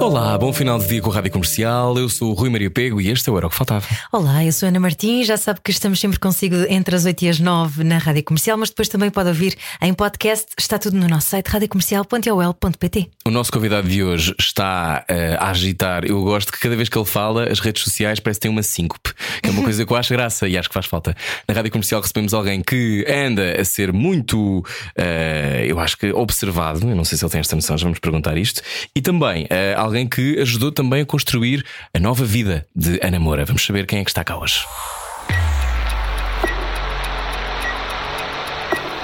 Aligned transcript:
Olá, 0.00 0.38
bom 0.38 0.50
final 0.50 0.78
de 0.78 0.88
dia 0.88 1.02
com 1.02 1.10
a 1.10 1.14
Rádio 1.14 1.30
Comercial. 1.30 1.94
Eu 1.98 2.08
sou 2.08 2.30
o 2.30 2.32
Rui 2.32 2.48
Maria 2.48 2.70
Pego 2.70 3.02
e 3.02 3.10
este 3.10 3.28
é 3.28 3.32
o 3.32 3.36
Era 3.36 3.46
o 3.46 3.50
que 3.50 3.54
Faltava. 3.54 3.86
Olá, 4.10 4.42
eu 4.42 4.50
sou 4.50 4.66
Ana 4.66 4.80
Martins. 4.80 5.26
Já 5.26 5.36
sabe 5.36 5.60
que 5.62 5.70
estamos 5.70 6.00
sempre 6.00 6.18
consigo 6.18 6.56
entre 6.70 6.96
as 6.96 7.04
8 7.04 7.22
e 7.22 7.28
as 7.28 7.38
9 7.38 7.84
na 7.84 7.98
Rádio 7.98 8.24
Comercial, 8.24 8.56
mas 8.56 8.70
depois 8.70 8.88
também 8.88 9.10
pode 9.10 9.28
ouvir 9.28 9.58
em 9.78 9.92
podcast. 9.92 10.46
Está 10.58 10.78
tudo 10.78 10.96
no 10.96 11.06
nosso 11.06 11.28
site 11.28 11.48
radiocomercial.ol.pt. 11.48 13.10
O 13.26 13.30
nosso 13.30 13.52
convidado 13.52 13.90
de 13.90 14.02
hoje 14.02 14.34
está 14.40 15.04
uh, 15.08 15.36
a 15.38 15.50
agitar. 15.50 16.06
Eu 16.06 16.22
gosto 16.22 16.50
que 16.50 16.58
cada 16.58 16.74
vez 16.74 16.88
que 16.88 16.96
ele 16.96 17.04
fala, 17.04 17.44
as 17.50 17.60
redes 17.60 17.82
sociais 17.84 18.18
parece 18.18 18.40
que 18.40 18.44
têm 18.44 18.50
uma 18.50 18.62
síncope, 18.62 19.12
que 19.42 19.50
é 19.50 19.52
uma 19.52 19.62
coisa 19.62 19.84
que 19.84 19.92
eu 19.92 19.96
acho 19.98 20.14
graça 20.14 20.48
e 20.48 20.56
acho 20.56 20.68
que 20.70 20.74
faz 20.74 20.86
falta. 20.86 21.14
Na 21.46 21.54
Rádio 21.54 21.70
Comercial 21.70 22.00
recebemos 22.00 22.32
alguém 22.32 22.62
que 22.62 23.04
anda 23.06 23.60
a 23.60 23.64
ser 23.66 23.92
muito, 23.92 24.60
uh, 24.60 25.62
eu 25.62 25.78
acho 25.78 25.98
que 25.98 26.10
observado. 26.10 26.88
Eu 26.88 26.96
não 26.96 27.04
sei 27.04 27.18
se 27.18 27.24
ele 27.24 27.32
tem 27.32 27.40
esta 27.40 27.54
noção, 27.54 27.76
já 27.76 27.84
vamos 27.84 27.98
perguntar 27.98 28.38
isto. 28.38 28.62
E 28.96 29.02
também 29.02 29.44
uh, 29.44 29.89
alguém 29.90 30.06
que 30.06 30.38
ajudou 30.38 30.70
também 30.70 31.02
a 31.02 31.06
construir 31.06 31.64
a 31.92 31.98
nova 31.98 32.24
vida 32.24 32.64
de 32.74 33.00
Ana 33.02 33.18
Moura. 33.18 33.44
Vamos 33.44 33.66
saber 33.66 33.86
quem 33.86 33.98
é 33.98 34.04
que 34.04 34.10
está 34.10 34.22
cá 34.22 34.38
hoje. 34.38 34.64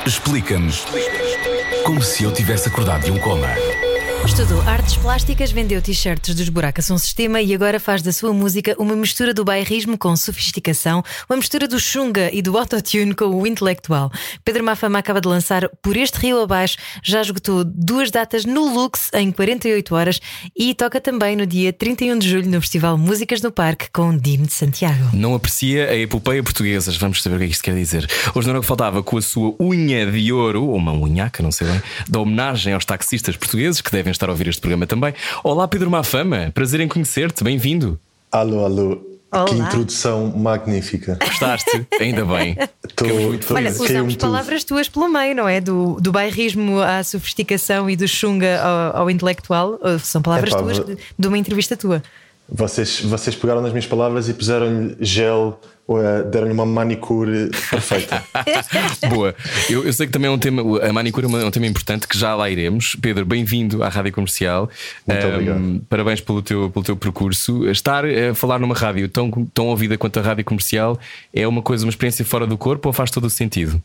Explica-nos 0.07 0.87
como 1.85 2.01
se 2.01 2.23
eu 2.23 2.33
tivesse 2.33 2.69
acordado 2.69 3.05
de 3.05 3.11
um 3.11 3.19
coma. 3.19 3.49
Estudou 4.27 4.61
artes 4.63 4.97
plásticas, 4.97 5.53
vendeu 5.53 5.81
t-shirts 5.81 6.35
dos 6.35 6.49
Buracas 6.49 6.91
um 6.91 6.99
Sistema 6.99 7.41
e 7.41 7.55
agora 7.55 7.79
faz 7.79 8.03
da 8.03 8.13
sua 8.13 8.33
música 8.33 8.75
uma 8.77 8.97
mistura 8.97 9.33
do 9.33 9.45
bairrismo 9.45 9.97
com 9.97 10.15
sofisticação, 10.17 11.03
uma 11.31 11.37
mistura 11.37 11.69
do 11.69 11.79
chunga 11.79 12.29
e 12.33 12.43
do 12.43 12.59
autotune 12.59 13.15
com 13.15 13.27
o 13.27 13.47
intelectual. 13.47 14.11
Pedro 14.45 14.65
Mafama 14.65 14.99
acaba 14.99 15.21
de 15.21 15.29
lançar 15.29 15.69
Por 15.81 15.97
Este 15.97 16.19
Rio 16.19 16.41
Abaixo, 16.41 16.77
já 17.05 17.23
esgotou 17.23 17.65
duas 17.65 18.11
datas 18.11 18.45
no 18.45 18.69
Lux 18.75 19.11
em 19.15 19.31
48 19.31 19.95
horas 19.95 20.21
e 20.57 20.75
toca 20.75 21.01
também 21.01 21.37
no 21.37 21.47
dia 21.47 21.73
31 21.73 22.19
de 22.19 22.29
julho 22.29 22.51
no 22.51 22.61
Festival 22.61 22.99
Músicas 22.99 23.41
no 23.41 23.53
Parque 23.53 23.89
com 23.93 24.15
Dino 24.15 24.47
de 24.47 24.53
Santiago. 24.53 25.09
Não 25.13 25.37
aprecia 25.37 25.89
a 25.89 25.97
epopeia 25.97 26.43
portuguesa, 26.43 26.93
vamos 26.99 27.23
saber 27.23 27.37
o 27.37 27.39
que 27.39 27.45
é 27.45 27.49
isto 27.49 27.63
quer 27.63 27.77
dizer. 27.77 28.11
Hoje 28.35 28.49
não 28.49 28.55
era 28.55 28.59
o 28.59 28.63
que 28.63 28.69
faltava 28.69 29.05
com 29.05 29.17
a 29.17 29.23
sua 29.23 29.55
unha 29.61 30.05
de 30.05 30.33
ouro, 30.33 30.65
ou 30.65 30.77
uma 30.77 30.93
unhaca, 30.93 31.45
não 31.45 31.53
sei 31.53 31.69
bem, 31.69 31.81
da 32.09 32.19
homenagem 32.19 32.75
aos 32.75 32.85
taxistas 32.85 33.37
portugueses 33.37 33.81
que 33.81 33.93
devem 33.93 34.16
estar 34.17 34.29
a 34.29 34.33
ouvir 34.33 34.49
este 34.49 34.61
programa 34.61 34.87
também. 34.87 35.15
Olá, 35.45 35.69
Pedro 35.69 35.91
Mafama, 35.91 36.51
prazer 36.55 36.81
em 36.81 36.89
conhecer-te, 36.89 37.45
bem-vindo. 37.45 37.99
Alô, 38.33 38.65
alô. 38.65 39.01
Olá. 39.33 39.45
Que 39.45 39.55
introdução 39.57 40.33
magnífica. 40.37 41.19
Gostaste? 41.21 41.87
Ainda 42.01 42.25
bem. 42.25 42.57
Tô- 42.95 43.05
muito 43.07 43.53
Olha, 43.55 43.71
usamos 43.71 44.15
tudo. 44.15 44.21
palavras 44.21 44.65
tuas 44.65 44.89
pelo 44.89 45.09
meio, 45.09 45.35
não 45.35 45.49
é? 45.49 45.61
Do, 45.61 45.99
do 46.01 46.11
bairrismo 46.13 46.81
à 46.81 47.03
sofisticação 47.05 47.91
e 47.91 47.97
do 47.97 48.07
chunga 48.09 48.61
ao, 48.63 49.03
ao 49.03 49.11
intelectual. 49.11 49.79
São 50.03 50.23
palavras 50.23 50.53
Epá, 50.53 50.63
tuas 50.63 50.79
de, 50.79 50.97
de 51.19 51.29
uma 51.29 51.37
entrevista 51.37 51.77
tua. 51.77 52.03
Vocês, 52.49 53.01
vocês 53.01 53.35
pegaram 53.35 53.61
nas 53.61 53.73
minhas 53.73 53.87
palavras 53.87 54.29
e 54.29 54.33
puseram-lhe 54.33 54.97
gel, 55.01 55.61
deram-lhe 56.31 56.53
uma 56.53 56.67
manicure 56.67 57.49
perfeita. 57.71 58.23
Boa. 59.09 59.35
Eu, 59.71 59.85
eu 59.85 59.93
sei 59.93 60.07
que 60.07 60.13
também 60.13 60.29
é 60.29 60.31
um 60.31 60.39
tema, 60.39 60.63
a 60.85 60.93
manicure 60.93 61.27
é 61.27 61.43
é 61.43 61.45
um 61.45 61.51
tema 61.51 61.67
importante 61.67 62.09
que 62.09 62.19
já 62.19 62.35
lá 62.35 62.51
iremos. 62.51 62.97
Pedro, 63.01 63.25
bem-vindo 63.25 63.85
à 63.85 63.89
Rádio 63.89 64.13
Comercial. 64.13 64.69
Muito 65.07 65.25
Ahm, 65.25 65.33
obrigado. 65.33 65.81
Parabéns 65.89 66.21
pelo 66.21 66.43
teu, 66.43 66.71
pelo 66.71 66.85
teu 66.85 66.97
percurso. 66.97 67.69
Estar 67.71 68.05
a 68.05 68.35
falar 68.35 68.59
numa 68.59 68.75
rádio 68.75 69.09
tão, 69.09 69.31
tão 69.55 69.69
ouvida 69.69 69.97
quanto 69.97 70.19
a 70.19 70.23
Rádio 70.23 70.45
Comercial 70.45 70.99
é 71.33 71.47
uma 71.47 71.63
coisa, 71.63 71.85
uma 71.85 71.91
experiência 71.91 72.25
fora 72.25 72.47
do 72.47 72.59
corpo 72.59 72.89
ou 72.89 72.93
faz 72.93 73.11
todo 73.11 73.27
o 73.27 73.31
sentido? 73.31 73.81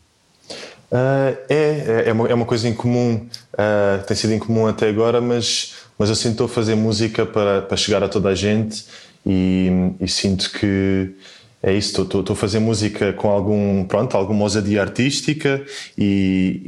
Ah, 0.90 1.32
é, 1.48 2.04
é, 2.04 2.08
é 2.08 2.12
uma, 2.12 2.28
é 2.28 2.34
uma 2.34 2.44
coisa 2.44 2.68
incomum, 2.68 3.26
ah, 3.56 4.02
tem 4.06 4.14
sido 4.14 4.34
incomum 4.34 4.66
até 4.66 4.88
agora, 4.88 5.20
mas, 5.20 5.74
mas 5.98 6.10
eu 6.10 6.14
sinto 6.14 6.46
fazer 6.46 6.74
música 6.74 7.24
para, 7.24 7.62
para 7.62 7.76
chegar 7.78 8.02
a 8.02 8.08
toda 8.08 8.28
a 8.28 8.34
gente 8.34 8.84
e, 9.24 9.70
e 9.98 10.06
sinto 10.06 10.50
que 10.52 11.14
é 11.62 11.72
isso, 11.72 12.02
estou, 12.02 12.24
a 12.28 12.34
fazer 12.34 12.58
música 12.58 13.12
com 13.12 13.28
algum, 13.28 13.84
pronto, 13.84 14.16
alguma 14.16 14.42
ousadia 14.42 14.80
artística 14.80 15.64
e, 15.96 16.60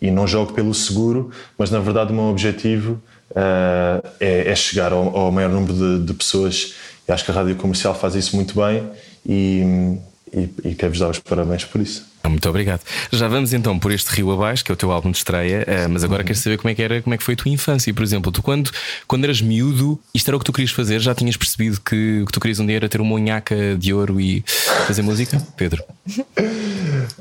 e, 0.00 0.06
e 0.06 0.10
não 0.10 0.26
jogo 0.26 0.52
pelo 0.52 0.72
seguro, 0.72 1.30
mas 1.58 1.70
na 1.70 1.80
verdade 1.80 2.12
o 2.12 2.14
meu 2.14 2.26
objetivo 2.26 3.02
ah, 3.34 4.00
é, 4.20 4.50
é 4.50 4.54
chegar 4.54 4.92
ao, 4.92 5.16
ao 5.16 5.32
maior 5.32 5.50
número 5.50 5.74
de, 5.74 6.06
de 6.06 6.14
pessoas 6.14 6.74
e 7.08 7.12
acho 7.12 7.24
que 7.24 7.30
a 7.32 7.34
rádio 7.34 7.56
comercial 7.56 7.94
faz 7.94 8.14
isso 8.14 8.36
muito 8.36 8.54
bem 8.54 8.88
e, 9.26 9.98
e, 10.32 10.68
e 10.68 10.74
quero-vos 10.74 11.00
dar 11.00 11.10
os 11.10 11.18
parabéns 11.18 11.64
por 11.64 11.80
isso. 11.80 12.13
Muito 12.28 12.48
obrigado. 12.48 12.80
Já 13.12 13.28
vamos 13.28 13.52
então 13.52 13.78
por 13.78 13.92
este 13.92 14.08
Rio 14.08 14.30
Abaixo, 14.32 14.64
que 14.64 14.72
é 14.72 14.74
o 14.74 14.76
teu 14.76 14.90
álbum 14.90 15.10
de 15.10 15.18
estreia, 15.18 15.64
ah, 15.68 15.88
mas 15.88 16.02
agora 16.02 16.24
quero 16.24 16.38
saber 16.38 16.56
como 16.56 16.70
é 16.70 16.74
que 16.74 16.82
era, 16.82 17.02
como 17.02 17.14
é 17.14 17.18
que 17.18 17.24
foi 17.24 17.34
a 17.34 17.36
tua 17.36 17.50
infância. 17.50 17.92
Por 17.92 18.02
exemplo, 18.02 18.32
tu 18.32 18.42
quando, 18.42 18.70
quando 19.06 19.24
eras 19.24 19.40
miúdo, 19.40 20.00
isto 20.14 20.28
era 20.28 20.36
o 20.36 20.40
que 20.40 20.44
tu 20.46 20.52
querias 20.52 20.70
fazer? 20.70 21.00
Já 21.00 21.14
tinhas 21.14 21.36
percebido 21.36 21.80
que 21.80 22.22
o 22.22 22.26
que 22.26 22.32
tu 22.32 22.40
querias 22.40 22.58
um 22.58 22.66
dia 22.66 22.76
era 22.76 22.88
ter 22.88 23.00
uma 23.00 23.14
unhaca 23.14 23.76
de 23.78 23.92
ouro 23.92 24.20
e 24.20 24.42
fazer 24.86 25.02
música? 25.02 25.40
Pedro? 25.56 25.84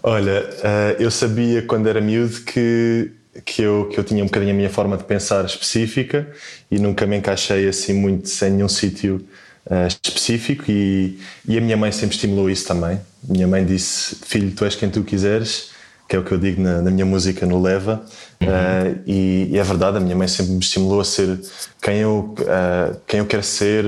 Olha, 0.01 0.49
eh, 0.63 0.95
eu 0.99 1.11
sabia 1.11 1.61
quando 1.61 1.87
era 1.87 1.99
miúdo 1.99 2.41
que, 2.41 3.11
que, 3.45 3.61
eu, 3.61 3.89
que 3.91 3.99
eu 3.99 4.03
tinha 4.03 4.23
um 4.23 4.27
bocadinho 4.27 4.51
a 4.51 4.55
minha 4.55 4.69
forma 4.69 4.97
de 4.97 5.03
pensar 5.03 5.43
específica 5.45 6.27
e 6.71 6.79
nunca 6.79 7.05
me 7.05 7.17
encaixei 7.17 7.67
assim 7.67 7.93
muito 7.93 8.29
sem 8.29 8.51
nenhum 8.51 8.69
sítio 8.69 9.25
eh, 9.69 9.87
específico 9.87 10.65
e, 10.69 11.19
e 11.47 11.57
a 11.57 11.61
minha 11.61 11.77
mãe 11.77 11.91
sempre 11.91 12.15
estimulou 12.15 12.49
isso 12.49 12.67
também. 12.67 12.99
Minha 13.23 13.47
mãe 13.47 13.65
disse, 13.65 14.15
filho, 14.15 14.51
tu 14.51 14.65
és 14.65 14.75
quem 14.75 14.89
tu 14.89 15.03
quiseres, 15.03 15.71
que 16.07 16.15
é 16.15 16.19
o 16.19 16.23
que 16.23 16.31
eu 16.31 16.37
digo 16.37 16.61
na, 16.61 16.81
na 16.81 16.91
minha 16.91 17.05
música 17.05 17.45
no 17.45 17.61
Leva. 17.61 18.03
Eh, 18.41 18.95
e, 19.07 19.47
e 19.51 19.57
é 19.57 19.63
verdade, 19.63 19.97
a 19.97 19.99
minha 19.99 20.15
mãe 20.15 20.27
sempre 20.27 20.51
me 20.51 20.59
estimulou 20.59 20.99
a 20.99 21.05
ser 21.05 21.39
quem 21.81 21.97
eu, 21.97 22.35
eh, 22.39 22.95
quem 23.07 23.19
eu 23.19 23.25
quero 23.25 23.43
ser, 23.43 23.83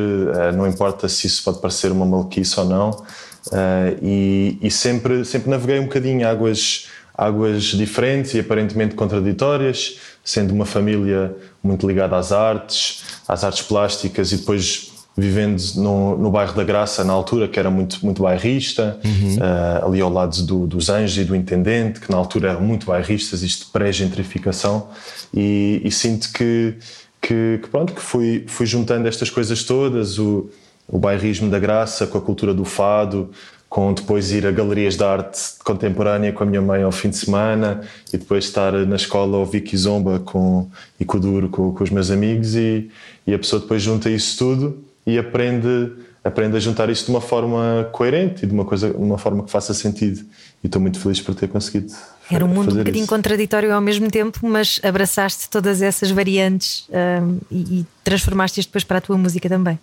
não 0.56 0.68
importa 0.68 1.10
se 1.10 1.28
isso 1.28 1.44
pode 1.44 1.60
parecer 1.60 1.92
uma 1.92 2.06
maluquice 2.06 2.60
ou 2.60 2.66
não. 2.66 3.06
Uh, 3.48 3.94
e, 4.02 4.58
e 4.62 4.72
sempre, 4.72 5.24
sempre 5.24 5.50
naveguei 5.50 5.80
um 5.80 5.84
bocadinho 5.84 6.28
águas, 6.28 6.88
águas 7.14 7.64
diferentes 7.66 8.34
e 8.34 8.40
aparentemente 8.40 8.96
contraditórias, 8.96 10.00
sendo 10.24 10.52
uma 10.54 10.66
família 10.66 11.36
muito 11.62 11.88
ligada 11.88 12.18
às 12.18 12.32
artes, 12.32 13.04
às 13.28 13.44
artes 13.44 13.62
plásticas 13.62 14.32
e 14.32 14.38
depois 14.38 14.95
vivendo 15.18 15.62
no, 15.76 16.18
no 16.18 16.30
bairro 16.30 16.54
da 16.54 16.64
Graça 16.64 17.04
na 17.04 17.14
altura, 17.14 17.48
que 17.48 17.58
era 17.58 17.70
muito, 17.70 18.00
muito 18.04 18.22
bairrista, 18.24 19.00
uh, 19.04 19.88
ali 19.88 20.02
ao 20.02 20.12
lado 20.12 20.44
do, 20.44 20.68
dos 20.68 20.90
Anjos 20.90 21.18
e 21.18 21.24
do 21.24 21.36
Intendente, 21.36 22.02
que 22.02 22.12
na 22.12 22.18
altura 22.18 22.50
eram 22.50 22.62
muito 22.62 22.88
bairristas, 22.88 23.42
isto 23.42 23.68
pré-gentrificação, 23.72 24.90
e, 25.34 25.82
e 25.86 25.92
sinto 25.92 26.32
que, 26.34 26.76
que, 27.22 27.60
que 27.64 27.70
pronto, 27.70 27.94
que 27.94 28.02
fui, 28.02 28.44
fui 28.48 28.66
juntando 28.66 29.08
estas 29.08 29.30
coisas 29.30 29.64
todas, 29.64 30.20
o, 30.20 30.50
o 30.86 31.00
bairrismo 31.00 31.50
da 31.50 31.60
graça, 31.60 32.06
com 32.06 32.18
a 32.18 32.22
cultura 32.22 32.54
do 32.54 32.66
fado, 32.66 33.30
com 33.70 33.94
depois 33.94 34.32
ir 34.32 34.46
a 34.46 34.52
galerias 34.52 34.96
de 34.96 35.04
arte 35.04 35.40
contemporânea 35.64 36.32
com 36.32 36.44
a 36.44 36.46
minha 36.46 36.62
mãe 36.62 36.84
ao 36.84 36.92
fim 36.92 37.10
de 37.10 37.18
semana 37.18 37.82
e 38.14 38.18
depois 38.18 38.46
estar 38.46 38.72
na 38.72 38.96
escola 38.96 39.38
ao 39.38 39.46
Vicky 39.46 39.76
Zomba 39.76 40.20
com, 40.20 40.70
e 41.00 41.04
com 41.04 41.18
o 41.18 41.20
Duro, 41.20 41.50
com, 41.50 41.74
com 41.74 41.84
os 41.84 41.90
meus 41.90 42.10
amigos 42.10 42.56
e, 42.56 42.90
e 43.28 43.34
a 43.34 43.40
pessoa 43.40 43.60
depois 43.60 43.82
junta 43.82 44.10
isso 44.10 44.38
tudo 44.38 44.85
e 45.06 45.18
aprende, 45.18 45.92
aprende 46.24 46.58
a 46.58 46.60
juntar 46.60 46.90
isso 46.90 47.06
de 47.06 47.12
uma 47.12 47.22
forma 47.22 47.88
coerente 47.92 48.46
e 48.46 48.48
de 48.48 48.54
uma, 48.54 48.66
coisa, 48.66 48.90
de 48.90 48.98
uma 48.98 49.18
forma 49.18 49.44
que 49.44 49.52
faça 49.52 49.74
sentido 49.74 50.26
e 50.64 50.68
estou 50.68 50.82
muito 50.82 51.00
feliz 51.00 51.22
por 51.22 51.36
ter 51.36 51.48
conseguido 51.48 51.94
Era 52.32 52.44
um 52.44 52.48
mundo 52.48 52.74
um 52.74 52.78
bocadinho 52.78 53.04
isso. 53.04 53.10
contraditório 53.10 53.74
ao 53.74 53.82
mesmo 53.82 54.10
tempo, 54.10 54.40
mas 54.48 54.80
abraçaste 54.84 55.50
todas 55.50 55.82
essas 55.82 56.10
variantes 56.10 56.88
hum, 56.90 57.40
e, 57.52 57.80
e 57.80 57.86
transformaste-as 58.04 58.66
depois 58.66 58.84
para 58.84 58.98
a 58.98 59.02
tua 59.02 59.18
música 59.18 59.48
também. 59.48 59.78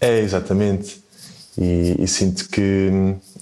É, 0.00 0.20
exatamente. 0.20 1.02
E, 1.58 1.96
e 1.98 2.08
sinto 2.08 2.48
que 2.48 2.90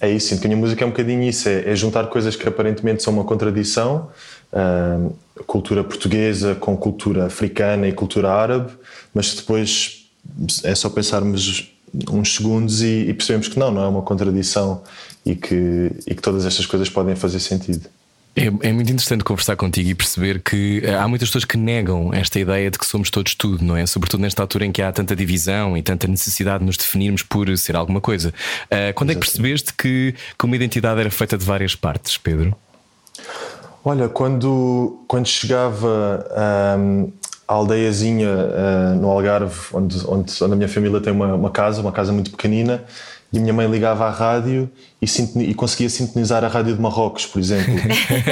é 0.01 0.11
isso, 0.11 0.29
sinto 0.29 0.41
que 0.41 0.47
a 0.47 0.51
minha 0.51 0.61
música 0.61 0.83
é 0.83 0.87
um 0.87 0.91
bocadinho 0.91 1.23
isso, 1.23 1.49
é, 1.49 1.71
é 1.71 1.77
juntar 1.77 2.09
coisas 2.09 2.35
que 2.35 2.49
aparentemente 2.49 3.03
são 3.05 3.13
uma 3.13 3.23
contradição, 3.23 4.09
ah, 4.53 4.99
cultura 5.47 5.85
portuguesa 5.85 6.57
com 6.57 6.77
cultura 6.77 7.27
africana 7.27 7.87
e 7.87 7.93
cultura 7.93 8.33
árabe, 8.33 8.73
mas 9.15 9.35
depois 9.35 10.00
é 10.65 10.75
só 10.75 10.89
pensarmos 10.89 11.73
uns 12.11 12.35
segundos 12.35 12.83
e, 12.83 13.09
e 13.09 13.15
percebemos 13.15 13.49
que 13.49 13.59
não, 13.59 13.71
não 13.71 13.83
é 13.83 13.89
uma 13.89 14.03
contradição 14.03 14.83
e 15.25 15.35
que, 15.35 15.91
e 16.07 16.15
que 16.15 16.23
todas 16.23 16.47
estas 16.47 16.67
coisas 16.67 16.89
podem 16.89 17.17
fazer 17.17 17.41
sentido. 17.41 17.89
É, 18.37 18.47
é 18.47 18.73
muito 18.73 18.93
interessante 18.93 19.25
conversar 19.25 19.57
contigo 19.57 19.91
e 19.91 19.95
perceber 19.95 20.41
que 20.41 20.81
eh, 20.85 20.95
há 20.95 21.09
muitas 21.09 21.29
pessoas 21.29 21.45
que 21.45 21.57
negam 21.57 22.15
esta 22.15 22.39
ideia 22.39 22.71
de 22.71 22.79
que 22.79 22.87
somos 22.87 23.11
todos 23.11 23.35
tudo, 23.35 23.65
não 23.65 23.77
é? 23.77 23.85
Sobretudo 23.87 24.21
nesta 24.21 24.41
altura 24.41 24.67
em 24.67 24.73
que 24.73 24.81
há 24.81 24.93
tanta 24.93 25.17
divisão 25.17 25.77
e 25.77 25.83
tanta 25.83 26.07
necessidade 26.07 26.61
de 26.61 26.67
nos 26.67 26.77
definirmos 26.77 27.25
por 27.25 27.57
ser 27.59 27.75
alguma 27.75 28.01
coisa. 28.01 28.33
Ah, 28.71 28.93
quando 28.95 29.11
é 29.11 29.15
que 29.15 29.21
percebeste 29.21 29.75
que, 29.75 30.15
que 30.39 30.45
uma 30.45 30.55
identidade 30.55 31.01
era 31.01 31.11
feita 31.11 31.37
de 31.37 31.45
várias 31.45 31.75
partes, 31.75 32.17
Pedro? 32.17 32.57
Olha, 33.85 34.09
quando, 34.09 35.03
quando 35.09 35.27
chegava 35.27 36.25
um, 36.79 37.13
aldeiazinha 37.55 38.29
uh, 38.29 39.01
no 39.01 39.09
Algarve, 39.09 39.55
onde, 39.73 39.99
onde, 40.07 40.33
onde, 40.43 40.53
a 40.53 40.57
minha 40.57 40.69
família 40.69 41.01
tem 41.01 41.13
uma, 41.13 41.35
uma, 41.35 41.51
casa, 41.51 41.81
uma 41.81 41.93
casa 41.93 42.13
muito 42.13 42.31
pequenina, 42.31 42.85
e 43.33 43.39
a 43.39 43.41
minha 43.41 43.53
mãe 43.53 43.69
ligava 43.69 44.07
à 44.07 44.11
rádio 44.11 44.69
e, 45.01 45.07
e 45.43 45.55
conseguia 45.55 45.89
sintonizar 45.89 46.45
a 46.45 46.49
rádio 46.49 46.75
de 46.75 46.81
Marrocos, 46.81 47.27
por 47.27 47.39
exemplo. 47.39 47.75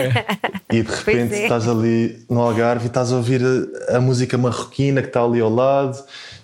e 0.72 0.82
de 0.82 0.90
repente 0.90 1.34
é. 1.34 1.42
estás 1.42 1.68
ali 1.68 2.24
no 2.28 2.40
Algarve 2.40 2.84
e 2.84 2.88
estás 2.88 3.12
a 3.12 3.16
ouvir 3.16 3.42
a, 3.88 3.96
a 3.96 4.00
música 4.00 4.36
marroquina 4.38 5.02
que 5.02 5.08
está 5.08 5.22
ali 5.22 5.40
ao 5.40 5.50
lado, 5.50 5.98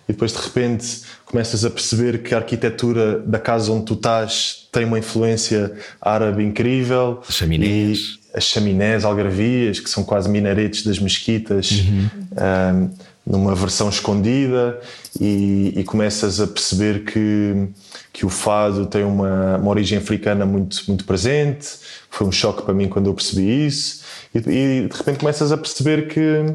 e 0.09 0.13
depois 0.13 0.33
de 0.33 0.39
repente 0.39 1.03
começas 1.25 1.65
a 1.65 1.71
perceber 1.71 2.23
que 2.23 2.35
a 2.35 2.39
arquitetura 2.39 3.21
da 3.21 3.39
casa 3.39 3.73
onde 3.73 3.85
tu 3.87 3.95
estás 3.95 4.69
tem 4.71 4.85
uma 4.85 4.99
influência 4.99 5.73
árabe 6.01 6.45
incrível. 6.45 7.21
Chaminés. 7.29 7.99
E 8.21 8.24
as 8.35 8.45
chaminés 8.45 9.05
algarvias, 9.05 9.79
que 9.79 9.89
são 9.89 10.03
quase 10.03 10.29
minaretes 10.29 10.83
das 10.83 10.99
mesquitas, 10.99 11.71
uhum. 11.71 12.09
um, 12.37 12.91
numa 13.27 13.55
versão 13.55 13.89
escondida, 13.89 14.79
e, 15.19 15.73
e, 15.77 15.85
começas 15.85 16.41
a 16.41 16.47
perceber 16.47 17.05
que, 17.05 17.69
que 18.13 18.27
o 18.27 18.29
fado 18.29 18.87
tem 18.87 19.05
uma, 19.05 19.57
uma 19.57 19.71
origem 19.71 19.97
africana 19.97 20.45
muito, 20.45 20.83
muito 20.89 21.05
presente. 21.05 21.69
Foi 22.11 22.27
um 22.27 22.33
choque 22.33 22.63
para 22.63 22.75
mim 22.75 22.89
quando 22.89 23.07
eu 23.07 23.15
percebi 23.15 23.67
isso, 23.67 24.03
e, 24.35 24.39
e 24.39 24.89
de 24.89 24.97
repente 24.97 25.21
começas 25.21 25.53
a 25.53 25.57
perceber 25.57 26.09
que 26.09 26.55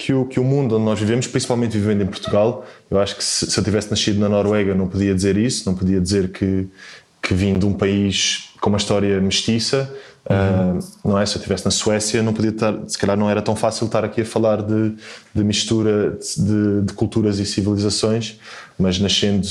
que 0.00 0.14
o, 0.14 0.24
que 0.24 0.40
o 0.40 0.44
mundo 0.44 0.76
onde 0.76 0.84
nós 0.86 0.98
vivemos, 0.98 1.26
principalmente 1.26 1.72
vivendo 1.72 2.02
em 2.02 2.06
Portugal, 2.06 2.64
eu 2.90 2.98
acho 2.98 3.14
que 3.16 3.22
se, 3.22 3.50
se 3.50 3.58
eu 3.58 3.62
tivesse 3.62 3.90
nascido 3.90 4.18
na 4.18 4.30
Noruega 4.30 4.74
não 4.74 4.88
podia 4.88 5.14
dizer 5.14 5.36
isso, 5.36 5.68
não 5.68 5.76
podia 5.76 6.00
dizer 6.00 6.32
que, 6.32 6.66
que 7.20 7.34
vim 7.34 7.52
de 7.58 7.66
um 7.66 7.74
país 7.74 8.50
com 8.62 8.70
uma 8.70 8.78
história 8.78 9.20
mestiça, 9.20 9.94
uhum. 10.28 10.78
uh, 10.78 11.08
não 11.08 11.18
é? 11.18 11.26
Se 11.26 11.36
eu 11.36 11.38
estivesse 11.38 11.64
na 11.64 11.70
Suécia 11.70 12.22
não 12.22 12.32
podia 12.32 12.50
estar, 12.50 12.74
se 12.86 12.98
calhar 12.98 13.16
não 13.16 13.30
era 13.30 13.40
tão 13.40 13.56
fácil 13.56 13.86
estar 13.86 14.04
aqui 14.04 14.22
a 14.22 14.24
falar 14.24 14.62
de, 14.62 14.94
de 15.34 15.44
mistura 15.44 16.18
de, 16.36 16.82
de 16.82 16.92
culturas 16.94 17.38
e 17.38 17.46
civilizações, 17.46 18.38
mas 18.78 18.98
nascendo 18.98 19.46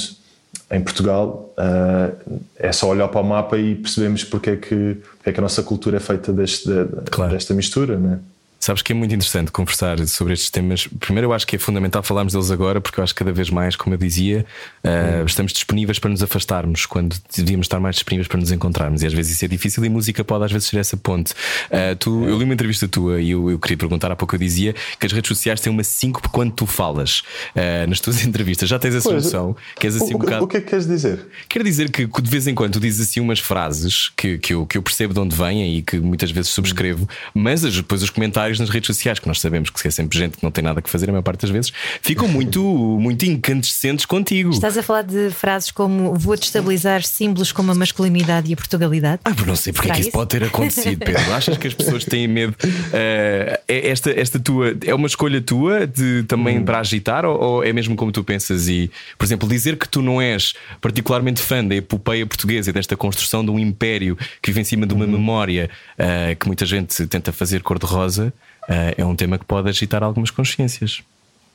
em 0.72 0.82
Portugal 0.82 1.54
uh, 1.58 2.40
é 2.58 2.72
só 2.72 2.88
olhar 2.90 3.08
para 3.08 3.22
o 3.22 3.24
mapa 3.24 3.58
e 3.58 3.76
percebemos 3.76 4.24
porque 4.24 4.52
é 4.52 4.56
que, 4.56 4.98
porque 5.18 5.30
é 5.30 5.34
que 5.34 5.40
a 5.40 5.42
nossa 5.42 5.64
cultura 5.64 5.98
é 5.98 6.00
feita 6.00 6.32
deste, 6.32 6.68
de, 6.68 6.86
claro. 7.10 7.32
desta 7.32 7.54
mistura, 7.54 7.98
né? 7.98 8.20
Sabes 8.60 8.82
que 8.82 8.92
é 8.92 8.96
muito 8.96 9.16
interessante 9.16 9.52
conversar 9.52 10.06
sobre 10.06 10.34
estes 10.34 10.50
temas. 10.50 10.86
Primeiro, 11.00 11.28
eu 11.28 11.34
acho 11.34 11.48
que 11.48 11.56
é 11.56 11.60
fundamental 11.60 12.04
falarmos 12.04 12.34
deles 12.34 12.52
agora, 12.52 12.82
porque 12.82 13.00
eu 13.00 13.04
acho 13.04 13.14
que 13.14 13.20
cada 13.20 13.32
vez 13.32 13.50
mais, 13.50 13.78
como 13.78 13.94
eu 13.94 13.98
dizia, 13.98 14.46
uh, 14.84 15.26
estamos 15.26 15.54
disponíveis 15.54 15.98
para 15.98 16.10
nos 16.10 16.22
afastarmos 16.22 16.86
quando 16.86 17.16
devíamos 17.38 17.66
estar 17.66 17.80
mais 17.80 17.96
disponíveis 17.96 18.28
para 18.28 18.38
nos 18.38 18.52
encontrarmos. 18.52 19.02
E 19.02 19.08
às 19.08 19.14
vezes 19.14 19.36
isso 19.36 19.46
é 19.46 19.48
difícil 19.48 19.86
e 19.86 19.90
música 19.90 20.26
pode 20.26 20.44
às 20.44 20.52
vezes 20.52 20.68
ser 20.68 20.78
essa 20.78 20.98
ponte. 20.98 21.32
Uh, 21.32 21.96
tu, 21.98 22.26
eu 22.26 22.38
li 22.38 22.44
uma 22.44 22.54
entrevista 22.54 22.86
tua 22.86 23.22
e 23.22 23.32
eu, 23.32 23.50
eu, 23.50 23.58
queria 23.58 23.78
perguntar 23.78 24.12
há 24.12 24.16
pouco. 24.16 24.36
Eu 24.36 24.40
dizia 24.40 24.76
que 25.00 25.06
as 25.06 25.14
redes 25.14 25.30
sociais 25.30 25.62
têm 25.62 25.72
uma 25.72 25.84
síncope 25.84 26.28
quando 26.28 26.52
tu 26.52 26.66
falas 26.66 27.20
uh, 27.56 27.88
nas 27.88 28.02
tuas 28.02 28.24
entrevistas. 28.28 28.68
Já 28.68 28.78
tens 28.78 28.94
essa 28.94 29.10
pois, 29.10 29.24
noção? 29.24 29.56
Queres 29.80 29.96
assim 29.96 30.14
o, 30.14 30.18
um 30.18 30.20
bocado... 30.20 30.44
o 30.44 30.48
que 30.50 30.58
é 30.58 30.62
que 30.62 30.68
queres 30.68 30.86
dizer? 30.86 31.26
Quero 31.48 31.64
dizer 31.64 31.90
que 31.90 32.06
de 32.06 32.30
vez 32.30 32.46
em 32.46 32.54
quando 32.54 32.74
tu 32.74 32.80
dizes 32.82 33.08
assim 33.08 33.22
umas 33.22 33.40
frases 33.40 34.12
que, 34.18 34.38
que, 34.38 34.54
eu, 34.54 34.66
que 34.66 34.78
eu 34.78 34.84
percebo 34.84 35.14
de 35.14 35.20
onde 35.22 35.34
vêm 35.34 35.78
e 35.78 35.82
que 35.82 35.98
muitas 35.98 36.30
vezes 36.30 36.52
subscrevo, 36.52 37.08
mas 37.34 37.62
depois 37.62 38.04
os 38.04 38.10
comentários 38.10 38.49
nas 38.58 38.70
redes 38.70 38.88
sociais, 38.88 39.20
que 39.20 39.28
nós 39.28 39.42
sabemos 39.42 39.70
que 39.70 39.86
é 39.86 39.92
sempre 39.92 40.18
gente 40.18 40.38
que 40.38 40.44
não 40.44 40.52
tem 40.52 40.64
nada 40.64 40.82
que 40.82 40.90
fazer 40.90 41.10
a 41.10 41.12
maior 41.12 41.22
parte 41.22 41.42
das 41.42 41.50
vezes, 41.50 41.74
ficam 42.02 42.28
muito, 42.28 42.64
muito 42.64 43.26
incandescentes 43.26 44.06
contigo. 44.06 44.52
Estás 44.52 44.78
a 44.78 44.84
falar 44.84 45.02
de 45.02 45.30
frases 45.32 45.72
como 45.72 46.14
vou 46.16 46.38
destabilizar 46.38 47.04
símbolos 47.04 47.52
como 47.52 47.72
a 47.72 47.76
masculinidade 47.76 48.50
e 48.50 48.54
a 48.54 48.56
portugalidade? 48.56 49.22
Ah, 49.26 49.34
não 49.46 49.56
sei 49.56 49.74
porque 49.74 49.92
é 49.92 49.94
que 49.94 50.02
isso 50.02 50.12
pode 50.12 50.30
ter 50.30 50.44
acontecido, 50.44 51.00
Pedro. 51.00 51.34
Achas 51.34 51.58
que 51.58 51.68
as 51.68 51.74
pessoas 51.74 52.06
têm 52.06 52.28
medo? 52.28 52.56
Uh, 52.64 53.60
esta, 53.68 54.12
esta 54.12 54.40
tua 54.40 54.76
é 54.86 54.94
uma 54.94 55.08
escolha 55.08 55.42
tua 55.42 55.86
de 55.86 56.24
também 56.24 56.60
hum. 56.60 56.66
para 56.66 56.80
agitar 56.80 57.26
ou, 57.26 57.40
ou, 57.40 57.64
é 57.64 57.74
mesmo 57.74 57.96
como 57.96 58.12
tu 58.12 58.24
pensas? 58.24 58.68
E, 58.68 58.92
por 59.18 59.26
exemplo, 59.26 59.50
dizer 59.50 59.78
que 59.78 59.88
tu 59.88 60.02
não 60.02 60.22
és 60.22 60.54
particularmente 60.80 61.42
fã 61.42 61.64
da 61.64 61.76
epopeia 61.76 62.26
portuguesa 62.26 62.70
e 62.70 62.74
desta 62.74 62.96
construção 62.96 63.44
de 63.44 63.52
um 63.52 63.60
império 63.60 64.18
que 64.42 64.52
vive 64.52 64.62
em 64.62 64.64
cima 64.64 64.86
de 64.86 64.94
uma 64.94 65.06
hum. 65.06 65.12
memória 65.12 65.70
uh, 65.98 66.36
que 66.36 66.48
muita 66.48 66.66
gente 66.66 67.06
tenta 67.08 67.32
fazer 67.32 67.62
cor-de-rosa. 67.62 68.34
Eh, 68.70 68.96
é 69.00 69.06
um 69.06 69.16
tema 69.16 69.40
que 69.40 69.46
pode 69.46 69.68
agitar 69.68 70.04
algumas 70.04 70.30
consciências. 70.30 71.02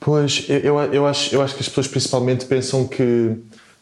Pois, 0.01 0.45
eu, 0.49 0.79
eu, 0.93 1.07
acho, 1.07 1.35
eu 1.35 1.41
acho 1.41 1.55
que 1.55 1.61
as 1.61 1.69
pessoas 1.69 1.87
principalmente 1.87 2.45
pensam 2.45 2.87
que 2.87 3.37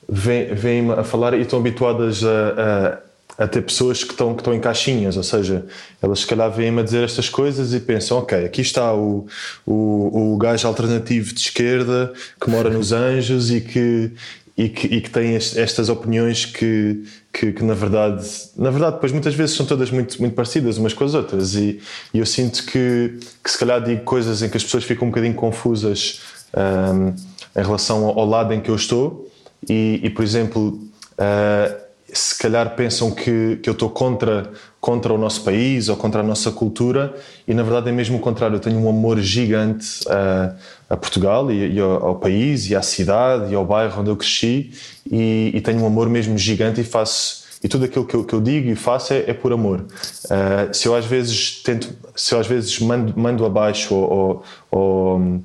vêm, 0.09 0.91
a 0.93 1.03
falar 1.03 1.35
e 1.35 1.41
estão 1.41 1.59
habituadas 1.59 2.23
a, 2.23 2.99
a, 3.39 3.45
a, 3.45 3.49
ter 3.49 3.63
pessoas 3.63 4.05
que 4.05 4.13
estão, 4.13 4.35
que 4.35 4.41
estão 4.41 4.55
em 4.55 4.61
caixinhas, 4.61 5.17
ou 5.17 5.23
seja, 5.23 5.65
elas 6.01 6.21
se 6.21 6.27
calhar 6.27 6.51
vêm-me 6.51 6.81
a 6.81 6.85
dizer 6.85 7.03
estas 7.03 7.29
coisas 7.29 7.73
e 7.73 7.81
pensam, 7.81 8.19
ok, 8.19 8.45
aqui 8.45 8.61
está 8.61 8.95
o, 8.95 9.27
o, 9.67 10.35
o 10.35 10.37
gajo 10.37 10.69
alternativo 10.69 11.33
de 11.33 11.41
esquerda 11.41 12.13
que 12.41 12.51
mora 12.51 12.69
nos 12.69 12.93
Anjos 12.93 13.51
e 13.51 13.61
que, 13.61 14.13
e 14.57 14.69
que, 14.69 14.87
e 14.87 15.01
que 15.01 15.11
tem 15.11 15.35
estas 15.35 15.89
opiniões 15.89 16.45
que, 16.45 17.05
que, 17.33 17.53
que, 17.53 17.65
na 17.65 17.75
verdade, 17.75 18.27
na 18.57 18.71
verdade, 18.71 18.97
depois 18.97 19.11
muitas 19.11 19.35
vezes 19.35 19.57
são 19.57 19.65
todas 19.65 19.91
muito, 19.91 20.21
muito 20.21 20.35
parecidas 20.35 20.77
umas 20.77 20.93
com 20.93 21.05
as 21.05 21.15
outras. 21.15 21.55
E, 21.55 21.81
e 22.13 22.19
eu 22.19 22.27
sinto 22.27 22.65
que, 22.67 23.19
que 23.43 23.51
se 23.51 23.59
calhar 23.59 23.83
digo 23.83 24.03
coisas 24.03 24.43
em 24.43 24.49
que 24.49 24.57
as 24.57 24.63
pessoas 24.63 24.85
ficam 24.85 25.09
um 25.09 25.11
bocadinho 25.11 25.35
confusas 25.35 26.21
um, 26.55 27.15
em 27.59 27.65
relação 27.65 28.05
ao, 28.05 28.19
ao, 28.19 28.27
lado 28.27 28.53
em 28.53 28.61
que 28.61 28.71
eu 28.71 28.77
estou. 28.77 29.31
E, 29.69 30.01
e 30.03 30.11
por 30.11 30.23
exemplo, 30.23 30.79
uh, 31.13 31.83
se 32.13 32.37
calhar 32.39 32.77
pensam 32.77 33.11
que, 33.11 33.59
que 33.63 33.69
eu 33.71 33.73
estou 33.73 33.89
contra, 33.89 34.51
contra 34.83 35.15
o 35.15 35.17
nosso 35.17 35.45
país 35.45 35.89
ou 35.89 35.97
contra 35.97 36.23
a 36.23 36.25
nossa 36.25 36.51
cultura, 36.51 37.15
e 37.47 37.55
na 37.55 37.63
verdade 37.63 37.89
é 37.89 37.93
mesmo 37.93 38.17
o 38.17 38.21
contrário. 38.21 38.57
Eu 38.57 38.61
tenho 38.61 38.81
um 38.81 38.89
amor 38.89 39.21
gigante 39.21 40.01
a, 40.09 40.57
a 40.91 40.97
Portugal 40.97 41.53
e, 41.53 41.75
e 41.75 41.79
ao, 41.79 42.05
ao, 42.05 42.15
país, 42.17 42.69
e 42.69 42.75
à 42.75 42.83
cidade, 42.83 43.53
e 43.53 43.55
ao 43.55 43.65
bairro 43.65 44.01
onde 44.01 44.11
eu 44.11 44.17
cresci, 44.17 44.73
e, 45.09 45.53
e, 45.55 45.61
tenho 45.61 45.81
um 45.83 45.87
amor 45.87 46.09
mesmo 46.09 46.37
gigante 46.37 46.81
e 46.81 46.85
faço. 46.85 47.45
E 47.63 47.69
tudo 47.69 47.85
aquilo 47.85 48.05
que 48.05 48.17
eu, 48.17 48.25
que 48.25 48.35
eu 48.35 48.41
digo 48.41 48.71
e 48.71 48.75
faço 48.75 49.13
é, 49.13 49.19
é 49.29 49.33
por 49.33 49.53
amor. 49.53 49.83
Uh, 50.25 50.75
se 50.75 50.89
eu 50.89 50.97
às 50.97 51.07
vezes 51.07 51.63
tento, 51.63 51.89
se 52.17 52.35
eu 52.35 52.41
às 52.41 52.49
vezes 52.49 52.81
mando, 52.81 53.15
mando 53.17 53.47
abaixo 53.47 53.95
ou, 53.95 54.13
ou, 54.13 54.45
ou 54.73 55.43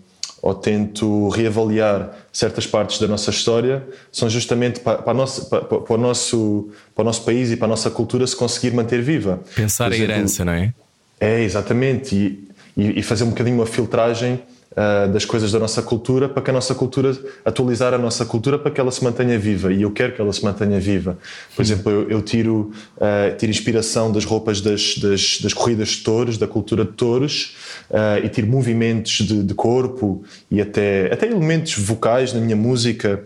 ou 0.48 0.56
tento 0.56 1.28
reavaliar 1.28 2.16
certas 2.32 2.66
partes 2.66 3.02
da 3.02 3.08
nossa 3.08 3.30
história 3.30 3.86
são 4.10 4.30
justamente 4.30 4.80
para, 4.80 5.00
para, 5.00 5.14
nossa, 5.14 5.44
para, 5.44 5.60
para, 5.62 5.94
o 5.94 5.98
nosso, 5.98 6.70
para 6.96 7.02
o 7.02 7.06
nosso 7.06 7.24
país 7.24 7.52
e 7.52 7.58
para 7.58 7.66
a 7.66 7.68
nossa 7.68 7.92
cultura 7.92 8.26
se 8.26 8.34
conseguir 8.34 8.74
manter 8.74 9.02
viva. 9.02 9.42
Pensar 9.54 9.92
exemplo, 9.92 10.14
a 10.14 10.16
herança, 10.16 10.46
não 10.46 10.54
é? 10.54 10.74
É, 11.20 11.42
exatamente. 11.42 12.16
E, 12.16 12.48
e, 12.78 13.00
e 13.02 13.04
fazer 13.04 13.26
um 13.26 13.32
bocadinho 13.32 13.58
uma 13.58 13.66
filtragem 13.66 14.40
uh, 14.78 15.12
das 15.12 15.26
coisas 15.26 15.52
da 15.52 15.60
nossa 15.60 15.82
cultura 15.82 16.30
para 16.30 16.42
que 16.42 16.50
a 16.52 16.54
nossa 16.54 16.76
cultura, 16.76 17.18
atualizar 17.44 17.94
a 17.94 17.98
nossa 17.98 18.24
cultura 18.26 18.60
para 18.60 18.70
que 18.70 18.80
ela 18.80 18.92
se 18.92 19.04
mantenha 19.04 19.38
viva 19.40 19.74
e 19.74 19.82
eu 19.82 19.92
quero 19.92 20.14
que 20.14 20.22
ela 20.22 20.32
se 20.32 20.44
mantenha 20.44 20.80
viva. 20.80 21.18
Por 21.56 21.62
exemplo, 21.62 21.92
eu, 21.92 22.10
eu 22.10 22.22
tiro, 22.22 22.72
uh, 22.98 23.36
tiro 23.38 23.50
inspiração 23.50 24.12
das 24.12 24.24
roupas 24.24 24.62
das, 24.62 24.98
das, 24.98 25.40
das, 25.42 25.54
corridas 25.54 25.90
de 25.90 26.04
touros, 26.04 26.38
da 26.38 26.48
cultura 26.48 26.86
de 26.86 26.92
touros 26.92 27.56
uh, 27.90 28.24
e 28.24 28.30
tiro 28.30 28.48
movimentos 28.48 29.26
de, 29.26 29.44
de, 29.44 29.54
corpo 29.54 30.24
e 30.52 30.62
até, 30.62 31.12
até 31.12 31.26
elementos 31.26 31.78
vocais 31.78 32.34
na 32.34 32.40
minha 32.40 32.56
música. 32.56 33.24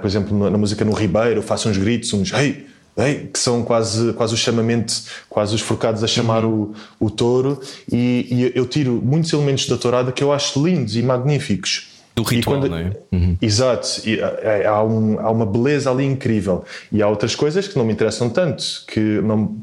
por 0.00 0.06
exemplo, 0.06 0.38
na, 0.38 0.50
na 0.50 0.58
música 0.58 0.84
no 0.84 0.92
Ribeiro, 0.92 1.40
faço 1.40 1.68
uns 1.68 1.78
gritos, 1.78 2.12
uns 2.12 2.32
hey, 2.32 2.66
que 3.32 3.38
são 3.38 3.62
quase, 3.62 4.12
quase 4.14 4.34
o 4.34 4.36
chamamento, 4.36 4.92
quase 5.28 5.54
os 5.54 5.60
forcados 5.60 6.02
a 6.02 6.06
chamar 6.06 6.44
uhum. 6.44 6.72
o, 7.00 7.06
o 7.06 7.10
touro, 7.10 7.60
e, 7.90 8.26
e, 8.28 8.52
eu 8.58 8.66
tiro 8.66 9.00
muitos 9.02 9.32
elementos 9.32 9.68
da 9.68 9.76
tourada 9.76 10.10
que 10.10 10.22
eu 10.22 10.32
acho 10.32 10.64
lindos 10.66 10.96
e 10.96 11.02
magníficos. 11.02 11.90
Do 12.16 12.24
ritual, 12.24 12.56
quando, 12.56 12.68
não 12.68 12.76
é? 12.76 12.96
Uhum. 13.12 13.36
Exato, 13.40 14.02
e, 14.04 14.18
é, 14.18 14.66
há, 14.66 14.82
um, 14.82 15.20
há 15.20 15.30
uma 15.30 15.46
beleza 15.46 15.88
ali 15.90 16.04
incrível. 16.04 16.64
E 16.90 17.00
há 17.00 17.08
outras 17.08 17.36
coisas 17.36 17.68
que 17.68 17.78
não 17.78 17.84
me 17.84 17.92
interessam 17.92 18.28
tanto, 18.28 18.64
que 18.88 18.98
não. 18.98 19.56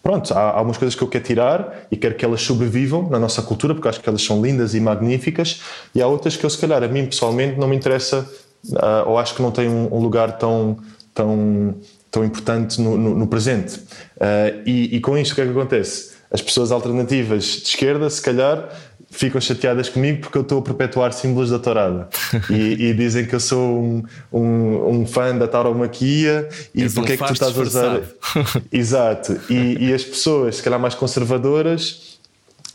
Pronto, 0.00 0.32
há, 0.32 0.38
há 0.38 0.58
algumas 0.58 0.76
coisas 0.76 0.94
que 0.94 1.02
eu 1.02 1.08
quero 1.08 1.24
tirar 1.24 1.86
e 1.90 1.96
quero 1.96 2.14
que 2.14 2.24
elas 2.24 2.40
sobrevivam 2.42 3.10
na 3.10 3.18
nossa 3.18 3.42
cultura, 3.42 3.74
porque 3.74 3.88
acho 3.88 4.00
que 4.00 4.08
elas 4.08 4.22
são 4.22 4.40
lindas 4.40 4.76
e 4.76 4.80
magníficas, 4.80 5.60
e 5.92 6.00
há 6.00 6.06
outras 6.06 6.36
que 6.36 6.46
eu, 6.46 6.50
se 6.50 6.58
calhar, 6.58 6.80
a 6.84 6.86
mim 6.86 7.06
pessoalmente 7.06 7.58
não 7.58 7.66
me 7.66 7.74
interessa, 7.74 8.24
uh, 8.66 9.08
ou 9.08 9.18
acho 9.18 9.34
que 9.34 9.42
não 9.42 9.50
tem 9.50 9.68
um, 9.68 9.92
um 9.92 9.98
lugar 9.98 10.38
tão, 10.38 10.78
tão 11.12 11.74
tão 12.10 12.24
importante 12.24 12.80
no, 12.80 12.96
no, 12.96 13.14
no 13.14 13.26
presente. 13.26 13.76
Uh, 14.16 14.62
e, 14.66 14.96
e, 14.96 15.00
com 15.00 15.16
isto, 15.16 15.32
o 15.32 15.34
que 15.34 15.40
é 15.40 15.44
que 15.44 15.50
acontece? 15.50 16.16
As 16.30 16.42
pessoas 16.42 16.70
alternativas 16.70 17.44
de 17.44 17.68
esquerda, 17.68 18.08
se 18.10 18.20
calhar, 18.20 18.68
ficam 19.10 19.40
chateadas 19.40 19.88
comigo 19.88 20.20
porque 20.20 20.36
eu 20.36 20.42
estou 20.42 20.58
a 20.58 20.62
perpetuar 20.62 21.12
símbolos 21.12 21.50
da 21.50 21.58
tourada 21.58 22.08
e, 22.50 22.88
e, 22.88 22.94
dizem 22.94 23.24
que 23.24 23.34
eu 23.34 23.40
sou 23.40 23.82
um, 23.82 24.02
um, 24.30 25.00
um 25.00 25.06
fã 25.06 25.36
da 25.36 25.48
tauromaquia 25.48 26.48
e 26.74 26.82
És 26.82 26.94
porque 26.94 27.12
um 27.12 27.14
é 27.14 27.16
que 27.16 27.24
tu 27.24 27.32
estás 27.32 27.56
a 27.56 27.62
usar. 27.62 28.02
Exato. 28.70 29.40
E, 29.48 29.88
e 29.88 29.94
as 29.94 30.04
pessoas, 30.04 30.56
se 30.56 30.62
calhar 30.62 30.78
mais 30.78 30.94
conservadoras, 30.94 32.07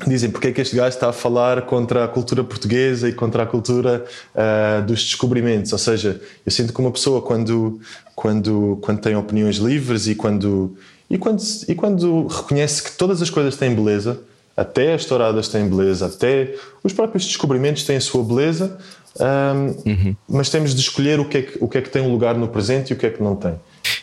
dizem 0.08 0.30
porque 0.32 0.48
é 0.48 0.52
que 0.52 0.62
este 0.62 0.76
gajo 0.76 0.90
está 0.90 1.10
a 1.10 1.14
falar 1.14 1.64
contra 1.64 2.04
a 2.04 2.08
cultura 2.08 2.44
portuguesa 2.44 3.08
e 3.08 3.14
contra 3.14 3.44
a 3.44 3.46
cultura 3.46 4.04
uh, 4.34 4.86
dos 4.86 5.04
descobrimentos. 5.04 5.72
Ou 5.72 5.80
seja, 5.80 6.20
eu 6.46 6.52
sinto 6.52 6.74
que 6.74 6.80
uma 6.80 6.92
pessoa, 6.92 7.22
quando, 7.22 7.80
quando, 8.16 8.80
quando 8.82 9.00
tem 9.00 9.16
opiniões 9.16 9.58
livres 9.58 10.08
e 10.08 10.16
quando, 10.16 10.76
E 11.10 11.18
quando, 11.18 11.42
e 11.68 11.76
quando 11.76 12.28
reconhece 12.28 12.82
que 12.82 12.92
todas 12.92 13.22
as 13.22 13.30
coisas 13.30 13.56
têm 13.56 13.76
beleza, 13.76 14.20
até 14.58 14.94
as 14.94 15.06
touradas 15.06 15.48
têm 15.48 15.68
beleza, 15.68 16.08
até 16.08 16.56
os 16.84 16.92
próprios 16.94 17.26
descobrimentos 17.26 17.84
têm 17.84 17.98
a 17.98 18.02
sua 18.02 18.24
beleza, 18.24 18.78
um, 19.20 19.90
uhum. 19.90 20.16
mas 20.28 20.50
temos 20.50 20.74
de 20.74 20.82
escolher 20.82 21.20
o 21.20 21.26
que, 21.26 21.38
é 21.38 21.42
que, 21.44 21.58
o 21.60 21.68
que 21.68 21.78
é 21.78 21.82
que 21.82 21.90
tem 21.90 22.02
um 22.02 22.12
lugar 22.12 22.36
no 22.36 22.48
presente 22.48 22.92
e 22.92 22.94
o 22.94 22.98
que 22.98 23.06
é 23.06 23.10
que 23.12 23.22
não 23.22 23.36
tem. 23.36 23.54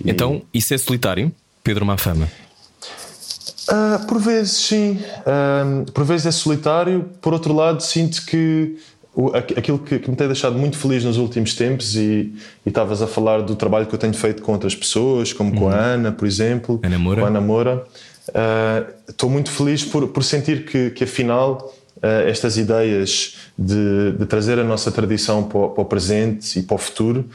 Então, 0.04 0.42
e... 0.54 0.58
isso 0.58 0.72
é 0.72 0.78
solitário, 0.78 1.32
Pedro 1.64 1.84
Mafama? 1.84 2.28
Uh, 3.70 4.04
por 4.06 4.18
vezes, 4.18 4.52
sim. 4.52 4.98
Uh, 5.20 5.90
por 5.92 6.04
vezes 6.04 6.26
é 6.26 6.30
solitário. 6.32 7.08
Por 7.20 7.32
outro 7.32 7.54
lado, 7.54 7.80
sinto 7.82 8.26
que 8.26 8.76
o, 9.14 9.28
aquilo 9.36 9.78
que, 9.78 10.00
que, 10.00 10.10
me 10.10 10.16
tem 10.16 10.26
deixado 10.26 10.58
muito 10.58 10.76
feliz 10.76 11.04
nos 11.04 11.16
últimos 11.18 11.54
tempos, 11.54 11.94
e 11.94 12.32
estavas 12.66 13.00
a 13.00 13.06
falar 13.06 13.42
do 13.42 13.54
trabalho 13.54 13.86
que 13.86 13.94
eu 13.94 13.98
tenho 13.98 14.14
feito 14.14 14.42
com 14.42 14.52
outras 14.52 14.74
pessoas, 14.74 15.32
como 15.32 15.52
uhum. 15.52 15.58
com 15.58 15.68
a 15.68 15.74
uhum. 15.74 15.80
Ana, 15.80 16.12
por 16.12 16.26
exemplo, 16.26 16.80
Ana 16.82 16.98
Moura. 16.98 17.20
com 17.20 17.26
a 17.26 17.28
Ana 17.28 17.40
Moura. 17.40 17.84
Estou 19.08 19.28
uh, 19.28 19.32
muito 19.32 19.50
feliz 19.50 19.84
por, 19.84 20.08
por 20.08 20.24
sentir 20.24 20.64
que, 20.64 20.90
que 20.90 21.04
afinal, 21.04 21.72
estas 22.26 22.56
ideias 22.56 23.36
de, 23.58 24.12
de, 24.12 24.24
trazer 24.24 24.58
a 24.58 24.64
nossa 24.64 24.90
tradição 24.90 25.42
para 25.42 25.58
o, 25.58 25.68
para 25.68 25.82
o 25.82 25.84
presente 25.84 26.58
e 26.58 26.62
para 26.62 26.76
o 26.76 26.78
futuro, 26.78 27.26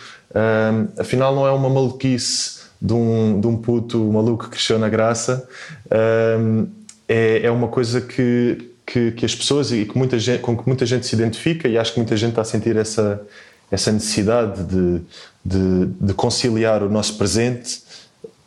afinal, 0.97 1.35
não 1.35 1.45
é 1.45 1.51
uma 1.51 1.69
maluquice 1.69 2.54
de 2.81 2.93
um, 2.93 3.39
de 3.39 3.47
um 3.47 3.57
puto 3.57 3.99
maluco 4.11 4.45
que 4.45 4.51
cresceu 4.51 4.77
na 4.77 4.89
graça. 4.89 5.47
É, 7.07 7.41
é 7.43 7.51
uma 7.51 7.67
coisa 7.67 8.01
que, 8.01 8.71
que, 8.85 9.11
que, 9.11 9.25
as 9.25 9.35
pessoas 9.35 9.71
e 9.71 9.85
que 9.85 9.97
muita 9.97 10.17
gente, 10.17 10.41
com 10.41 10.57
que 10.57 10.67
muita 10.67 10.85
gente 10.85 11.05
se 11.05 11.15
identifica, 11.15 11.67
e 11.67 11.77
acho 11.77 11.93
que 11.93 11.99
muita 11.99 12.17
gente 12.17 12.31
está 12.31 12.41
a 12.41 12.45
sentir 12.45 12.75
essa, 12.75 13.21
essa 13.71 13.91
necessidade 13.91 14.63
de, 14.63 15.01
de, 15.43 15.85
de 16.01 16.13
conciliar 16.13 16.83
o 16.83 16.89
nosso 16.89 17.17
presente 17.17 17.83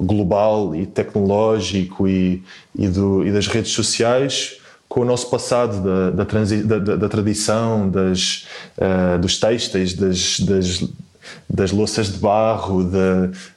global 0.01 0.75
e 0.77 0.87
tecnológico 0.87 2.09
e, 2.09 2.43
e, 2.77 2.87
do, 2.89 3.27
e, 3.27 3.33
das 3.33 3.49
redes 3.49 3.73
sociais 3.73 4.59
com 4.89 5.01
o 5.01 5.05
nosso 5.05 5.29
passado 5.29 5.83
da, 5.83 6.11
da, 6.11 6.25
transi, 6.25 6.63
da, 6.63 6.79
da, 6.79 7.09
tradição, 7.09 7.91
das, 7.91 8.47
uh, 8.79 9.19
dos 9.19 9.39
têxteis, 9.39 9.93
das, 9.93 10.41
das, 10.41 10.85
das 11.49 11.73
louças 11.73 12.13
de 12.13 12.19
barro, 12.19 12.89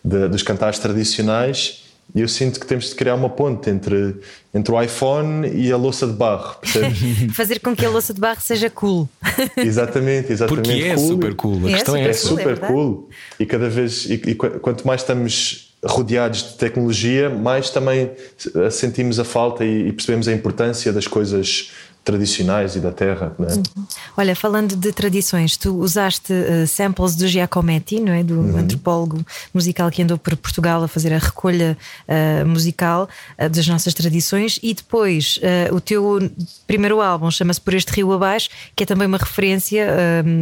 dos 0.03 0.43
cantares 0.43 0.79
tradicionais. 0.79 1.83
E 2.13 2.19
eu 2.19 2.27
sinto 2.27 2.59
que 2.59 2.67
temos 2.67 2.89
de 2.89 2.95
criar 2.95 3.15
uma 3.15 3.29
ponte 3.29 3.69
entre, 3.69 4.17
entre 4.53 4.73
o 4.73 4.81
iPhone 4.81 5.47
e 5.47 5.71
a 5.71 5.77
louça 5.77 6.05
de 6.05 6.13
barro. 6.13 6.57
Fazer 7.33 7.59
com 7.59 7.73
que 7.73 7.85
a 7.85 7.89
louça 7.89 8.13
de 8.13 8.19
barro 8.19 8.41
seja 8.41 8.69
cool. 8.69 9.07
exatamente, 9.55 10.31
exatamente. 10.31 10.67
Porque 10.67 10.83
é 10.83 10.95
cool. 10.95 11.07
super 11.07 11.35
cool. 11.35 11.67
A 11.67 11.69
é 11.69 11.73
questão 11.73 11.95
é, 11.95 12.01
é, 12.03 12.09
é 12.09 12.13
super 12.13 12.59
cool. 12.59 13.09
E 13.39 13.45
cada 13.45 13.69
vez, 13.69 14.05
e, 14.05 14.13
e 14.13 14.35
quanto 14.35 14.85
mais 14.85 15.01
estamos 15.01 15.71
rodeados 15.83 16.43
de 16.43 16.53
tecnologia, 16.55 17.29
mais 17.29 17.69
também 17.69 18.11
sentimos 18.69 19.19
a 19.19 19.23
falta 19.23 19.65
e 19.65 19.91
percebemos 19.91 20.27
a 20.27 20.33
importância 20.33 20.91
das 20.93 21.07
coisas 21.07 21.71
tradicionais 22.03 22.75
e 22.75 22.79
da 22.79 22.91
terra. 22.91 23.33
Né? 23.37 23.47
Uhum. 23.53 23.85
Olha, 24.17 24.35
falando 24.35 24.75
de 24.75 24.91
tradições, 24.91 25.55
tu 25.55 25.75
usaste 25.75 26.33
uh, 26.33 26.67
samples 26.67 27.15
do 27.15 27.27
Giacometti, 27.27 27.99
não 27.99 28.11
é? 28.11 28.23
Do 28.23 28.39
uhum. 28.39 28.57
antropólogo 28.57 29.23
musical 29.53 29.89
que 29.91 30.01
andou 30.01 30.17
por 30.17 30.35
Portugal 30.35 30.83
a 30.83 30.87
fazer 30.87 31.13
a 31.13 31.19
recolha 31.19 31.77
uh, 32.07 32.47
musical 32.47 33.07
uh, 33.39 33.49
das 33.49 33.67
nossas 33.67 33.93
tradições 33.93 34.59
e 34.63 34.73
depois 34.73 35.39
o 35.71 35.79
teu 35.79 36.31
primeiro 36.65 37.01
álbum 37.01 37.29
chama-se 37.29 37.59
Por 37.59 37.73
Este 37.73 37.91
Rio 37.93 38.11
Abaixo, 38.13 38.49
que 38.75 38.83
é 38.83 38.85
também 38.85 39.07
uma 39.07 39.17
referência 39.17 39.87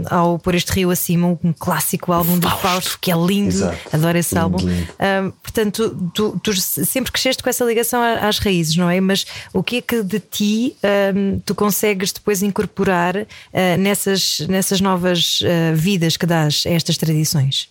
ao 0.10 0.38
Por 0.40 0.56
Este 0.56 0.72
Rio 0.72 0.92
Acima, 0.92 1.28
um 1.44 1.54
clássico 1.58 2.12
álbum 2.12 2.40
Fausto. 2.40 2.58
do 2.58 2.62
Fausto, 2.62 3.00
que 3.00 3.12
é 3.12 3.16
lindo, 3.16 3.50
Exato. 3.50 3.78
adoro 3.92 4.18
esse 4.18 4.36
lindo, 4.36 4.44
álbum. 4.44 4.58
Lindo. 4.58 5.34
portanto, 5.42 6.12
tu, 6.14 6.40
tu, 6.42 6.54
sempre 6.54 7.12
cresceste 7.12 7.42
com 7.42 7.50
essa 7.50 7.64
ligação 7.66 8.02
às 8.02 8.40
raízes, 8.40 8.76
não 8.76 8.90
é? 8.90 9.00
Mas 9.00 9.26
o 9.54 9.64
que 9.64 9.78
é 9.78 9.82
que 9.82 10.04
de 10.04 10.20
ti 10.20 10.76
tu 11.50 11.56
consegues 11.56 12.12
depois 12.12 12.44
incorporar 12.44 13.16
uh, 13.18 13.26
nessas, 13.80 14.42
nessas 14.42 14.80
novas 14.80 15.42
uh, 15.42 15.76
vidas 15.76 16.16
que 16.16 16.28
dás 16.28 16.64
a 16.68 16.70
estas 16.70 16.96
tradições? 16.96 17.70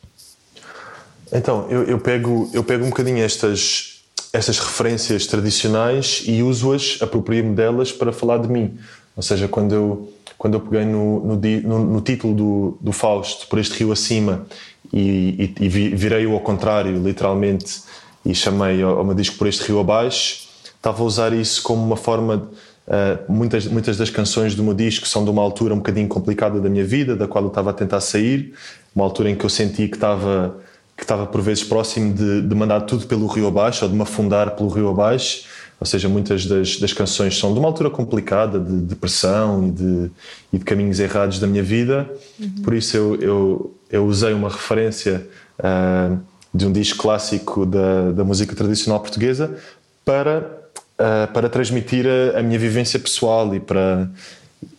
Então, 1.32 1.68
eu, 1.70 1.84
eu, 1.84 1.98
pego, 2.00 2.50
eu 2.52 2.64
pego 2.64 2.84
um 2.84 2.88
bocadinho 2.88 3.22
estas, 3.22 4.02
estas 4.32 4.58
referências 4.58 5.26
tradicionais 5.26 6.24
e 6.26 6.42
uso-as, 6.42 6.98
aproprio-me 7.00 7.54
delas 7.54 7.92
para 7.92 8.12
falar 8.12 8.38
de 8.38 8.48
mim. 8.48 8.76
Ou 9.14 9.22
seja, 9.22 9.46
quando 9.46 9.72
eu, 9.72 10.12
quando 10.36 10.54
eu 10.54 10.60
peguei 10.60 10.84
no, 10.84 11.24
no, 11.24 11.36
no, 11.36 11.84
no 11.84 12.00
título 12.00 12.34
do, 12.34 12.78
do 12.80 12.90
Fausto, 12.90 13.46
por 13.46 13.60
este 13.60 13.78
rio 13.78 13.92
acima, 13.92 14.44
e, 14.92 15.54
e, 15.60 15.64
e 15.66 15.68
virei-o 15.68 16.32
ao 16.32 16.40
contrário, 16.40 17.00
literalmente, 17.00 17.82
e 18.24 18.34
chamei 18.34 18.82
ao, 18.82 18.98
ao 18.98 19.04
meu 19.04 19.14
disco 19.14 19.36
por 19.36 19.46
este 19.46 19.62
rio 19.68 19.78
abaixo, 19.78 20.48
estava 20.76 21.00
a 21.00 21.06
usar 21.06 21.32
isso 21.32 21.62
como 21.62 21.84
uma 21.84 21.96
forma 21.96 22.38
de 22.38 22.67
Uh, 22.88 23.30
muitas, 23.30 23.66
muitas 23.66 23.98
das 23.98 24.08
canções 24.08 24.54
do 24.54 24.64
meu 24.64 24.72
disco 24.72 25.06
são 25.06 25.22
de 25.22 25.28
uma 25.28 25.42
altura 25.42 25.74
um 25.74 25.76
bocadinho 25.76 26.08
complicada 26.08 26.58
da 26.58 26.70
minha 26.70 26.86
vida, 26.86 27.14
da 27.14 27.28
qual 27.28 27.44
eu 27.44 27.48
estava 27.48 27.68
a 27.68 27.72
tentar 27.74 28.00
sair, 28.00 28.54
uma 28.96 29.04
altura 29.04 29.28
em 29.28 29.36
que 29.36 29.44
eu 29.44 29.50
senti 29.50 29.88
que 29.88 29.96
estava, 29.96 30.56
que 30.96 31.02
estava 31.02 31.26
por 31.26 31.42
vezes 31.42 31.62
próximo 31.62 32.14
de, 32.14 32.40
de 32.40 32.54
mandar 32.54 32.80
tudo 32.82 33.06
pelo 33.06 33.26
rio 33.26 33.46
abaixo 33.46 33.84
ou 33.84 33.90
de 33.90 33.94
me 33.94 34.00
afundar 34.00 34.52
pelo 34.56 34.70
rio 34.70 34.88
abaixo. 34.88 35.44
Ou 35.78 35.86
seja, 35.86 36.08
muitas 36.08 36.46
das, 36.46 36.78
das 36.78 36.92
canções 36.94 37.38
são 37.38 37.52
de 37.52 37.58
uma 37.58 37.68
altura 37.68 37.90
complicada, 37.90 38.58
de 38.58 38.72
depressão 38.78 39.68
e 39.68 39.70
de, 39.70 40.10
e 40.54 40.58
de 40.58 40.64
caminhos 40.64 40.98
errados 40.98 41.38
da 41.38 41.46
minha 41.46 41.62
vida. 41.62 42.10
Uhum. 42.40 42.62
Por 42.64 42.72
isso 42.72 42.96
eu, 42.96 43.14
eu, 43.20 43.74
eu 43.90 44.06
usei 44.06 44.32
uma 44.32 44.48
referência 44.48 45.28
uh, 45.58 46.18
de 46.54 46.66
um 46.66 46.72
disco 46.72 47.02
clássico 47.02 47.66
da, 47.66 48.12
da 48.12 48.24
música 48.24 48.56
tradicional 48.56 48.98
portuguesa 48.98 49.56
para 50.04 50.58
uh, 50.98 51.32
para 51.32 51.48
transmitir 51.48 52.06
a, 52.06 52.40
a, 52.40 52.42
minha 52.42 52.58
vivência 52.58 52.98
pessoal 52.98 53.54
e 53.54 53.60
para. 53.60 54.08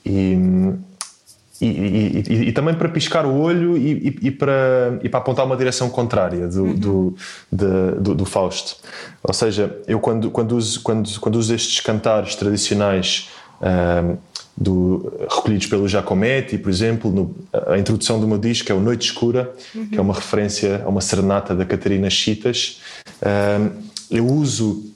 E, 0.05 0.38
e, 1.61 1.65
e, 1.65 2.33
e, 2.47 2.51
também 2.53 2.73
para 2.73 2.88
piscar 2.88 3.25
o 3.25 3.38
olho 3.38 3.77
e, 3.77 4.31
para, 4.31 4.97
e 5.03 5.09
para 5.09 5.19
apontar 5.19 5.45
uma 5.45 5.57
direção 5.57 5.89
contrária 5.89 6.47
do, 6.47 6.63
uhum. 6.63 6.73
do, 6.73 7.15
de, 7.51 7.91
do, 7.99 8.15
do, 8.15 8.25
Fausto. 8.25 8.77
Ou 9.21 9.33
seja, 9.33 9.77
eu 9.85 9.99
quando, 9.99 10.31
quando, 10.31 10.53
uso, 10.53 10.81
quando, 10.81 11.19
quando 11.19 11.35
uso 11.35 11.53
estes 11.53 11.81
cantares 11.81 12.35
tradicionais 12.35 13.29
uh, 13.59 14.17
do, 14.55 15.11
recolhidos 15.29 15.67
pelo 15.67 15.85
Giacometti, 15.85 16.57
por 16.57 16.69
exemplo, 16.69 17.11
no, 17.11 17.35
a 17.67 17.77
introdução 17.77 18.21
do 18.21 18.27
meu 18.27 18.38
disco 18.38 18.71
é 18.71 18.75
o 18.75 18.79
Noite 18.79 19.07
Escura, 19.07 19.53
uhum. 19.75 19.88
que 19.89 19.97
é 19.97 20.01
uma 20.01 20.13
referência 20.13 20.81
a 20.85 20.88
uma 20.88 21.01
serenata 21.01 21.53
da 21.53 21.65
Catarina 21.65 22.09
Chitas. 22.09 22.79
Uh, 23.21 23.69
eu 24.09 24.25
uso 24.25 24.89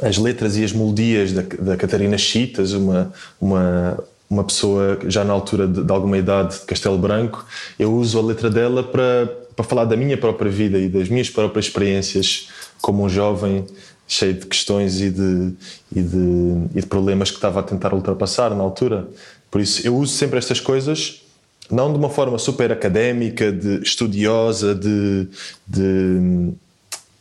as 0.00 0.16
letras 0.18 0.56
e 0.56 0.64
as 0.64 0.72
melodias 0.72 1.32
da, 1.32 1.42
da 1.42 1.76
Catarina 1.76 2.16
Chitas, 2.16 2.72
uma, 2.72 3.12
uma, 3.40 3.98
uma 4.30 4.44
pessoa 4.44 4.98
já 5.06 5.24
na 5.24 5.32
altura 5.32 5.66
de, 5.66 5.82
de, 5.82 5.92
alguma 5.92 6.16
idade 6.16 6.60
de 6.60 6.66
Castelo 6.66 6.98
Branco, 6.98 7.44
eu 7.78 7.92
uso 7.94 8.18
a 8.18 8.22
letra 8.22 8.48
dela 8.48 8.82
para, 8.82 9.26
para 9.54 9.64
falar 9.64 9.84
da 9.84 9.96
minha 9.96 10.16
própria 10.16 10.50
vida 10.50 10.78
e 10.78 10.88
das 10.88 11.08
minhas 11.08 11.28
próprias 11.28 11.66
experiências 11.66 12.48
como 12.80 13.04
um 13.04 13.08
jovem 13.08 13.64
cheio 14.06 14.34
de 14.34 14.46
questões 14.46 15.00
e 15.00 15.10
de, 15.10 15.52
e 15.94 16.02
de, 16.02 16.66
e 16.74 16.80
de 16.80 16.86
problemas 16.86 17.30
que 17.30 17.36
estava 17.36 17.60
a 17.60 17.62
tentar 17.62 17.94
ultrapassar 17.94 18.50
na 18.54 18.62
altura. 18.62 19.08
Por 19.50 19.60
isso, 19.60 19.86
eu 19.86 19.96
uso 19.96 20.14
sempre 20.14 20.38
estas 20.38 20.60
coisas 20.60 21.22
não 21.70 21.90
de 21.90 21.98
uma 21.98 22.10
forma 22.10 22.38
super 22.38 22.70
académica, 22.70 23.50
de 23.50 23.82
estudiosa, 23.82 24.74
de, 24.74 25.26
de 25.66 26.52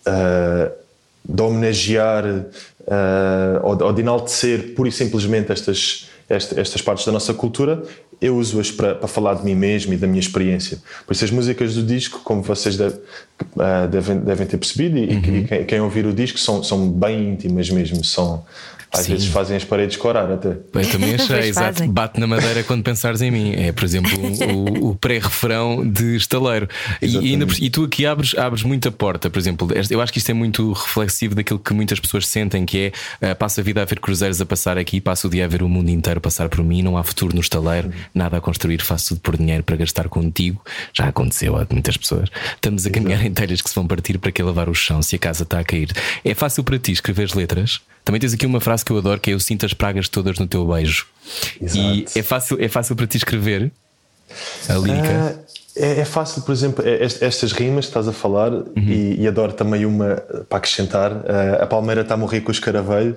uh, 0.06 0.81
de 1.24 1.42
homenagear 1.42 2.26
uh, 2.26 3.64
ou, 3.64 3.84
ou, 3.84 3.94
de 3.94 4.02
enaltecer 4.02 4.74
pura 4.76 4.90
e 4.90 4.92
simplesmente 4.92 5.52
estas, 5.52 6.10
estas, 6.28 6.58
estas 6.58 6.82
partes 6.82 7.06
da 7.06 7.12
nossa 7.12 7.34
cultura, 7.34 7.84
eu 8.22 8.38
uso-as 8.38 8.72
para, 8.72 8.96
para, 8.96 9.08
falar 9.08 9.36
de 9.36 9.44
mim 9.44 9.56
mesmo 9.56 9.94
e 9.94 9.98
da 9.98 10.06
minha 10.06 10.20
experiência. 10.20 10.78
Por 11.06 11.14
isso, 11.14 11.26
as 11.26 11.32
músicas 11.32 11.74
do 11.74 11.84
disco, 11.84 12.22
como 12.24 12.42
vocês 12.42 12.78
deve, 12.78 12.96
uh, 12.96 13.88
devem, 13.90 14.20
devem 14.20 14.48
ter 14.48 14.58
percebido, 14.58 14.98
e, 14.98 15.16
uhum. 15.16 15.38
e 15.38 15.44
quem, 15.48 15.66
quem, 15.66 15.82
ouvir 15.82 16.06
o 16.06 16.14
disco, 16.14 16.38
são, 16.38 16.64
são 16.64 16.88
bem 16.90 17.30
íntimas 17.30 17.70
mesmo. 17.70 18.04
São, 18.04 18.46
às 18.94 19.06
Sim. 19.06 19.14
vezes 19.14 19.28
fazem 19.28 19.56
as 19.56 19.64
paredes 19.64 19.96
corar 19.96 20.30
até. 20.30 20.50
Eu 20.50 20.92
também 20.92 21.16
achei, 21.16 21.50
exato. 21.50 21.88
Bate 21.88 22.20
na 22.20 22.28
madeira 22.28 22.62
quando 22.64 22.84
pensares 22.84 23.22
em 23.22 23.32
mim. 23.32 23.54
É, 23.56 23.72
por 23.72 23.86
exemplo, 23.86 24.12
o, 24.54 24.90
o 24.90 24.96
pré-refrão 24.96 25.88
de 25.90 26.18
estaleiro. 26.18 26.68
E, 27.02 27.34
e, 27.34 27.66
e, 27.66 27.70
tu 27.70 27.86
aqui 27.86 28.06
abres, 28.06 28.38
abres 28.38 28.64
muita 28.64 28.92
porta, 28.92 29.30
por 29.30 29.40
exemplo. 29.40 29.70
Eu 29.90 30.02
acho 30.02 30.12
que 30.12 30.20
isto 30.20 30.30
é 30.30 30.34
muito 30.34 30.74
reflexivo 30.74 31.34
daquilo 31.34 31.58
que 31.58 31.74
muitas 31.74 32.02
pessoas 32.02 32.28
sentem, 32.28 32.66
que 32.66 32.92
é 33.22 33.32
uh, 33.32 33.36
passa 33.36 33.62
a 33.62 33.64
vida 33.64 33.82
a 33.82 33.86
ver 33.86 34.00
cruzeiros 34.00 34.42
a 34.42 34.46
passar 34.46 34.78
aqui, 34.78 35.00
passo 35.00 35.28
o 35.28 35.30
dia 35.30 35.46
a 35.46 35.48
ver 35.48 35.64
o 35.64 35.70
mundo 35.70 35.90
inteiro 35.90 36.20
passar 36.20 36.50
por 36.50 36.62
mim, 36.62 36.82
não 36.82 36.98
há 36.98 37.04
futuro 37.04 37.34
no 37.34 37.42
estaleiro, 37.42 37.92
nada 38.14 38.38
a 38.38 38.42
construir, 38.42 38.82
faço 38.82 39.10
tudo 39.10 39.22
por 39.22 39.38
dinheiro 39.38 39.64
para 39.64 39.78
gastar 39.78 40.10
contigo. 40.10 40.62
Já 40.94 41.08
aconteceu 41.08 41.56
a 41.56 41.66
muitas 41.72 41.96
pessoas. 41.96 42.30
Estamos 42.56 42.86
a 42.86 42.90
caminhar 42.90 43.26
em 43.26 43.34
telhas 43.34 43.62
que 43.62 43.70
se 43.70 43.76
vão 43.76 43.88
partir 43.88 44.18
para 44.18 44.32
que 44.32 44.44
lavar 44.44 44.68
o 44.68 44.76
chão 44.76 45.02
se 45.02 45.16
a 45.16 45.20
casa 45.20 45.44
está 45.44 45.60
a 45.60 45.64
cair. 45.64 45.92
É 46.26 46.34
fácil 46.34 46.64
para 46.64 46.78
ti 46.78 46.92
escrever 46.92 47.34
letras? 47.36 47.80
Também 48.04 48.20
tens 48.20 48.34
aqui 48.34 48.46
uma 48.46 48.60
frase 48.60 48.84
que 48.84 48.92
eu 48.92 48.98
adoro 48.98 49.20
que 49.20 49.30
é 49.30 49.34
eu 49.34 49.40
sinto 49.40 49.66
as 49.66 49.74
pragas 49.74 50.10
todas 50.10 50.38
no 50.40 50.48
teu 50.48 50.66
beijo. 50.68 51.06
Exato. 51.62 51.78
E 51.80 52.06
é 52.16 52.24
fácil, 52.24 52.58
é 52.60 52.68
fácil 52.68 52.96
para 52.96 53.08
ti 53.08 53.18
escrever 53.18 53.72
a 54.68 54.74
lírica? 54.74 55.40
É, 55.76 56.02
é 56.02 56.06
fácil, 56.06 56.42
por 56.42 56.52
exemplo, 56.52 56.86
é, 56.86 57.04
est- 57.06 57.22
estas 57.22 57.52
rimas 57.54 57.86
que 57.86 57.90
estás 57.92 58.08
a 58.08 58.12
falar, 58.12 58.52
e, 58.76 59.22
e 59.22 59.28
adoro 59.28 59.54
também 59.54 59.86
uma 59.86 60.16
para 60.50 60.58
acrescentar: 60.58 61.12
uh, 61.14 61.62
a 61.62 61.66
palmeira 61.66 62.02
está 62.02 62.16
a 62.16 62.18
morrer 62.18 62.42
com 62.42 62.50
o 62.50 62.52
escaravelho, 62.52 63.16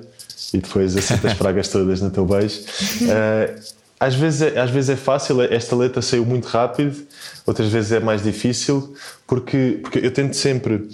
e 0.53 0.59
depois 0.59 0.97
assenta 0.97 1.29
as 1.29 1.35
pragas 1.39 1.67
todas 1.69 2.01
no 2.01 2.11
teu 2.11 2.25
beijo. 2.25 2.61
Uh, 2.61 3.61
às, 3.99 4.15
vezes 4.15 4.43
é, 4.43 4.61
às 4.61 4.71
vezes 4.71 4.91
é 4.91 4.97
fácil, 4.97 5.43
esta 5.43 5.75
letra 5.75 6.01
saiu 6.01 6.25
muito 6.25 6.47
rápido, 6.47 6.95
outras 7.45 7.69
vezes 7.73 7.91
é 7.91 7.99
mais 7.99 8.23
difícil, 8.23 8.95
porque, 9.27 9.81
porque 9.83 9.99
eu 9.99 10.13
tento 10.13 10.37
sempre 10.37 10.75
uh, 10.75 10.89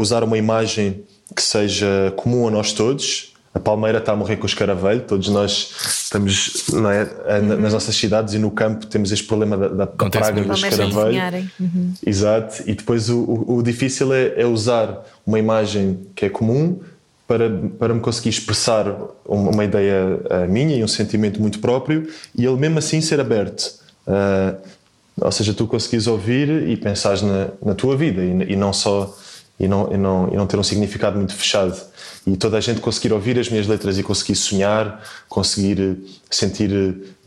usar 0.00 0.24
uma 0.24 0.38
imagem 0.38 1.02
que 1.34 1.42
seja 1.42 2.12
comum 2.16 2.48
a 2.48 2.50
nós 2.50 2.72
todos. 2.72 3.34
A 3.54 3.58
palmeira 3.60 3.98
está 3.98 4.12
a 4.12 4.16
morrer 4.16 4.36
com 4.36 4.44
o 4.44 4.46
escaravelho, 4.46 5.00
todos 5.00 5.28
nós 5.30 5.72
estamos 6.04 6.66
não 6.72 6.90
é, 6.90 7.06
na- 7.42 7.56
nas 7.56 7.72
nossas 7.72 7.96
cidades 7.96 8.34
e 8.34 8.38
no 8.38 8.50
campo 8.50 8.86
temos 8.86 9.10
este 9.10 9.26
problema 9.26 9.56
da, 9.56 9.68
da- 9.68 9.86
praga 10.10 10.40
do 10.42 10.52
escaravelho. 10.92 11.16
Uhum. 11.58 11.92
Exato, 12.06 12.62
e 12.66 12.74
depois 12.74 13.08
o, 13.08 13.18
o, 13.18 13.56
o 13.56 13.62
difícil 13.62 14.12
é, 14.12 14.34
é 14.36 14.46
usar 14.46 15.02
uma 15.26 15.38
imagem 15.38 15.98
que 16.14 16.26
é 16.26 16.28
comum 16.28 16.78
para, 17.26 17.50
para 17.78 17.94
me 17.94 18.00
conseguir 18.00 18.28
expressar 18.28 18.86
uma, 19.26 19.50
uma 19.50 19.64
ideia 19.64 20.20
ah, 20.30 20.46
minha 20.46 20.76
e 20.76 20.84
um 20.84 20.88
sentimento 20.88 21.40
muito 21.40 21.58
próprio 21.58 22.06
e 22.36 22.44
ele 22.44 22.56
mesmo 22.56 22.78
assim 22.78 23.00
ser 23.00 23.18
aberto. 23.18 23.72
Ah, 24.06 24.54
ou 25.20 25.32
seja, 25.32 25.52
tu 25.52 25.66
conseguires 25.66 26.06
ouvir 26.06 26.48
e 26.68 26.76
pensares 26.76 27.22
na, 27.22 27.48
na 27.64 27.74
tua 27.74 27.96
vida 27.96 28.22
e, 28.22 28.52
e 28.52 28.56
não 28.56 28.72
só 28.72 29.14
e 29.58 29.66
não, 29.66 29.92
e, 29.92 29.96
não, 29.96 30.28
e 30.32 30.36
não 30.36 30.46
ter 30.46 30.58
um 30.58 30.62
significado 30.62 31.16
muito 31.16 31.34
fechado. 31.34 31.76
E 32.26 32.36
toda 32.36 32.56
a 32.58 32.60
gente 32.60 32.80
conseguir 32.80 33.12
ouvir 33.12 33.38
as 33.38 33.48
minhas 33.48 33.66
letras 33.66 33.98
e 33.98 34.02
conseguir 34.02 34.36
sonhar, 34.36 35.02
conseguir 35.28 35.80
eh, 35.80 35.94
sentir 36.30 36.70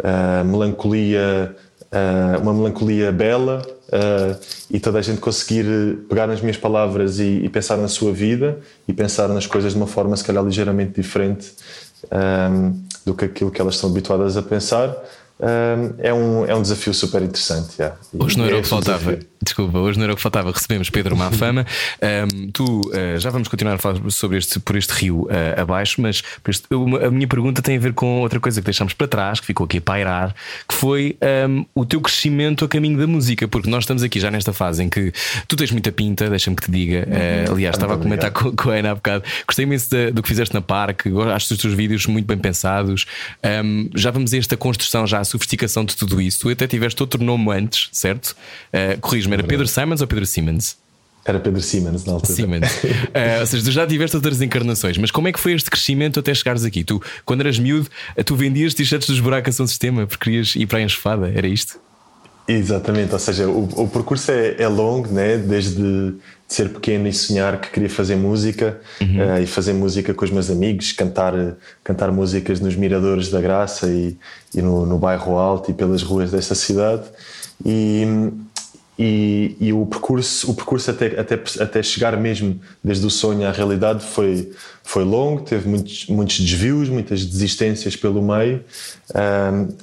ah, 0.03 0.43
melancolia, 0.43 1.55
ah, 1.91 2.37
uma 2.41 2.53
melancolia 2.53 3.11
bela 3.11 3.61
ah, 3.91 4.37
e 4.69 4.79
toda 4.79 4.99
a 4.99 5.01
gente 5.01 5.19
conseguir 5.19 5.65
pegar 6.07 6.27
nas 6.27 6.39
minhas 6.39 6.57
palavras 6.57 7.19
e, 7.19 7.41
e 7.43 7.49
pensar 7.49 7.77
na 7.77 7.87
sua 7.87 8.13
vida 8.13 8.59
e 8.87 8.93
pensar 8.93 9.27
nas 9.27 9.47
coisas 9.47 9.73
de 9.73 9.77
uma 9.77 9.87
forma 9.87 10.15
se 10.15 10.23
calhar 10.23 10.43
ligeiramente 10.43 10.93
diferente 11.01 11.51
ah, 12.11 12.71
do 13.05 13.13
que 13.13 13.25
aquilo 13.25 13.51
que 13.51 13.59
elas 13.59 13.75
estão 13.75 13.89
habituadas 13.89 14.37
a 14.37 14.41
pensar. 14.41 14.95
ah, 15.39 15.93
é, 15.97 16.13
um, 16.13 16.45
é 16.45 16.55
um 16.55 16.61
desafio 16.61 16.93
super 16.93 17.21
interessante. 17.23 17.75
yeah. 17.79 17.97
Hoje 18.17 18.37
não 18.37 18.45
era 18.45 18.55
é 18.55 18.59
o 18.59 18.61
que 18.61 18.67
faltava. 18.67 18.99
desafio. 18.99 19.30
Desculpa, 19.43 19.79
hoje 19.79 19.97
não 19.97 20.03
era 20.03 20.13
o 20.13 20.15
que 20.15 20.21
faltava. 20.21 20.51
Recebemos 20.51 20.89
Pedro 20.89 21.17
Mafama. 21.17 21.65
Um, 22.01 22.51
tu 22.51 22.81
uh, 22.89 23.19
já 23.19 23.29
vamos 23.31 23.47
continuar 23.47 23.73
a 23.73 23.77
falar 23.79 23.99
sobre 24.11 24.37
este, 24.37 24.59
por 24.59 24.75
este 24.75 24.91
rio 24.93 25.23
uh, 25.23 25.61
abaixo, 25.61 25.99
mas 25.99 26.21
este- 26.47 26.67
uma- 26.73 27.05
a 27.07 27.09
minha 27.11 27.27
pergunta 27.27 27.59
tem 27.61 27.75
a 27.75 27.79
ver 27.79 27.93
com 27.93 28.21
outra 28.21 28.39
coisa 28.39 28.61
que 28.61 28.65
deixámos 28.65 28.93
para 28.93 29.07
trás, 29.07 29.39
que 29.39 29.47
ficou 29.47 29.65
aqui 29.65 29.79
a 29.79 29.81
pairar, 29.81 30.35
que 30.69 30.75
foi 30.75 31.17
um, 31.49 31.65
o 31.73 31.83
teu 31.85 31.99
crescimento 32.01 32.63
a 32.65 32.67
caminho 32.67 32.99
da 32.99 33.07
música, 33.07 33.47
porque 33.47 33.67
nós 33.67 33.83
estamos 33.83 34.03
aqui 34.03 34.19
já 34.19 34.29
nesta 34.29 34.53
fase 34.53 34.83
em 34.83 34.89
que 34.89 35.11
tu 35.47 35.55
tens 35.55 35.71
muita 35.71 35.91
pinta, 35.91 36.29
deixa-me 36.29 36.55
que 36.55 36.63
te 36.65 36.71
diga. 36.71 37.07
Uh, 37.49 37.53
aliás, 37.53 37.75
estava 37.75 37.95
a 37.95 37.97
comentar 37.97 38.29
com, 38.31 38.55
com 38.55 38.69
a 38.69 38.75
Ana 38.75 38.91
há 38.91 38.95
bocado. 38.95 39.23
Gostei 39.47 39.63
imenso 39.65 39.89
da- 39.89 40.11
do 40.11 40.21
que 40.21 40.29
fizeste 40.29 40.53
na 40.53 40.61
parque, 40.61 41.09
acho 41.33 41.51
os 41.53 41.59
teus 41.59 41.73
vídeos 41.73 42.05
muito 42.05 42.27
bem 42.27 42.37
pensados. 42.37 43.07
Um, 43.63 43.89
já 43.95 44.11
vamos 44.11 44.33
a 44.33 44.37
esta 44.37 44.55
construção, 44.55 45.07
já 45.07 45.19
a 45.19 45.23
sofisticação 45.23 45.83
de 45.83 45.95
tudo 45.95 46.21
isso. 46.21 46.41
Tu 46.41 46.49
até 46.49 46.67
tiveste 46.67 47.01
outro 47.01 47.23
nome 47.23 47.51
antes, 47.51 47.89
certo? 47.91 48.35
Uh, 48.71 48.99
Corrijo-me, 49.31 49.33
era 49.33 49.43
Pedro 49.43 49.67
Simons 49.67 50.01
ou 50.01 50.07
Pedro 50.07 50.25
Simmons? 50.25 50.77
Era 51.23 51.39
Pedro 51.39 51.61
Siemens 51.61 52.03
na 52.03 52.13
altura. 52.13 52.33
Simmons. 52.33 52.67
Uh, 52.83 53.39
ou 53.41 53.45
seja, 53.45 53.63
tu 53.63 53.71
já 53.71 53.85
tiveste 53.85 54.15
outras 54.15 54.41
encarnações, 54.41 54.97
mas 54.97 55.11
como 55.11 55.27
é 55.27 55.31
que 55.31 55.39
foi 55.39 55.53
este 55.53 55.69
crescimento 55.69 56.19
até 56.19 56.33
chegares 56.33 56.65
aqui? 56.65 56.83
Tu, 56.83 57.01
quando 57.25 57.41
eras 57.41 57.59
miúdo, 57.59 57.87
uh, 58.17 58.23
tu 58.23 58.35
vendias 58.35 58.73
t-shirts 58.73 59.07
dos 59.07 59.19
buracos 59.19 59.55
São 59.55 59.67
Sistema 59.67 60.07
porque 60.07 60.25
querias 60.25 60.55
ir 60.55 60.65
para 60.65 60.79
a 60.79 60.81
enxofada, 60.81 61.31
era 61.33 61.47
isto? 61.47 61.79
Exatamente, 62.47 63.13
ou 63.13 63.19
seja, 63.19 63.47
o, 63.47 63.83
o 63.83 63.87
percurso 63.87 64.31
é, 64.31 64.55
é 64.57 64.67
longo, 64.67 65.07
né? 65.09 65.37
desde 65.37 65.75
de 65.75 66.15
ser 66.47 66.69
pequeno 66.69 67.07
e 67.07 67.13
sonhar 67.13 67.61
que 67.61 67.69
queria 67.69 67.89
fazer 67.89 68.17
música 68.17 68.81
eh, 68.99 69.43
e 69.43 69.47
fazer 69.47 69.71
música 69.71 70.13
com 70.13 70.25
os 70.25 70.31
meus 70.31 70.49
amigos, 70.49 70.91
cantar, 70.91 71.33
cantar 71.81 72.11
músicas 72.11 72.59
nos 72.59 72.75
miradores 72.75 73.29
da 73.29 73.39
Graça 73.39 73.87
e, 73.87 74.17
e 74.53 74.61
no, 74.61 74.85
no 74.85 74.97
bairro 74.97 75.37
Alto 75.37 75.71
e 75.71 75.73
pelas 75.73 76.03
ruas 76.03 76.31
desta 76.31 76.53
cidade. 76.53 77.03
E, 77.65 78.05
e, 79.03 79.57
e 79.59 79.73
o 79.73 79.83
percurso, 79.87 80.51
o 80.51 80.53
percurso 80.53 80.91
até, 80.91 81.19
até, 81.19 81.33
até 81.59 81.81
chegar 81.81 82.15
mesmo 82.17 82.61
desde 82.83 83.03
o 83.03 83.09
sonho 83.09 83.47
à 83.47 83.51
realidade 83.51 84.05
foi, 84.05 84.51
foi 84.83 85.03
longo, 85.03 85.41
teve 85.41 85.67
muitos, 85.67 86.05
muitos 86.05 86.39
desvios, 86.39 86.87
muitas 86.87 87.25
desistências 87.25 87.95
pelo 87.95 88.21
meio. 88.21 88.63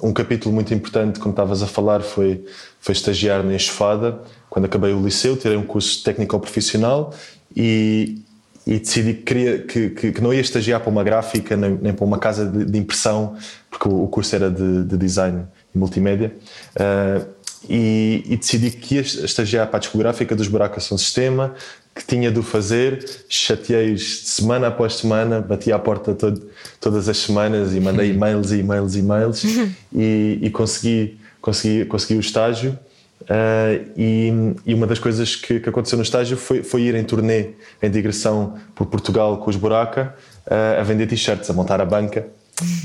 Um, 0.00 0.12
capítulo 0.12 0.54
muito 0.54 0.72
importante, 0.72 1.18
como 1.18 1.32
estavas 1.32 1.64
a 1.64 1.66
falar, 1.66 2.00
foi, 2.00 2.44
foi 2.80 2.92
estagiar 2.92 3.42
na 3.42 3.56
Enxofada. 3.56 4.20
Quando 4.48 4.66
acabei 4.66 4.92
o 4.92 5.04
liceu, 5.04 5.36
tirei 5.36 5.56
um 5.56 5.66
curso 5.66 6.00
técnico-profissional 6.04 7.12
e, 7.56 8.22
e 8.64 8.78
decidi 8.78 9.14
que, 9.14 9.22
queria, 9.22 9.58
que, 9.58 9.90
que, 9.90 10.12
que 10.12 10.20
não 10.20 10.32
ia 10.32 10.40
estagiar 10.40 10.78
para 10.78 10.90
uma 10.90 11.02
gráfica 11.02 11.56
nem, 11.56 11.76
nem 11.82 11.92
para 11.92 12.04
uma 12.04 12.18
casa 12.18 12.46
de, 12.46 12.64
de 12.64 12.78
impressão, 12.78 13.34
porque 13.68 13.88
o, 13.88 14.04
o 14.04 14.06
curso 14.06 14.36
era 14.36 14.48
de, 14.48 14.84
de 14.84 14.96
design 14.96 15.42
e 15.74 15.78
multimédia. 15.78 16.32
Uh, 16.76 17.37
e, 17.68 18.22
e 18.26 18.36
decidi 18.36 18.70
que 18.70 18.96
ia 18.96 19.00
estagiar 19.00 19.66
para 19.66 19.78
a 19.78 19.80
discográfica 19.80 20.36
dos 20.36 20.48
Buracos 20.48 20.84
São 20.84 20.98
Sistema, 20.98 21.54
que 21.94 22.04
tinha 22.04 22.30
de 22.30 22.38
o 22.38 22.42
fazer. 22.42 23.04
Chateei-os 23.28 24.28
semana 24.28 24.68
após 24.68 24.96
semana, 24.96 25.40
bati 25.40 25.72
à 25.72 25.78
porta 25.78 26.14
todo, 26.14 26.48
todas 26.80 27.08
as 27.08 27.16
semanas 27.18 27.74
e 27.74 27.80
mandei 27.80 28.10
e-mails 28.10 28.52
e 28.52 28.60
e-mails 28.60 28.94
e 28.94 28.98
e-mails 29.00 29.44
e, 29.92 30.38
e 30.42 30.50
consegui, 30.50 31.18
consegui, 31.40 31.84
consegui 31.86 32.14
o 32.14 32.20
estágio. 32.20 32.78
Uh, 33.22 33.90
e, 33.96 34.32
e, 34.64 34.72
uma 34.72 34.86
das 34.86 34.98
coisas 34.98 35.34
que, 35.34 35.58
que, 35.58 35.68
aconteceu 35.68 35.98
no 35.98 36.04
estágio 36.04 36.36
foi, 36.36 36.62
foi 36.62 36.82
ir 36.82 36.94
em 36.94 37.02
turnê 37.02 37.50
em 37.82 37.90
digressão 37.90 38.56
por 38.74 38.86
Portugal 38.86 39.38
com 39.38 39.50
os 39.50 39.56
Buraca 39.56 40.14
uh, 40.46 40.80
a 40.80 40.82
vender 40.84 41.08
t-shirts, 41.08 41.50
a 41.50 41.52
montar 41.52 41.80
a 41.80 41.84
banca 41.84 42.26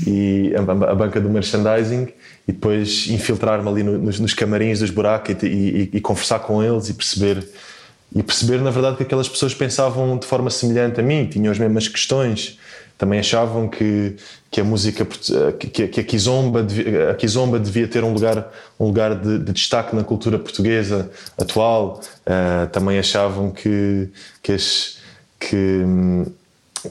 e 0.06 0.52
a, 0.56 0.60
a, 0.60 0.94
banca 0.94 1.20
do 1.20 1.28
merchandising 1.28 2.08
e 2.46 2.52
depois 2.52 3.06
infiltrar-me 3.08 3.68
ali 3.68 3.82
no, 3.82 3.98
nos, 3.98 4.20
nos, 4.20 4.34
camarins 4.34 4.80
dos 4.80 4.90
Buraca 4.90 5.32
e, 5.32 5.46
e, 5.46 5.90
e, 5.94 6.00
conversar 6.00 6.40
com 6.40 6.62
eles 6.62 6.88
e 6.88 6.94
perceber 6.94 7.46
e 8.14 8.22
perceber 8.22 8.60
na 8.60 8.70
verdade 8.70 8.96
que 8.96 9.02
aquelas 9.02 9.28
pessoas 9.28 9.54
pensavam 9.54 10.16
de 10.16 10.26
forma 10.26 10.48
semelhante 10.50 11.00
a 11.00 11.02
mim, 11.02 11.26
tinham 11.26 11.50
as 11.50 11.58
mesmas 11.58 11.88
questões. 11.88 12.58
Também 12.96 13.18
achavam 13.18 13.66
que, 13.66 14.14
que 14.48 14.60
a 14.60 14.64
música 14.64 15.04
que, 15.58 15.88
que 15.88 16.00
a, 16.00 16.04
Kizomba 16.04 16.62
devia, 16.62 17.10
a 17.10 17.14
Kizomba 17.14 17.58
devia 17.58 17.88
ter 17.88 18.04
um 18.04 18.12
lugar 18.12 18.52
um 18.78 18.86
lugar 18.86 19.16
de, 19.16 19.40
de 19.40 19.52
destaque 19.52 19.96
na 19.96 20.04
cultura 20.04 20.38
portuguesa 20.38 21.10
atual. 21.36 22.00
Uh, 22.20 22.68
também 22.68 22.96
achavam 22.96 23.50
que 23.50 24.08
que 24.40 24.52
as, 24.52 24.98
que, 25.40 25.82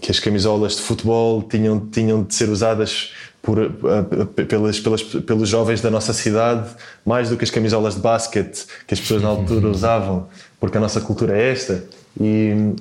que 0.01 0.12
as 0.12 0.19
camisolas 0.19 0.75
de 0.75 0.82
futebol 0.82 1.41
tinham 1.43 1.79
tinham 1.79 2.23
de 2.23 2.34
ser 2.34 2.49
usadas 2.49 3.13
por, 3.41 3.60
uh, 3.60 4.25
pelas, 4.47 4.79
pelas, 4.79 5.03
pelos 5.03 5.49
jovens 5.49 5.82
da 5.82 5.91
nossa 5.91 6.13
cidade 6.13 6.69
mais 7.06 7.29
do 7.29 7.38
que 7.38 7.43
as 7.43 7.49
camisolas 7.49 7.95
de 7.95 8.01
basquete 8.01 8.65
que 8.88 8.93
as 8.93 8.99
pessoas 8.99 9.21
na 9.21 9.29
altura 9.29 9.67
usavam 9.67 10.27
porque 10.60 10.77
a 10.77 10.82
nossa 10.82 11.01
cultura 11.01 11.38
é 11.38 11.51
esta. 11.51 11.84
E 12.19 12.73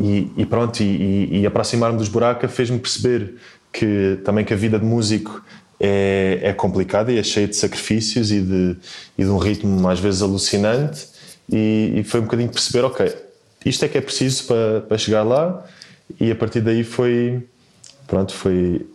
e, 0.00 0.30
e 0.36 0.46
pronto, 0.46 0.80
e, 0.80 1.40
e 1.40 1.46
aproximar-me 1.46 1.98
dos 1.98 2.08
Buraca 2.08 2.46
fez-me 2.46 2.78
perceber 2.78 3.34
que 3.72 4.18
também 4.24 4.44
que 4.44 4.54
a 4.54 4.56
vida 4.56 4.78
de 4.78 4.84
músico 4.84 5.44
é, 5.80 6.38
é 6.42 6.52
complicada 6.52 7.12
e 7.12 7.18
é 7.18 7.22
cheia 7.22 7.48
de 7.48 7.56
sacrifícios 7.56 8.30
e 8.30 8.40
de, 8.40 8.76
e 9.16 9.24
de 9.24 9.30
um 9.30 9.38
ritmo 9.38 9.88
às 9.88 9.98
vezes 9.98 10.22
alucinante. 10.22 11.06
E, 11.50 11.94
e, 11.96 12.04
foi 12.04 12.20
um 12.20 12.24
bocadinho 12.24 12.48
perceber, 12.48 12.84
ok, 12.84 13.12
isto 13.64 13.84
é 13.84 13.88
que 13.88 13.98
é 13.98 14.00
preciso 14.00 14.44
para, 14.44 14.80
para 14.82 14.98
chegar 14.98 15.22
lá 15.22 15.64
e 16.20 16.30
a 16.30 16.34
partir 16.34 16.60
daí 16.60 16.84
foi, 16.84 17.42
pronto, 18.06 18.32
foi, 18.32 18.86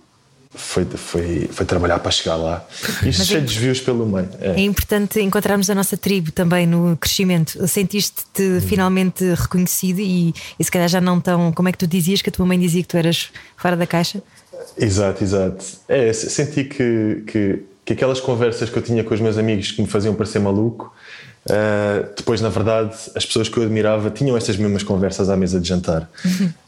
foi, 0.50 0.86
foi, 0.86 1.50
foi 1.52 1.66
trabalhar 1.66 2.00
para 2.00 2.12
chegar 2.12 2.36
lá. 2.36 2.66
Isto 3.06 3.26
cheio 3.26 3.42
de 3.42 3.48
desvios 3.48 3.80
pelo 3.82 4.06
meio. 4.06 4.30
É. 4.40 4.52
é. 4.52 4.62
importante 4.62 5.20
encontrarmos 5.20 5.70
a 5.70 5.76
nossa 5.76 5.98
tribo 5.98 6.32
também 6.32 6.66
no 6.66 6.96
crescimento. 6.98 7.68
Sentiste-te 7.68 8.44
hum. 8.44 8.62
finalmente 8.62 9.24
reconhecido 9.34 10.00
e, 10.00 10.34
e 10.60 10.64
se 10.64 10.72
calhar 10.72 10.88
já 10.88 11.02
não 11.02 11.20
tão. 11.20 11.52
Como 11.52 11.70
é 11.70 11.72
que 11.72 11.78
tu 11.78 11.88
dizias 11.88 12.22
que 12.22 12.30
a 12.30 12.32
tua 12.32 12.46
mãe 12.46 12.60
dizia 12.60 12.82
que 12.82 12.88
tu 12.88 12.98
eras 12.98 13.30
fora 13.58 13.76
da 13.76 13.88
caixa? 13.88 14.22
Exato, 14.78 15.24
exato. 15.24 15.66
É, 15.88 16.12
senti 16.14 16.64
que, 16.64 17.24
que, 17.28 17.64
que 17.86 17.94
aquelas 17.94 18.20
conversas 18.20 18.70
que 18.70 18.78
eu 18.78 18.82
tinha 18.82 19.04
com 19.04 19.14
os 19.14 19.20
meus 19.20 19.38
amigos 19.38 19.72
que 19.72 19.82
me 19.82 19.88
faziam 19.88 20.14
parecer 20.16 20.40
maluco. 20.40 20.94
Uh, 21.46 22.14
depois, 22.16 22.40
na 22.40 22.50
verdade, 22.50 22.96
as 23.16 23.26
pessoas 23.26 23.50
que 23.50 23.58
eu 23.58 23.64
admirava 23.64 24.10
tinham 24.10 24.38
estas 24.38 24.56
mesmas 24.56 24.84
conversas 24.84 25.30
à 25.30 25.36
mesa 25.36 25.60
de 25.60 25.68
jantar. 25.68 26.10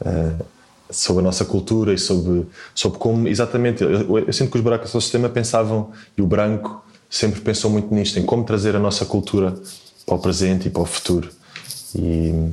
Uh, 0.02 0.46
sobre 0.90 1.22
a 1.22 1.24
nossa 1.24 1.44
cultura 1.44 1.94
e 1.94 1.98
sobre, 1.98 2.46
sobre 2.74 3.00
como 3.00 3.28
exatamente 3.28 3.84
eu, 3.84 4.20
eu 4.20 4.34
sinto 4.34 4.52
que 4.52 4.58
os 4.58 4.64
buracos 4.64 4.92
do 4.92 5.02
sistema 5.02 5.28
pensavam 5.28 5.92
e 6.18 6.22
o 6.22 6.28
branco 6.28 6.86
sempre 7.10 7.42
pensou 7.42 7.72
muito 7.72 7.94
nisto 7.94 8.20
em 8.20 8.24
como 8.24 8.44
trazer 8.44 8.76
a 8.76 8.80
nossa 8.80 9.06
cultura 9.06 9.56
para 10.06 10.16
o 10.16 10.20
presente 10.20 10.68
e 10.68 10.72
para 10.72 10.82
o 10.82 10.86
futuro 10.86 11.30
e 11.96 12.52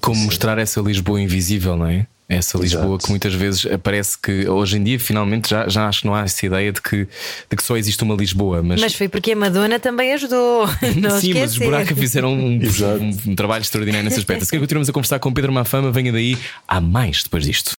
como 0.00 0.16
sim. 0.16 0.24
mostrar 0.24 0.58
essa 0.58 0.80
Lisboa 0.80 1.20
invisível 1.20 1.76
não 1.76 1.86
é 1.86 2.06
Essa 2.26 2.56
Lisboa 2.56 2.84
Exato. 2.86 3.04
que 3.04 3.10
muitas 3.10 3.34
vezes 3.34 3.66
parece 3.82 4.16
que 4.18 4.48
hoje 4.48 4.78
em 4.78 4.82
dia 4.82 4.98
finalmente 4.98 5.50
já, 5.50 5.68
já 5.68 5.86
acho 5.86 6.00
que 6.00 6.06
não 6.06 6.14
há 6.14 6.22
essa 6.22 6.46
ideia 6.46 6.72
de 6.72 6.80
que, 6.80 7.06
de 7.50 7.56
que 7.56 7.62
só 7.62 7.76
existe 7.76 8.02
uma 8.02 8.14
Lisboa, 8.14 8.62
mas, 8.62 8.80
Mas 8.80 8.94
foi 8.94 9.08
porque 9.08 9.32
a 9.32 9.36
Madonna 9.36 9.78
também 9.78 10.12
ajudou. 10.14 10.66
Não 10.96 11.20
Sim, 11.20 11.34
mas 11.34 11.50
os 11.50 11.52
esquecer. 11.52 11.64
Buraca 11.66 11.94
fizeram 11.94 12.32
um, 12.32 12.58
um- 12.58 13.30
um 13.30 13.34
trabalho 13.34 13.60
extraordinário 13.62 14.04
nesse 14.04 14.18
aspecto. 14.20 14.44
Se 14.46 14.50
quer 14.50 14.58
continuamos 14.58 14.88
a 14.88 14.92
conversar 14.92 15.18
com 15.18 15.32
Pedro 15.34 15.52
Mafama, 15.52 15.92
venha 15.92 16.10
daí. 16.12 16.38
Há 16.66 16.80
mais 16.80 17.22
depois 17.24 17.44
disto. 17.44 17.72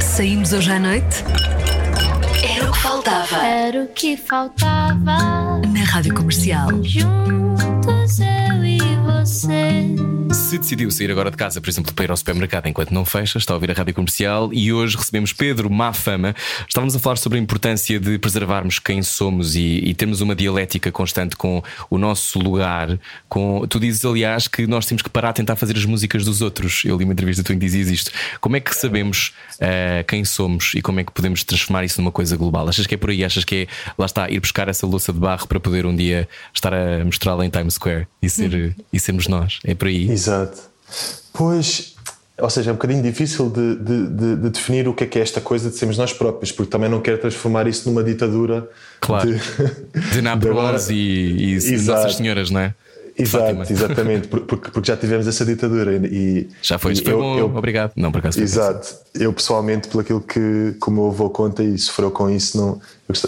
Saímos 0.00 0.52
hoje 0.52 0.70
à 0.70 0.78
noite 0.78 1.24
Era 2.56 2.68
o 2.68 2.72
que 2.72 2.78
faltava. 2.80 3.36
Era 3.46 3.82
o 3.84 3.88
que 3.88 4.16
faltava. 4.16 5.60
na 5.68 5.84
Rádio 5.84 6.14
Comercial. 6.14 6.68
Juntos 6.82 8.18
eu 8.20 8.64
e 8.64 8.78
você. 8.78 9.11
Se 9.24 10.58
decidiu 10.58 10.90
sair 10.90 11.10
agora 11.10 11.30
de 11.30 11.36
casa, 11.36 11.60
por 11.60 11.70
exemplo, 11.70 11.94
para 11.94 12.04
ir 12.04 12.10
ao 12.10 12.16
supermercado 12.16 12.66
enquanto 12.66 12.90
não 12.90 13.04
fecha, 13.04 13.38
está 13.38 13.52
a 13.52 13.56
ouvir 13.56 13.70
a 13.70 13.74
rádio 13.74 13.94
comercial 13.94 14.50
e 14.52 14.72
hoje 14.72 14.96
recebemos 14.96 15.32
Pedro 15.32 15.70
Mafama. 15.70 16.34
Estávamos 16.68 16.96
a 16.96 16.98
falar 16.98 17.16
sobre 17.16 17.38
a 17.38 17.42
importância 17.42 18.00
de 18.00 18.18
preservarmos 18.18 18.78
quem 18.78 19.02
somos 19.02 19.54
e, 19.54 19.80
e 19.84 19.94
termos 19.94 20.20
uma 20.20 20.34
dialética 20.34 20.90
constante 20.90 21.36
com 21.36 21.62
o 21.88 21.98
nosso 21.98 22.38
lugar. 22.38 22.98
Com... 23.28 23.66
Tu 23.68 23.78
dizes, 23.78 24.04
aliás, 24.04 24.48
que 24.48 24.66
nós 24.66 24.86
temos 24.86 25.02
que 25.02 25.08
parar 25.08 25.30
a 25.30 25.32
tentar 25.32 25.56
fazer 25.56 25.76
as 25.76 25.84
músicas 25.84 26.24
dos 26.24 26.42
outros. 26.42 26.82
Eu 26.84 26.96
li 26.96 27.04
uma 27.04 27.12
entrevista 27.12 27.44
tua 27.44 27.54
em 27.54 27.58
que 27.58 27.64
dizias 27.64 27.88
isto. 27.88 28.10
Como 28.40 28.56
é 28.56 28.60
que 28.60 28.74
sabemos 28.74 29.32
eh, 29.60 30.04
quem 30.08 30.24
somos 30.24 30.72
e 30.74 30.82
como 30.82 31.00
é 31.00 31.04
que 31.04 31.12
podemos 31.12 31.44
transformar 31.44 31.84
isso 31.84 32.00
numa 32.00 32.12
coisa 32.12 32.36
global? 32.36 32.68
Achas 32.68 32.86
que 32.86 32.94
é 32.94 32.98
por 32.98 33.10
aí? 33.10 33.24
Achas 33.24 33.44
que 33.44 33.68
é, 33.68 33.92
lá 33.96 34.06
está, 34.06 34.28
ir 34.28 34.40
buscar 34.40 34.68
essa 34.68 34.86
louça 34.86 35.12
de 35.12 35.18
barro 35.18 35.46
para 35.46 35.60
poder 35.60 35.86
um 35.86 35.94
dia 35.94 36.28
estar 36.52 36.74
a 36.74 37.04
mostrá-la 37.04 37.46
em 37.46 37.50
Times 37.50 37.74
Square 37.74 38.06
e, 38.20 38.28
ser, 38.28 38.74
e 38.92 38.98
sermos 39.12 39.28
nós? 39.28 39.58
É 39.64 39.74
por 39.74 39.88
aí? 39.88 40.10
Exato. 40.10 40.58
Pois, 41.32 41.94
ou 42.38 42.50
seja, 42.50 42.70
é 42.70 42.72
um 42.72 42.76
bocadinho 42.76 43.02
difícil 43.02 43.48
de, 43.50 43.76
de- 43.76 44.06
de- 44.08 44.36
de 44.36 44.50
definir 44.50 44.88
o 44.88 44.94
que 44.94 45.04
é 45.04 45.06
que 45.06 45.18
é 45.18 45.22
esta 45.22 45.40
coisa 45.40 45.70
de 45.70 45.76
sermos 45.76 45.96
nós 45.98 46.12
próprios, 46.12 46.52
porque 46.52 46.70
também 46.70 46.88
não 46.90 47.00
quero 47.00 47.18
transformar 47.18 47.66
isso 47.66 47.88
numa 47.88 48.02
ditadura. 48.02 48.68
Claro. 49.00 49.28
de- 49.28 49.40
De 50.12 50.22
e, 50.92 50.94
e 50.94 51.54
Exato. 51.54 51.98
Nossas 52.02 52.16
Senhoras, 52.16 52.50
não 52.50 52.60
é? 52.60 52.74
Fátima. 53.26 53.62
Exato, 53.62 53.72
exatamente, 53.74 54.26
por- 54.28 54.40
porque, 54.40 54.70
porque 54.70 54.88
já 54.90 54.96
tivemos 54.96 55.26
essa 55.28 55.44
ditadura 55.44 55.94
e 56.06 56.48
Já 56.62 56.78
foi, 56.78 56.94
e 56.94 56.96
foi 56.96 57.12
eu- 57.12 57.18
bom, 57.18 57.38
eu- 57.38 57.56
obrigado. 57.56 57.92
Não, 57.94 58.10
por 58.10 58.18
acaso 58.18 58.40
Exato. 58.40 58.88
Eu 59.14 59.32
pessoalmente, 59.34 59.86
pelo 59.88 60.00
aquilo 60.00 60.20
que, 60.22 60.74
que 60.82 60.88
o 60.88 60.90
meu 60.90 61.08
avô 61.08 61.28
conta 61.28 61.62
e 61.62 61.76
sofreu 61.76 62.10
com 62.10 62.30
isso, 62.30 62.56
não, 62.56 62.80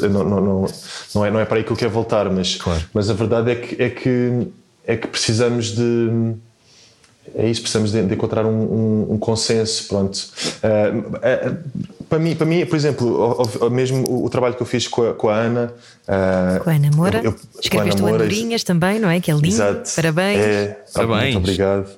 eu 0.02 0.08
não, 0.10 0.24
não, 0.24 0.40
não, 0.40 0.66
não, 1.14 1.24
é, 1.26 1.30
não 1.30 1.38
é 1.38 1.44
para 1.44 1.58
aí 1.58 1.64
que 1.64 1.70
eu 1.70 1.76
quero 1.76 1.90
voltar, 1.90 2.30
mas, 2.30 2.56
Claro. 2.56 2.82
mas 2.94 3.10
a 3.10 3.12
verdade 3.12 3.50
é 3.50 3.54
que, 3.56 3.82
é, 3.82 3.90
que, 3.90 4.46
é 4.86 4.96
que 4.96 5.06
precisamos 5.08 5.74
de. 5.74 6.34
É 7.34 7.48
isso, 7.48 7.62
precisamos 7.62 7.90
de, 7.90 8.02
de 8.02 8.14
encontrar 8.14 8.44
um, 8.44 8.50
um- 8.50 9.12
um 9.14 9.18
consenso. 9.18 9.88
Pronto. 9.88 10.18
Ah, 10.62 10.92
ah, 11.22 11.56
para, 12.08 12.18
mim, 12.18 12.36
para 12.36 12.46
mim, 12.46 12.66
por 12.66 12.76
exemplo, 12.76 13.06
o, 13.08 13.66
o- 13.66 13.70
mesmo 13.70 14.04
o, 14.08 14.26
o 14.26 14.30
trabalho 14.30 14.54
que 14.54 14.60
eu 14.62 14.66
fiz 14.66 14.86
com 14.86 15.08
a, 15.08 15.14
com 15.14 15.28
a 15.30 15.36
Ana. 15.36 15.72
ah, 16.06 16.60
Com 16.62 16.68
a 16.70 16.74
Ana 16.74 16.90
Moura. 16.94 17.18
eu- 17.24 17.30
eu- 17.30 17.36
Escreveste 17.62 18.02
o 18.02 18.04
Ana 18.04 18.10
Moura, 18.10 18.24
Andorinhas 18.24 18.62
também, 18.62 19.00
não 19.00 19.08
é? 19.08 19.20
Que 19.20 19.30
é 19.30 19.34
lindo. 19.34 19.46
Exato. 19.46 19.90
Parabéns. 19.96 20.38
É, 20.38 20.78
Parabéns. 20.92 21.22
Muito 21.34 21.38
obrigado. 21.38 21.88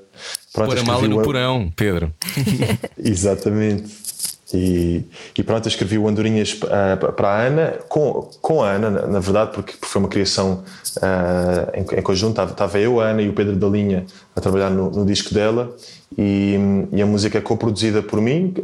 Pronto, 0.52 0.68
Pôr 0.68 0.78
a 0.78 0.84
mala 0.84 1.08
no 1.08 1.22
porão, 1.22 1.72
Pedro. 1.76 2.10
Exatamente. 2.96 4.05
E, 4.54 5.02
e 5.36 5.42
pronto, 5.42 5.66
eu 5.66 5.68
escrevi 5.70 5.98
o 5.98 6.06
Andorinhas 6.06 6.56
ah, 6.70 6.96
para 6.96 7.28
a 7.28 7.40
Ana, 7.42 7.74
com, 7.88 8.28
com 8.40 8.62
a 8.62 8.70
Ana, 8.70 8.90
na, 8.90 9.06
na 9.06 9.18
verdade, 9.20 9.50
porque 9.52 9.74
foi 9.80 10.00
uma 10.00 10.08
criação 10.08 10.62
ah, 11.02 11.68
em, 11.74 11.80
em 11.98 12.02
conjunto. 12.02 12.40
Estava, 12.40 12.78
eu, 12.78 13.00
a 13.00 13.06
Ana 13.06 13.22
e 13.22 13.28
o 13.28 13.32
Pedro 13.32 13.56
da 13.56 13.66
Linha 13.66 14.06
a 14.34 14.40
trabalhar 14.40 14.70
no, 14.70 14.90
no 14.90 15.04
disco 15.04 15.34
dela. 15.34 15.74
E, 16.16 16.54
e 16.92 17.02
a 17.02 17.06
música 17.06 17.38
é 17.38 17.40
co-produzida 17.40 18.00
por 18.02 18.20
mim, 18.20 18.54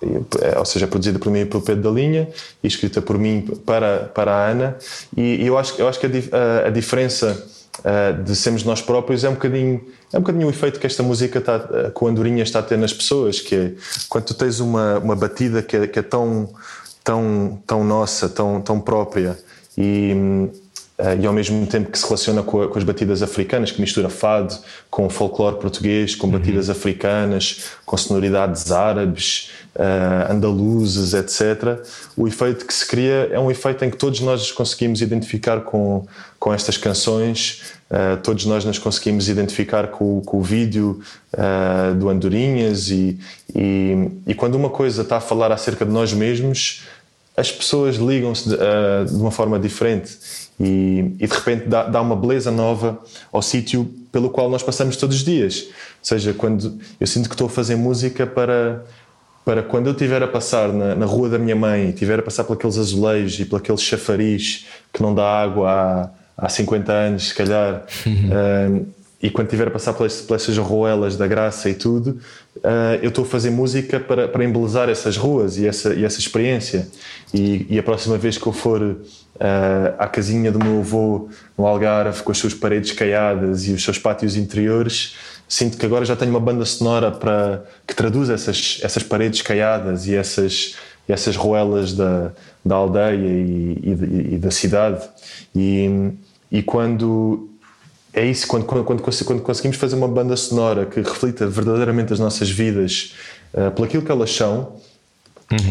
e- 0.00 0.58
ou 0.58 0.64
seja, 0.64 0.84
é 0.86 0.88
produzida 0.88 1.18
por 1.18 1.30
mim 1.30 1.40
e 1.40 1.46
pelo 1.46 1.62
Pedro 1.62 1.82
da 1.82 1.90
Linha 1.90 2.28
e 2.62 2.66
escrita 2.68 3.02
por 3.02 3.18
mim 3.18 3.42
para, 3.66 4.10
para 4.14 4.32
a 4.32 4.46
Ana. 4.50 4.76
E, 5.16 5.42
e 5.42 5.46
eu 5.46 5.58
acho, 5.58 5.74
eu 5.80 5.88
acho 5.88 5.98
que 5.98 6.06
a- 6.06 6.66
a 6.68 6.70
diferença 6.70 7.44
uh, 7.80 8.22
de 8.22 8.34
sermos 8.36 8.64
nós 8.64 8.80
próprios 8.82 9.24
é 9.24 9.28
um 9.28 9.34
bocadinho 9.34 9.80
é 10.12 10.18
um 10.18 10.20
bocadinho 10.20 10.46
o 10.46 10.50
efeito 10.50 10.78
que 10.78 10.86
esta 10.86 11.02
música 11.02 11.38
está, 11.38 11.56
uh, 11.56 11.90
com 11.92 12.06
a 12.06 12.10
Andorinha 12.10 12.42
está 12.42 12.58
a 12.58 12.62
ter 12.62 12.78
nas 12.78 12.92
pessoas 12.92 13.40
que 13.40 13.54
é 13.54 13.72
quando 14.08 14.24
tu 14.24 14.34
tens 14.34 14.60
uma, 14.60 14.98
uma 14.98 15.16
batida 15.16 15.62
que 15.62 15.76
é, 15.76 15.86
que 15.86 15.98
é 15.98 16.02
tão 16.02 16.48
tão 17.02 17.62
tão 17.66 17.84
nossa 17.84 18.28
tão 18.28 18.60
tão 18.60 18.80
própria 18.80 19.38
e 19.76 20.12
hum, 20.14 20.50
e 21.20 21.26
ao 21.26 21.32
mesmo 21.32 21.66
tempo 21.66 21.90
que 21.90 21.98
se 21.98 22.04
relaciona 22.04 22.42
com, 22.42 22.62
a- 22.62 22.68
com 22.68 22.78
as 22.78 22.84
batidas 22.84 23.22
africanas, 23.22 23.70
que 23.70 23.80
mistura 23.80 24.08
fado 24.08 24.54
com 24.90 25.08
folclore 25.10 25.56
português, 25.58 26.14
com 26.14 26.28
batidas 26.28 26.68
africanas, 26.70 27.64
com 27.84 27.96
sonoridades 27.96 28.70
árabes, 28.70 29.50
uh, 29.76 30.32
andaluzes, 30.32 31.14
etc. 31.14 31.80
O 32.16 32.28
efeito 32.28 32.66
que 32.66 32.72
se 32.74 32.86
cria 32.86 33.28
é 33.32 33.38
um 33.38 33.50
efeito 33.50 33.84
em 33.84 33.90
que 33.90 33.96
todos 33.96 34.20
nós 34.20 34.52
conseguimos 34.52 35.00
identificar 35.00 35.60
com, 35.62 36.06
com 36.38 36.52
estas 36.52 36.76
canções, 36.76 37.62
uh, 37.90 38.16
todos 38.22 38.44
nós 38.46 38.64
nos 38.64 38.78
conseguimos 38.78 39.28
identificar 39.28 39.88
com, 39.88 40.18
o- 40.18 40.22
com 40.22 40.38
o 40.38 40.42
vídeo 40.42 41.00
uh, 41.34 41.94
do 41.94 42.08
Andorinhas 42.08 42.90
e, 42.90 43.18
e, 43.54 44.08
e 44.26 44.34
quando 44.34 44.54
uma 44.54 44.70
coisa 44.70 45.02
está 45.02 45.16
a 45.16 45.20
falar 45.20 45.50
acerca 45.52 45.84
de 45.84 45.90
nós 45.90 46.12
mesmos, 46.12 46.82
as 47.36 47.50
pessoas 47.50 47.96
ligam-se 47.96 48.48
de, 48.48 48.56
ah, 48.56 49.04
de 49.06 49.14
uma 49.14 49.30
forma 49.30 49.58
diferente 49.58 50.18
e, 50.60 51.14
e 51.18 51.26
de 51.26 51.34
repente 51.34 51.66
dá, 51.66 51.84
dá 51.84 52.00
uma 52.00 52.14
beleza 52.14 52.50
nova 52.50 52.98
ao 53.32 53.40
sítio 53.40 53.84
pelo 54.10 54.30
qual 54.30 54.50
nós 54.50 54.62
passamos 54.62 54.96
todos 54.96 55.16
os 55.16 55.24
dias. 55.24 55.64
Ou 55.64 55.72
seja, 56.02 56.34
quando 56.34 56.78
eu 57.00 57.06
sinto 57.06 57.28
que 57.28 57.34
estou 57.34 57.46
a 57.46 57.50
fazer 57.50 57.76
música 57.76 58.26
para 58.26 58.84
para 59.44 59.60
quando 59.60 59.88
eu 59.88 59.92
estiver 59.92 60.22
a 60.22 60.28
passar 60.28 60.72
na, 60.72 60.94
na 60.94 61.04
rua 61.04 61.28
da 61.28 61.36
minha 61.36 61.56
mãe, 61.56 61.88
estiver 61.88 62.20
a 62.20 62.22
passar 62.22 62.44
por 62.44 62.52
aqueles 62.52 62.78
azulejos 62.78 63.40
e 63.40 63.44
por 63.44 63.56
aqueles 63.56 63.82
chafariz 63.82 64.66
que 64.92 65.02
não 65.02 65.12
dá 65.12 65.24
água 65.24 65.68
há, 66.36 66.46
há 66.46 66.48
50 66.48 66.92
anos, 66.92 67.28
se 67.28 67.34
calhar, 67.34 67.84
ah, 68.30 68.80
e 69.22 69.30
quando 69.30 69.46
estiver 69.46 69.68
a 69.68 69.70
passar 69.70 69.92
pelas, 69.92 70.20
pelas 70.22 70.58
ruelas 70.58 71.16
da 71.16 71.28
graça 71.28 71.70
e 71.70 71.74
tudo, 71.74 72.18
ah, 72.64 72.98
eu 73.00 73.08
estou 73.10 73.22
a 73.24 73.26
fazer 73.26 73.50
música 73.50 74.00
para, 74.00 74.26
para 74.26 74.44
embelezar 74.44 74.88
essas 74.88 75.16
ruas 75.16 75.56
e 75.58 75.66
essa, 75.66 75.94
e 75.94 76.04
essa 76.04 76.18
experiência. 76.18 76.88
E, 77.32 77.64
e 77.70 77.78
a 77.78 77.82
próxima 77.84 78.18
vez 78.18 78.36
que 78.36 78.44
eu 78.46 78.52
for 78.52 78.96
ah, 79.38 79.94
à 79.96 80.08
casinha 80.08 80.50
do 80.50 80.58
meu 80.58 80.80
avô 80.80 81.28
no 81.56 81.66
Algarve, 81.66 82.20
com 82.24 82.32
as 82.32 82.38
suas 82.38 82.52
paredes 82.52 82.90
caiadas 82.90 83.68
e 83.68 83.72
os 83.72 83.84
seus 83.84 83.96
pátios 83.96 84.36
interiores, 84.36 85.14
sinto 85.48 85.78
que 85.78 85.86
agora 85.86 86.04
já 86.04 86.16
tenho 86.16 86.32
uma 86.32 86.40
banda 86.40 86.64
sonora 86.64 87.12
para 87.12 87.62
que 87.86 87.94
traduz 87.94 88.28
essas, 88.28 88.80
essas 88.82 89.04
paredes 89.04 89.40
caiadas 89.40 90.08
e 90.08 90.16
essas, 90.16 90.74
e 91.08 91.12
essas 91.12 91.36
ruelas 91.36 91.92
da, 91.92 92.32
da 92.64 92.74
aldeia 92.74 93.14
e, 93.14 93.78
e- 93.84 94.34
e 94.34 94.38
da 94.38 94.50
cidade. 94.50 95.00
E, 95.54 96.10
e 96.50 96.60
quando 96.60 97.51
é 98.14 98.24
isso, 98.26 98.46
quando, 98.46 98.64
quando, 98.66 98.84
quando, 98.84 99.02
quando 99.24 99.42
conseguimos 99.42 99.76
fazer 99.76 99.96
uma 99.96 100.08
banda 100.08 100.36
sonora 100.36 100.84
que 100.86 101.00
reflita 101.00 101.46
verdadeiramente 101.46 102.12
as 102.12 102.18
nossas 102.18 102.50
vidas 102.50 103.14
uh, 103.54 103.70
por 103.70 103.86
aquilo 103.86 104.02
que 104.04 104.10
elas 104.12 104.30
são, 104.34 104.74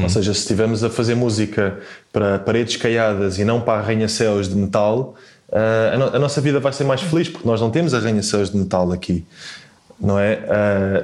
ou 0.03 0.09
seja, 0.09 0.33
se 0.33 0.41
estivermos 0.41 0.83
a 0.83 0.89
fazer 0.89 1.15
música 1.15 1.79
para 2.13 2.37
paredes 2.39 2.75
caiadas 2.75 3.39
e 3.39 3.43
não 3.43 3.61
para 3.61 3.79
arranha-céus 3.79 4.47
de 4.47 4.55
metal, 4.55 5.15
uh, 5.49 5.93
a, 5.93 5.97
no- 5.97 6.15
a 6.15 6.19
nossa 6.19 6.39
vida 6.41 6.59
vai 6.59 6.71
ser 6.73 6.83
mais 6.83 7.01
feliz, 7.01 7.27
porque 7.29 7.47
nós 7.47 7.59
não 7.61 7.69
temos 7.71 7.93
arranha-céus 7.93 8.51
de 8.51 8.57
metal 8.57 8.91
aqui, 8.91 9.25
não 9.99 10.19
é? 10.19 10.39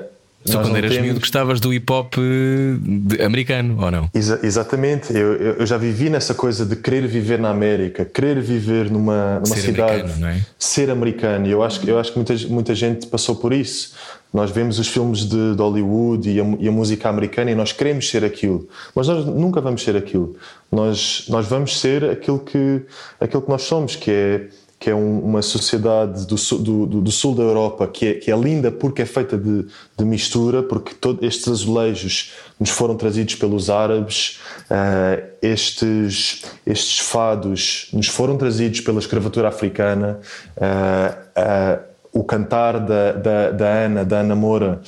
Uh, 0.01 0.16
Só 0.51 0.61
quando 0.61 0.75
eras 0.77 0.91
temos- 0.91 1.05
miúdo 1.05 1.19
gostavas 1.19 1.59
do 1.59 1.73
hip 1.73 1.91
hop 1.91 2.13
eh, 2.17 3.23
americano, 3.25 3.77
ou 3.83 3.91
não? 3.91 4.09
Exa- 4.13 4.39
exatamente, 4.43 5.13
eu, 5.13 5.33
eu 5.59 5.65
já 5.65 5.77
vivi 5.77 6.09
nessa 6.09 6.33
coisa 6.33 6.65
de 6.65 6.75
querer 6.75 7.07
viver 7.07 7.39
na 7.39 7.49
América, 7.49 8.05
querer 8.05 8.39
viver 8.41 8.89
numa, 8.89 9.35
numa 9.35 9.45
Ser 9.45 9.61
cidade, 9.61 10.01
americano, 10.01 10.27
é? 10.27 10.41
ser 10.57 10.89
americano. 10.89 11.47
E 11.47 11.51
eu 11.51 11.63
acho, 11.63 11.79
que- 11.79 11.89
eu 11.89 11.99
acho 11.99 12.11
que 12.11 12.17
muita, 12.17 12.33
muita 12.47 12.75
gente 12.75 13.07
passou 13.07 13.35
por 13.35 13.51
isso. 13.53 13.93
Nós 14.33 14.51
vemos 14.51 14.77
os 14.77 14.87
filmes 14.89 15.19
de, 15.21 15.55
de 15.55 15.61
Hollywood 15.61 16.29
e 16.29 16.39
a, 16.39 16.43
e 16.59 16.67
a 16.67 16.71
música 16.71 17.07
americana 17.09 17.49
e 17.49 17.55
nós 17.55 17.71
queremos 17.71 18.09
ser 18.09 18.25
aquilo, 18.25 18.67
mas 18.93 19.07
nós 19.07 19.25
nunca 19.25 19.61
vamos 19.61 19.81
ser 19.81 19.95
aquilo. 19.95 20.35
Nós, 20.71 21.25
nós 21.29 21.47
vamos 21.47 21.79
ser 21.79 22.03
aquilo 22.03 22.39
que, 22.39 22.81
aquilo 23.21 23.41
que 23.41 23.49
nós 23.49 23.61
somos, 23.63 23.95
que 23.95 24.11
é 24.11 24.47
que 24.87 24.91
é 24.91 24.95
um- 24.95 25.19
uma 25.19 25.41
sociedade 25.41 26.25
do 26.25 26.37
sul, 26.37 26.59
do, 26.59 26.85
do- 26.85 27.11
sul 27.11 27.35
da 27.35 27.43
Europa 27.43 27.85
que 27.87 28.05
é, 28.07 28.13
que 28.13 28.31
é 28.31 28.37
linda 28.37 28.71
porque 28.71 29.01
é 29.01 29.05
feita 29.05 29.37
de, 29.37 29.65
de 29.97 30.05
mistura, 30.05 30.63
porque 30.63 30.93
todos 30.93 31.21
estes 31.27 31.45
azulejos 31.49 32.31
nos 32.57 32.69
foram 32.69 32.95
trazidos 32.95 33.35
pelos 33.35 33.69
árabes, 33.69 34.39
ah, 34.69 35.19
estes, 35.41 36.43
estes 36.65 36.99
fados 36.99 37.89
nos 37.91 38.07
foram 38.07 38.37
trazidos 38.37 38.79
pela 38.79 38.99
escravatura 38.99 39.49
africana, 39.49 40.19
ah, 40.55 41.17
ah, 41.35 41.79
o 42.13 42.23
cantar 42.23 42.79
da, 42.79 43.11
da, 43.11 43.51
da 43.51 43.67
Ana, 43.67 44.05
da 44.05 44.19
Ana 44.21 44.35
Moura, 44.37 44.81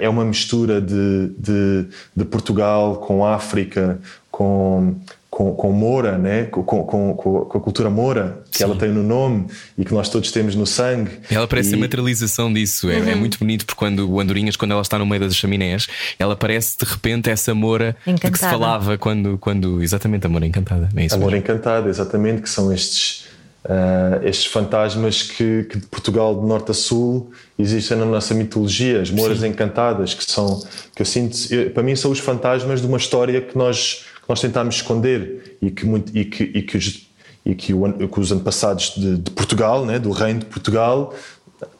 é 0.00 0.08
uma 0.08 0.24
mistura 0.24 0.80
de, 0.80 1.28
de, 1.38 1.86
de 2.16 2.24
Portugal 2.24 2.96
com 2.96 3.24
África, 3.24 3.98
com, 4.30 4.94
com, 5.36 5.52
com 5.52 5.70
Moura, 5.70 6.16
né? 6.16 6.44
com, 6.44 6.64
com, 6.64 7.14
com, 7.14 7.58
a 7.58 7.60
cultura 7.60 7.90
Moura, 7.90 8.42
que 8.50 8.56
Sim. 8.56 8.64
ela 8.64 8.74
tem 8.74 8.88
no 8.88 9.02
nome 9.02 9.48
e 9.76 9.84
que 9.84 9.92
nós 9.92 10.08
todos 10.08 10.32
temos 10.32 10.54
no 10.54 10.66
sangue. 10.66 11.10
Ela 11.30 11.46
parece 11.46 11.72
e... 11.72 11.74
a 11.74 11.76
materialização 11.76 12.50
disso. 12.50 12.88
É, 12.88 12.94
é 12.94 13.02
uhum. 13.02 13.08
é, 13.10 13.14
muito 13.14 13.38
bonito 13.38 13.66
porque 13.66 13.78
quando 13.78 14.10
o 14.10 14.18
Andorinhas, 14.18 14.56
quando 14.56 14.70
ela 14.70 14.80
está 14.80 14.98
no 14.98 15.04
meio 15.04 15.20
das 15.20 15.36
chaminés, 15.36 15.88
ela 16.18 16.34
parece 16.34 16.78
de 16.78 16.90
repente 16.90 17.28
essa 17.28 17.54
Moura 17.54 17.94
encantada. 18.06 18.28
de 18.28 18.32
que 18.32 18.38
se 18.38 18.48
falava 18.48 18.96
quando, 18.96 19.36
quando. 19.36 19.82
Exatamente, 19.82 20.24
a 20.24 20.30
Moura 20.30 20.46
Encantada. 20.46 20.88
É 20.96 21.14
a 21.14 21.18
Moura 21.18 21.36
Encantada, 21.36 21.90
exatamente, 21.90 22.40
que 22.40 22.48
são 22.48 22.72
estes. 22.72 23.26
Uh, 23.66 24.24
estes 24.24 24.46
fantasmas 24.46 25.22
que, 25.22 25.64
que, 25.64 25.80
de 25.80 25.86
Portugal 25.88 26.40
de 26.40 26.46
norte 26.46 26.70
a 26.70 26.74
sul 26.74 27.32
existem 27.58 27.98
na 27.98 28.06
nossa 28.06 28.32
mitologia, 28.32 29.02
as 29.02 29.10
Mouras 29.10 29.40
Sim. 29.40 29.48
Encantadas, 29.48 30.14
que 30.14 30.22
são, 30.24 30.62
que 30.94 31.02
eu 31.02 31.06
sinto, 31.06 31.36
eu, 31.52 31.70
para 31.70 31.82
mim 31.82 31.96
são 31.96 32.12
os 32.12 32.20
fantasmas 32.20 32.80
de 32.80 32.86
uma 32.86 32.96
história 32.96 33.40
que 33.40 33.58
nós 33.58 34.04
nós 34.28 34.40
tentámos 34.40 34.76
esconder 34.76 35.56
e 35.60 35.70
que, 35.70 35.86
muito, 35.86 36.16
e 36.16 36.24
que, 36.24 36.44
e 36.44 36.62
que, 36.62 36.76
os, 36.76 37.08
e 37.44 37.54
que, 37.54 37.72
o, 37.72 38.08
que 38.08 38.20
os 38.20 38.32
antepassados 38.32 38.94
de, 38.96 39.16
de, 39.18 39.30
Portugal, 39.30 39.84
né, 39.84 39.98
do 39.98 40.10
reino 40.10 40.40
de 40.40 40.46
Portugal, 40.46 41.14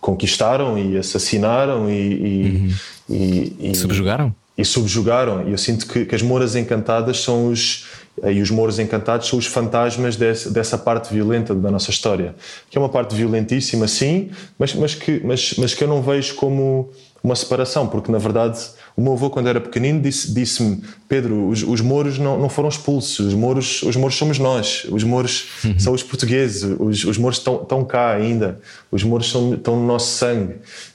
conquistaram 0.00 0.78
e 0.78 0.96
assassinaram 0.96 1.90
e, 1.90 1.94
e, 1.94 2.72
uhum. 3.10 3.70
e, 3.70 3.74
subjugaram. 3.74 4.34
E 4.56 4.64
subjugaram. 4.64 5.48
E 5.48 5.52
eu 5.52 5.58
sinto 5.58 5.86
que, 5.86 6.06
que 6.06 6.14
as 6.14 6.22
Mouras 6.22 6.56
Encantadas 6.56 7.20
são 7.20 7.48
os 7.48 7.86
e 8.24 8.40
os 8.40 8.50
Mouros 8.50 8.78
Encantados 8.78 9.28
são 9.28 9.38
os 9.38 9.46
fantasmas 9.46 10.16
desse, 10.16 10.50
dessa 10.50 10.78
parte 10.78 11.12
violenta 11.12 11.54
da 11.54 11.70
nossa 11.70 11.90
história, 11.90 12.34
que 12.70 12.78
é 12.78 12.80
uma 12.80 12.88
parte 12.88 13.14
violentíssima, 13.14 13.86
sim, 13.86 14.30
mas, 14.58 14.74
mas, 14.74 14.94
que, 14.94 15.20
mas, 15.22 15.54
mas 15.58 15.74
que 15.74 15.84
eu 15.84 15.88
não 15.88 16.00
vejo 16.00 16.34
como 16.36 16.90
uma 17.22 17.36
separação, 17.36 17.86
porque 17.86 18.10
na 18.10 18.18
verdade 18.18 18.58
o 18.96 19.02
meu 19.02 19.12
avô, 19.12 19.28
quando 19.28 19.46
era 19.46 19.60
pequenino, 19.60 20.00
disse-me: 20.00 20.34
disse 20.34 20.82
Pedro, 21.06 21.48
os, 21.48 21.62
os 21.62 21.82
mouros 21.82 22.18
não, 22.18 22.38
não 22.38 22.48
foram 22.48 22.70
expulsos, 22.70 23.26
os 23.26 23.34
mouros, 23.34 23.82
os 23.82 23.94
mouros 23.94 24.16
somos 24.16 24.38
nós, 24.38 24.86
os 24.90 25.04
mouros 25.04 25.50
uhum. 25.62 25.78
são 25.78 25.92
os 25.92 26.02
portugueses, 26.02 26.62
os, 26.78 27.04
os 27.04 27.18
mouros 27.18 27.36
estão, 27.36 27.60
estão 27.62 27.84
cá 27.84 28.12
ainda, 28.12 28.58
os 28.90 29.04
mouros 29.04 29.30
são, 29.30 29.52
estão 29.52 29.76
no 29.76 29.86
nosso 29.86 30.16
sangue. 30.16 30.54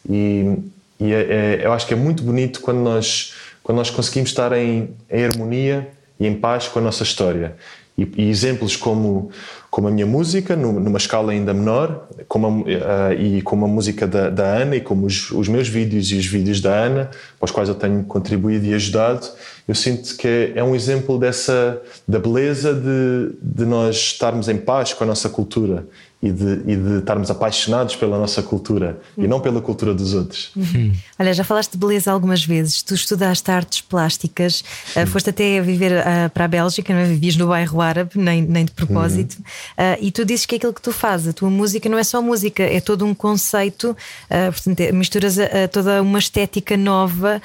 E, 0.09 0.57
e 0.99 1.13
é, 1.13 1.19
é, 1.19 1.61
eu 1.63 1.71
acho 1.71 1.85
que 1.85 1.93
é 1.93 1.97
muito 1.97 2.23
bonito 2.23 2.61
quando 2.61 2.79
nós, 2.79 3.33
quando 3.61 3.77
nós 3.77 3.91
conseguimos 3.91 4.31
estar 4.31 4.51
em, 4.53 4.89
em 5.07 5.23
harmonia 5.23 5.87
e 6.19 6.25
em 6.25 6.33
paz 6.33 6.67
com 6.67 6.79
a 6.79 6.81
nossa 6.81 7.03
história. 7.03 7.55
E, 7.95 8.07
e 8.17 8.29
exemplos 8.31 8.75
como, 8.75 9.29
como 9.71 9.87
a 9.87 9.91
minha 9.91 10.05
música, 10.05 10.53
numa 10.53 10.97
escala 10.97 11.31
ainda 11.31 11.53
menor, 11.53 12.09
a, 12.29 12.47
uh, 12.49 13.13
e 13.17 13.41
como 13.41 13.63
a 13.63 13.67
música 13.69 14.05
da, 14.05 14.29
da 14.29 14.43
Ana 14.43 14.75
e 14.75 14.81
como 14.81 15.05
os, 15.05 15.31
os, 15.31 15.47
meus 15.47 15.69
vídeos 15.69 16.11
e 16.11 16.17
os 16.17 16.25
vídeos 16.25 16.59
da 16.59 16.75
Ana, 16.75 17.09
para 17.39 17.45
os 17.45 17.51
quais 17.51 17.69
eu 17.69 17.75
tenho 17.75 18.03
contribuído 18.03 18.65
e 18.65 18.73
ajudado, 18.73 19.25
eu 19.65 19.73
sinto 19.73 20.17
que 20.17 20.51
é 20.53 20.61
um 20.61 20.75
exemplo 20.75 21.17
dessa 21.17 21.81
da 22.05 22.19
beleza 22.19 22.73
de, 22.73 23.33
de 23.41 23.65
nós 23.65 23.95
estarmos 23.95 24.49
em 24.49 24.57
paz 24.57 24.93
com 24.93 25.05
a 25.05 25.07
nossa 25.07 25.29
cultura 25.29 25.85
e 26.21 26.31
de, 26.31 26.61
e 26.67 26.75
de 26.75 26.99
estarmos 26.99 27.31
apaixonados 27.31 27.95
pela 27.95 28.17
nossa 28.19 28.43
cultura 28.43 28.99
e 29.17 29.27
não 29.27 29.39
pela 29.39 29.59
cultura 29.59 29.91
dos 29.93 30.13
outros. 30.13 30.51
Uhum. 30.55 30.93
Olha, 31.17 31.33
já 31.33 31.43
falaste 31.43 31.71
de 31.71 31.77
beleza 31.79 32.11
algumas 32.11 32.45
vezes. 32.45 32.83
Tu 32.83 32.93
estudaste 32.93 33.49
artes 33.49 33.81
plásticas, 33.81 34.63
uh, 34.95 35.07
foste 35.07 35.31
até 35.31 35.57
a 35.57 35.61
viver 35.63 35.91
uh, 35.91 36.29
para 36.29 36.45
a 36.45 36.47
Bélgica, 36.47 36.93
não 36.93 36.99
é? 36.99 37.05
vivias 37.05 37.35
no 37.35 37.47
bairro 37.47 37.81
árabe, 37.81 38.11
nem, 38.15 38.43
nem 38.43 38.65
de 38.65 38.71
propósito. 38.71 39.37
Uhum. 39.37 39.93
Uh, 39.93 39.97
e 39.99 40.11
tu 40.11 40.23
dizes 40.23 40.45
que 40.45 40.55
aquilo 40.55 40.73
que 40.73 40.81
tu 40.81 40.91
fazes, 40.91 41.29
a 41.29 41.33
tua 41.33 41.49
música 41.49 41.89
não 41.89 41.97
é 41.97 42.03
só 42.03 42.21
música, 42.21 42.61
é 42.61 42.79
todo 42.79 43.03
um 43.03 43.15
conceito, 43.15 43.97
portanto, 44.29 44.79
é, 44.79 44.91
misturas 44.91 45.39
a, 45.39 45.63
a 45.63 45.67
toda 45.67 46.01
uma 46.01 46.19
estética 46.19 46.77
nova 46.77 47.41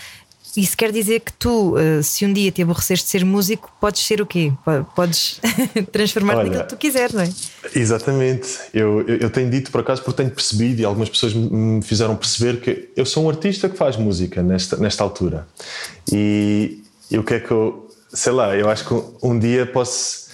isso 0.56 0.76
quer 0.76 0.90
dizer 0.90 1.20
que 1.20 1.32
tu, 1.32 1.76
eh, 1.78 2.02
se 2.02 2.24
um 2.24 2.32
dia 2.32 2.50
te 2.50 2.62
aborreceste 2.62 3.04
de 3.04 3.10
ser 3.10 3.24
músico, 3.24 3.70
podes 3.80 4.02
ser 4.02 4.20
o 4.20 4.26
quê? 4.26 4.52
Podes 4.94 5.40
transformar-te 5.92 6.44
naquilo 6.44 6.62
que 6.62 6.68
tu 6.68 6.76
quiseres, 6.76 7.14
não 7.14 7.22
é? 7.22 7.30
Exatamente. 7.74 8.48
Eu, 8.72 9.02
eu, 9.06 9.16
eu, 9.16 9.30
tenho 9.30 9.50
dito 9.50 9.70
por 9.70 9.80
acaso 9.80 10.02
porque 10.02 10.22
tenho 10.22 10.30
percebido 10.30 10.80
e 10.80 10.84
algumas 10.84 11.08
pessoas 11.08 11.34
me 11.34 11.82
fizeram 11.82 12.16
perceber 12.16 12.60
que 12.60 12.88
eu 12.96 13.04
sou 13.04 13.24
um 13.24 13.28
artista 13.28 13.68
que 13.68 13.76
faz 13.76 13.96
música 13.96 14.42
nesta, 14.42 14.76
nesta 14.76 15.04
altura. 15.04 15.46
E, 16.10 16.82
e 17.10 17.18
o 17.18 17.22
que 17.22 17.34
é 17.34 17.40
que 17.40 17.50
eu. 17.50 17.86
Sei 18.12 18.32
lá, 18.32 18.56
eu 18.56 18.70
acho 18.70 18.86
que 18.86 18.94
um 19.22 19.38
dia 19.38 19.66
posso. 19.66 20.26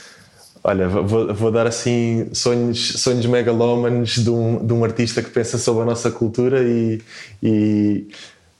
Olha, 0.64 0.88
vou, 0.88 1.34
vou 1.34 1.50
dar 1.50 1.66
assim 1.66 2.28
sonhos, 2.32 3.00
sonhos 3.00 3.26
megalómanos 3.26 4.10
de 4.10 4.30
um, 4.30 4.64
de 4.64 4.72
um 4.72 4.84
artista 4.84 5.20
que 5.20 5.30
pensa 5.30 5.58
sobre 5.58 5.82
a 5.82 5.86
nossa 5.86 6.08
cultura 6.12 6.62
e, 6.62 7.02
e 7.42 8.06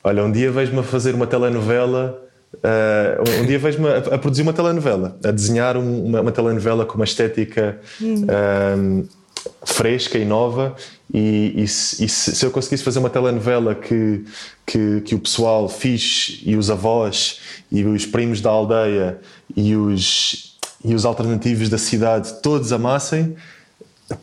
Olha, 0.05 0.25
um 0.25 0.33
dia 0.33 0.51
vejo-me 0.51 0.81
a 0.81 0.83
fazer 0.83 1.15
uma 1.15 1.27
telenovela. 1.27 2.21
Uh, 2.55 3.43
um 3.43 3.47
dia 3.47 3.59
vejo-me 3.59 3.88
a, 3.88 3.99
a, 3.99 4.19
produzir 4.19 4.43
uma 4.43 4.53
telenovela, 4.53 5.17
a 5.25 5.31
desenhar 5.31 5.77
um, 5.77 6.05
uma, 6.05 6.21
uma, 6.21 6.33
telenovela 6.33 6.85
com 6.85 6.97
uma 6.97 7.05
estética 7.05 7.79
um, 8.01 9.07
fresca 9.65 10.19
e 10.19 10.25
nova. 10.25 10.75
E, 11.12 11.53
e, 11.62 11.69
se, 11.69 12.05
e 12.05 12.09
se, 12.09 12.35
se, 12.35 12.45
eu 12.45 12.51
conseguisse 12.51 12.83
fazer 12.83 12.99
uma 12.99 13.11
telenovela 13.11 13.75
que, 13.75 14.25
que, 14.67 15.03
que, 15.03 15.15
o 15.15 15.19
pessoal 15.19 15.69
fixe 15.69 16.41
e 16.45 16.57
os 16.57 16.71
avós 16.71 17.41
e 17.71 17.85
os 17.85 18.07
primos 18.07 18.41
da 18.41 18.51
aldeia 18.51 19.19
e 19.55 19.77
os, 19.77 20.59
e 20.85 20.95
os 20.95 21.05
alternativos 21.05 21.69
da 21.69 21.79
cidade 21.79 22.41
todos 22.43 22.73
amassem, 22.73 23.37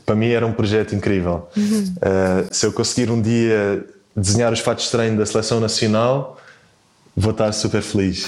para 0.06 0.16
mim 0.16 0.30
era 0.30 0.46
um 0.46 0.54
projeto 0.54 0.94
incrível. 0.94 1.48
Uhum. 1.56 1.94
Uh, 1.98 2.48
se 2.54 2.66
eu 2.66 2.74
conseguir 2.74 3.12
um 3.12 3.22
dia 3.22 3.86
desenhar 4.16 4.52
os 4.52 4.60
fatos 4.60 4.86
de 4.86 4.92
treino 4.92 5.18
da 5.18 5.26
seleção 5.26 5.60
nacional, 5.60 6.40
vou 7.16 7.32
estar 7.32 7.52
super 7.52 7.82
feliz. 7.82 8.26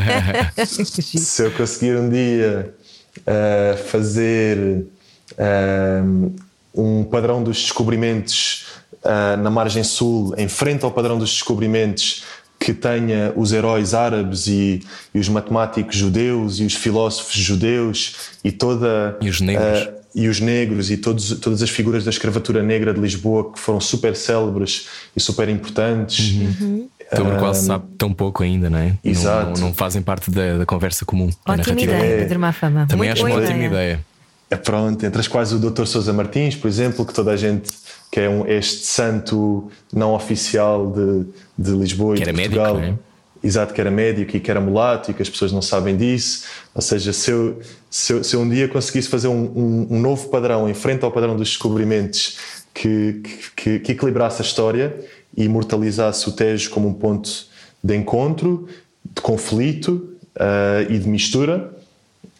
Se 0.66 1.44
eu 1.44 1.50
conseguir 1.52 1.96
um 1.96 2.08
dia 2.08 2.74
uh, 3.18 3.76
fazer 3.84 4.86
uh, 5.32 6.32
um 6.74 7.04
padrão 7.04 7.42
dos 7.42 7.60
descobrimentos 7.60 8.66
uh, 9.04 9.36
na 9.40 9.50
margem 9.50 9.82
sul, 9.82 10.34
em 10.36 10.48
frente 10.48 10.84
ao 10.84 10.90
padrão 10.90 11.18
dos 11.18 11.30
descobrimentos, 11.30 12.24
que 12.58 12.74
tenha 12.74 13.32
os 13.36 13.52
heróis 13.52 13.94
árabes 13.94 14.46
e, 14.46 14.84
e 15.14 15.18
os 15.18 15.28
matemáticos 15.28 15.96
judeus 15.96 16.58
e 16.58 16.64
os 16.64 16.74
filósofos 16.74 17.34
judeus 17.34 18.16
e 18.44 18.52
toda. 18.52 19.16
E 19.20 19.30
os 19.30 19.40
negros 19.40 19.99
e 20.14 20.28
os 20.28 20.40
negros 20.40 20.90
e 20.90 20.96
todos, 20.96 21.38
todas 21.38 21.62
as 21.62 21.70
figuras 21.70 22.04
da 22.04 22.10
escravatura 22.10 22.62
negra 22.62 22.92
de 22.92 23.00
Lisboa 23.00 23.52
que 23.52 23.58
foram 23.58 23.80
super 23.80 24.16
célebres 24.16 24.88
e 25.16 25.20
super 25.20 25.48
importantes. 25.48 26.32
Uhum. 26.32 26.88
Sobre 27.14 27.34
o 27.34 27.38
qual 27.38 27.54
se 27.54 27.66
sabe 27.66 27.84
tão 27.98 28.12
pouco 28.12 28.42
ainda, 28.42 28.70
não 28.70 28.78
é? 28.78 28.96
Exato. 29.02 29.46
Não, 29.46 29.52
não, 29.52 29.60
não 29.68 29.74
fazem 29.74 30.00
parte 30.00 30.30
da, 30.30 30.58
da, 30.58 30.66
conversa 30.66 31.04
comum. 31.04 31.28
Ótima 31.46 31.80
ideia, 31.80 32.18
Pedro 32.18 32.38
Mafama. 32.38 32.86
Também 32.86 33.08
Muito 33.08 33.24
acho 33.24 33.26
uma 33.26 33.42
ótima 33.42 33.64
ideia. 33.64 34.00
É 34.48 34.56
pronto, 34.56 35.04
entre 35.04 35.20
as 35.20 35.28
quais 35.28 35.52
o 35.52 35.58
Dr. 35.58 35.86
Sousa 35.86 36.12
Martins, 36.12 36.54
por 36.54 36.68
exemplo, 36.68 37.04
que 37.04 37.12
toda 37.12 37.32
a 37.32 37.36
gente 37.36 37.70
que 38.10 38.20
é 38.20 38.28
um, 38.28 38.46
este 38.46 38.84
santo 38.86 39.70
não 39.92 40.14
oficial 40.14 40.90
de, 40.90 41.26
de 41.56 41.70
Lisboa 41.70 42.16
que 42.16 42.22
e 42.22 42.26
de 42.26 42.32
Portugal. 42.32 42.74
Médico, 42.74 42.92
não 42.92 43.06
é? 43.06 43.09
Exato 43.42 43.72
que 43.72 43.80
era 43.80 43.90
médico 43.90 44.36
e 44.36 44.40
que 44.40 44.50
era 44.50 44.60
mulato 44.60 45.10
e 45.10 45.14
que 45.14 45.22
as 45.22 45.28
pessoas 45.28 45.52
não 45.52 45.62
sabem 45.62 45.96
disso. 45.96 46.44
Ou 46.74 46.82
seja, 46.82 47.12
se 47.12 47.30
eu, 47.30 47.60
se 47.90 48.12
eu, 48.12 48.24
se 48.24 48.36
eu 48.36 48.40
um 48.40 48.48
dia 48.48 48.68
conseguisse 48.68 49.08
fazer 49.08 49.28
um, 49.28 49.44
um, 49.44 49.86
um, 49.90 50.00
novo 50.00 50.28
padrão 50.28 50.68
em 50.68 50.74
frente 50.74 51.04
ao 51.04 51.10
padrão 51.10 51.36
dos 51.36 51.48
descobrimentos 51.48 52.38
que, 52.74 53.22
que, 53.56 53.78
que 53.78 53.92
equilibrasse 53.92 54.42
a 54.42 54.44
história 54.44 54.96
e 55.36 55.44
imortalizasse 55.44 56.28
o 56.28 56.32
Tejo 56.32 56.70
como 56.70 56.88
um 56.88 56.94
ponto 56.94 57.46
de 57.82 57.96
encontro, 57.96 58.68
de 59.04 59.22
conflito 59.22 60.10
uh, 60.36 60.90
e 60.90 60.98
de 60.98 61.08
mistura. 61.08 61.72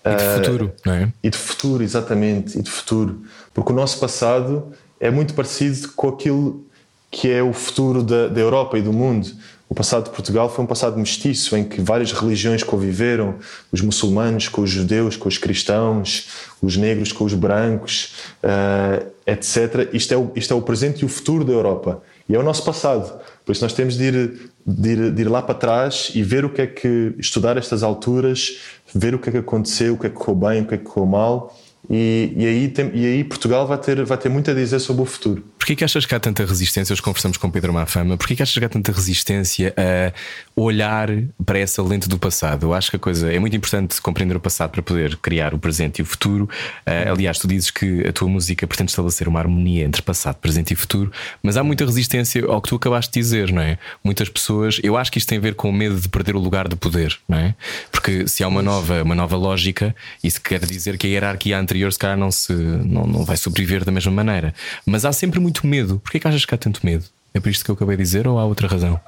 E 0.04 0.14
de 0.14 0.24
futuro, 0.24 0.72
não 0.84 0.94
é? 0.94 1.08
E 1.22 1.30
de 1.30 1.36
futuro, 1.36 1.82
exatamente, 1.82 2.58
e 2.58 2.62
de 2.62 2.70
futuro. 2.70 3.22
Porque 3.52 3.72
o 3.72 3.74
nosso 3.74 3.98
passado 3.98 4.72
é 4.98 5.10
muito 5.10 5.34
parecido 5.34 5.88
com 5.94 6.08
aquilo 6.08 6.64
que 7.10 7.30
é 7.30 7.42
o 7.42 7.52
futuro 7.52 8.02
da, 8.02 8.28
da 8.28 8.40
Europa 8.40 8.78
e 8.78 8.82
do 8.82 8.92
mundo. 8.92 9.28
O 9.68 9.74
passado 9.74 10.04
de 10.04 10.10
Portugal 10.10 10.48
foi 10.48 10.64
um 10.64 10.66
passado 10.66 10.98
mestiço 10.98 11.56
em 11.56 11.62
que 11.62 11.80
várias 11.80 12.10
religiões 12.10 12.62
conviveram, 12.64 13.36
os 13.70 13.80
muçulmanos 13.80 14.48
com 14.48 14.62
os 14.62 14.70
judeus, 14.70 15.16
com 15.16 15.28
os 15.28 15.38
cristãos, 15.38 16.28
os 16.60 16.76
negros 16.76 17.12
com 17.12 17.24
os 17.24 17.34
brancos, 17.34 18.14
uh, 18.42 19.06
etc. 19.24 19.88
Isto 19.92 20.14
é, 20.14 20.16
o, 20.16 20.32
isto 20.34 20.52
é 20.52 20.56
o 20.56 20.62
presente 20.62 21.02
e 21.02 21.04
o 21.04 21.08
futuro 21.08 21.44
da 21.44 21.52
Europa. 21.52 22.02
E 22.28 22.34
é 22.34 22.38
o 22.38 22.42
nosso 22.42 22.64
passado. 22.64 23.20
Por 23.44 23.52
isso 23.52 23.62
nós 23.62 23.72
temos 23.72 23.96
de 23.96 24.04
ir, 24.04 24.50
de 24.66 24.88
ir, 24.88 25.10
de 25.12 25.22
ir 25.22 25.28
lá 25.28 25.40
para 25.40 25.54
trás 25.54 26.10
e 26.16 26.22
ver 26.22 26.44
o 26.44 26.50
que 26.50 26.62
é 26.62 26.66
que. 26.66 27.14
estudar 27.18 27.56
estas 27.56 27.84
alturas, 27.84 28.58
ver 28.92 29.14
o 29.14 29.20
que 29.20 29.28
é 29.28 29.32
que 29.32 29.38
aconteceu, 29.38 29.94
o 29.94 29.98
que 29.98 30.06
é 30.06 30.10
que 30.10 30.16
correu 30.16 30.34
bem, 30.34 30.62
o 30.62 30.66
que 30.66 30.74
é 30.74 30.78
que 30.78 30.84
correu 30.84 31.06
mal. 31.06 31.56
E, 31.88 32.32
e, 32.36 32.46
aí, 32.46 32.68
tem, 32.68 32.90
e 32.92 33.06
aí 33.06 33.24
Portugal 33.24 33.66
vai 33.66 33.78
ter, 33.78 34.04
vai 34.04 34.18
ter 34.18 34.28
muito 34.28 34.50
a 34.50 34.54
dizer 34.54 34.80
sobre 34.80 35.02
o 35.02 35.06
futuro. 35.06 35.44
Porquê 35.60 35.76
que 35.76 35.84
achas 35.84 36.06
que 36.06 36.14
há 36.14 36.18
tanta 36.18 36.42
resistência? 36.42 36.90
Hoje 36.94 37.02
conversamos 37.02 37.36
com 37.36 37.50
Pedro 37.50 37.70
Mafama. 37.70 38.16
Porquê 38.16 38.34
que 38.34 38.42
achas 38.42 38.56
que 38.56 38.64
há 38.64 38.68
tanta 38.68 38.90
resistência 38.90 39.74
a 39.76 40.12
olhar 40.56 41.10
para 41.44 41.58
essa 41.58 41.82
lente 41.82 42.08
do 42.08 42.18
passado? 42.18 42.64
Eu 42.66 42.72
acho 42.72 42.88
que 42.88 42.96
a 42.96 42.98
coisa 42.98 43.30
é 43.30 43.38
muito 43.38 43.54
importante 43.54 44.00
compreender 44.00 44.34
o 44.34 44.40
passado 44.40 44.70
para 44.70 44.82
poder 44.82 45.18
criar 45.18 45.52
o 45.52 45.58
presente 45.58 45.98
e 45.98 46.02
o 46.02 46.06
futuro. 46.06 46.48
Uh, 46.86 47.12
aliás, 47.12 47.38
tu 47.38 47.46
dizes 47.46 47.70
que 47.70 48.08
a 48.08 48.12
tua 48.12 48.26
música 48.26 48.66
pretende 48.66 48.90
estabelecer 48.90 49.28
uma 49.28 49.38
harmonia 49.38 49.84
entre 49.84 50.00
passado, 50.00 50.36
presente 50.36 50.72
e 50.72 50.74
futuro, 50.74 51.12
mas 51.42 51.58
há 51.58 51.62
muita 51.62 51.84
resistência 51.84 52.42
ao 52.46 52.62
que 52.62 52.70
tu 52.70 52.76
acabaste 52.76 53.12
de 53.12 53.20
dizer, 53.20 53.52
não 53.52 53.60
é? 53.60 53.78
Muitas 54.02 54.30
pessoas, 54.30 54.80
eu 54.82 54.96
acho 54.96 55.12
que 55.12 55.18
isto 55.18 55.28
tem 55.28 55.36
a 55.36 55.42
ver 55.42 55.54
com 55.54 55.68
o 55.68 55.72
medo 55.74 56.00
de 56.00 56.08
perder 56.08 56.36
o 56.36 56.40
lugar 56.40 56.68
de 56.68 56.74
poder, 56.74 57.18
não 57.28 57.36
é? 57.36 57.54
Porque 57.92 58.26
se 58.26 58.42
há 58.42 58.48
uma 58.48 58.62
nova, 58.62 59.02
uma 59.02 59.14
nova 59.14 59.36
lógica, 59.36 59.94
isso 60.24 60.40
quer 60.40 60.64
dizer 60.64 60.96
que 60.96 61.06
a 61.06 61.10
hierarquia 61.10 61.58
anterior 61.58 61.92
se 61.92 61.98
calhar 61.98 62.16
não, 62.16 62.30
se, 62.30 62.50
não, 62.54 63.06
não 63.06 63.26
vai 63.26 63.36
sobreviver 63.36 63.84
da 63.84 63.92
mesma 63.92 64.10
maneira. 64.10 64.54
Mas 64.86 65.04
há 65.04 65.12
sempre 65.12 65.38
muito 65.38 65.49
medo. 65.66 65.98
Porquê 65.98 66.18
que 66.20 66.28
achas 66.28 66.44
que 66.44 66.54
há 66.54 66.58
tanto 66.58 66.84
medo? 66.84 67.04
É 67.32 67.40
por 67.40 67.48
isto 67.48 67.64
que 67.64 67.70
eu 67.70 67.74
acabei 67.74 67.96
de 67.96 68.02
dizer 68.02 68.26
ou 68.26 68.38
há 68.38 68.44
outra 68.44 68.66
razão? 68.66 69.00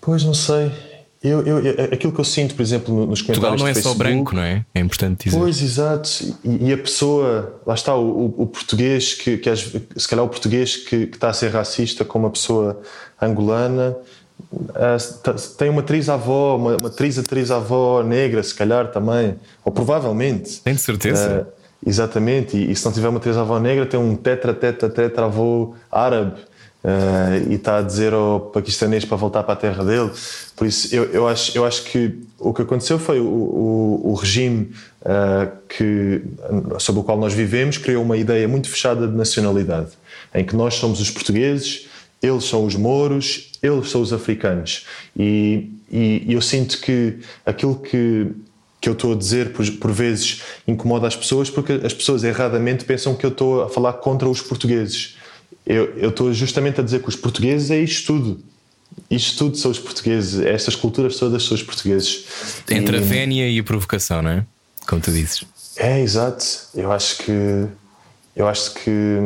Pois 0.00 0.24
não 0.24 0.34
sei. 0.34 0.70
Eu, 1.24 1.40
eu, 1.46 1.84
aquilo 1.90 2.12
que 2.12 2.20
eu 2.20 2.24
sinto, 2.24 2.54
por 2.54 2.60
exemplo, 2.60 3.06
nos 3.06 3.22
comentários. 3.22 3.26
Portugal 3.26 3.58
não 3.58 3.66
é 3.66 3.72
Facebook, 3.72 3.96
só 3.96 4.04
branco, 4.04 4.34
não 4.34 4.42
é? 4.42 4.62
É 4.74 4.80
importante 4.80 5.24
dizer. 5.24 5.38
Pois, 5.38 5.62
exato. 5.62 6.10
E, 6.44 6.68
e 6.68 6.72
a 6.72 6.76
pessoa, 6.76 7.62
lá 7.66 7.72
está, 7.72 7.94
o, 7.94 8.06
o, 8.06 8.42
o 8.42 8.46
português, 8.46 9.14
que, 9.14 9.38
que, 9.38 9.56
se 9.56 10.06
calhar 10.06 10.22
o 10.22 10.28
português 10.28 10.76
que, 10.76 11.06
que, 11.06 11.16
está 11.16 11.30
a 11.30 11.32
ser 11.32 11.48
racista 11.48 12.04
com 12.04 12.18
uma 12.18 12.28
pessoa 12.28 12.78
angolana, 13.18 13.96
uh, 14.52 15.56
tem 15.56 15.70
uma 15.70 15.80
atriz-avó, 15.80 16.56
uma, 16.56 16.76
uma 16.76 16.88
atriz-atriz-avó 16.88 18.02
negra, 18.02 18.42
se 18.42 18.54
calhar 18.54 18.92
também, 18.92 19.36
ou 19.64 19.72
provavelmente. 19.72 20.60
Tem 20.60 20.74
de 20.74 20.80
certeza. 20.82 21.48
Uh, 21.48 21.63
Exatamente, 21.86 22.56
e, 22.56 22.70
e, 22.70 22.76
se 22.76 22.84
não 22.84 22.92
tiver 22.92 23.08
uma 23.08 23.20
avó 23.40 23.58
negra, 23.58 23.84
tem 23.84 24.00
um 24.00 24.16
tetra, 24.16 24.54
tetra, 24.54 24.88
tetra 24.88 25.26
avô 25.26 25.74
árabe 25.92 26.40
uh, 26.82 27.50
e 27.50 27.54
está 27.54 27.78
a 27.78 27.82
dizer 27.82 28.14
ao 28.14 28.40
paquistanês 28.40 29.04
para 29.04 29.16
voltar 29.16 29.42
para 29.42 29.52
a 29.52 29.56
terra 29.56 29.84
dele. 29.84 30.10
Por 30.56 30.66
isso, 30.66 30.94
eu, 30.94 31.04
eu, 31.04 31.28
acho, 31.28 31.56
eu 31.56 31.64
acho 31.64 31.84
que 31.84 32.18
o 32.38 32.54
que 32.54 32.62
aconteceu 32.62 32.98
foi 32.98 33.20
o, 33.20 33.26
o, 33.26 34.10
o 34.12 34.14
regime 34.14 34.72
uh, 35.02 35.50
que, 35.68 36.22
sobre 36.78 37.00
o 37.00 37.04
qual 37.04 37.18
nós 37.18 37.34
vivemos 37.34 37.76
criou 37.76 38.02
uma 38.02 38.16
ideia 38.16 38.48
muito 38.48 38.68
fechada 38.68 39.06
de 39.06 39.14
nacionalidade, 39.14 39.90
em 40.34 40.44
que 40.44 40.56
nós 40.56 40.74
somos 40.74 41.00
os 41.00 41.10
portugueses, 41.10 41.86
eles 42.22 42.44
são 42.44 42.64
os 42.64 42.74
mouros, 42.74 43.50
eles 43.62 43.90
são 43.90 44.00
os 44.00 44.12
africanos. 44.12 44.86
E, 45.14 45.70
e, 45.90 46.24
e 46.26 46.32
eu 46.32 46.40
sinto 46.40 46.80
que 46.80 47.18
aquilo 47.44 47.76
que 47.76 48.32
que 48.84 48.88
eu 48.90 48.92
estou 48.92 49.14
a 49.14 49.16
dizer 49.16 49.54
por, 49.54 49.66
por, 49.72 49.90
vezes 49.90 50.42
incomoda 50.68 51.06
as 51.06 51.16
pessoas 51.16 51.48
porque 51.48 51.72
as 51.82 51.94
pessoas 51.94 52.22
erradamente 52.22 52.84
pensam 52.84 53.14
que 53.14 53.24
eu 53.24 53.30
estou 53.30 53.62
a 53.62 53.70
falar 53.70 53.94
contra 53.94 54.28
os 54.28 54.42
portugueses. 54.42 55.16
Eu, 55.64 55.96
eu 55.96 56.10
estou 56.10 56.30
justamente 56.34 56.82
a 56.82 56.84
dizer 56.84 57.00
que 57.00 57.08
os 57.08 57.16
portugueses 57.16 57.70
é 57.70 57.78
isto 57.78 58.12
tudo. 58.12 58.44
Isto 59.10 59.38
tudo 59.38 59.56
são 59.56 59.70
os 59.70 59.78
portugueses, 59.78 60.38
estas 60.44 60.76
culturas 60.76 61.16
todas 61.16 61.42
são 61.44 61.54
os 61.54 61.62
portugueses. 61.62 62.26
Entre 62.70 62.98
e, 62.98 63.00
a 63.00 63.02
vénia 63.02 63.48
e 63.48 63.58
a 63.58 63.64
provocação, 63.64 64.20
não 64.20 64.30
é? 64.30 64.44
Como 64.86 65.00
tu 65.00 65.10
dizes. 65.10 65.44
É, 65.76 66.02
exato. 66.02 66.44
Eu 66.74 66.92
acho 66.92 67.16
que. 67.16 67.66
Eu 68.36 68.46
acho 68.46 68.74
que. 68.74 69.18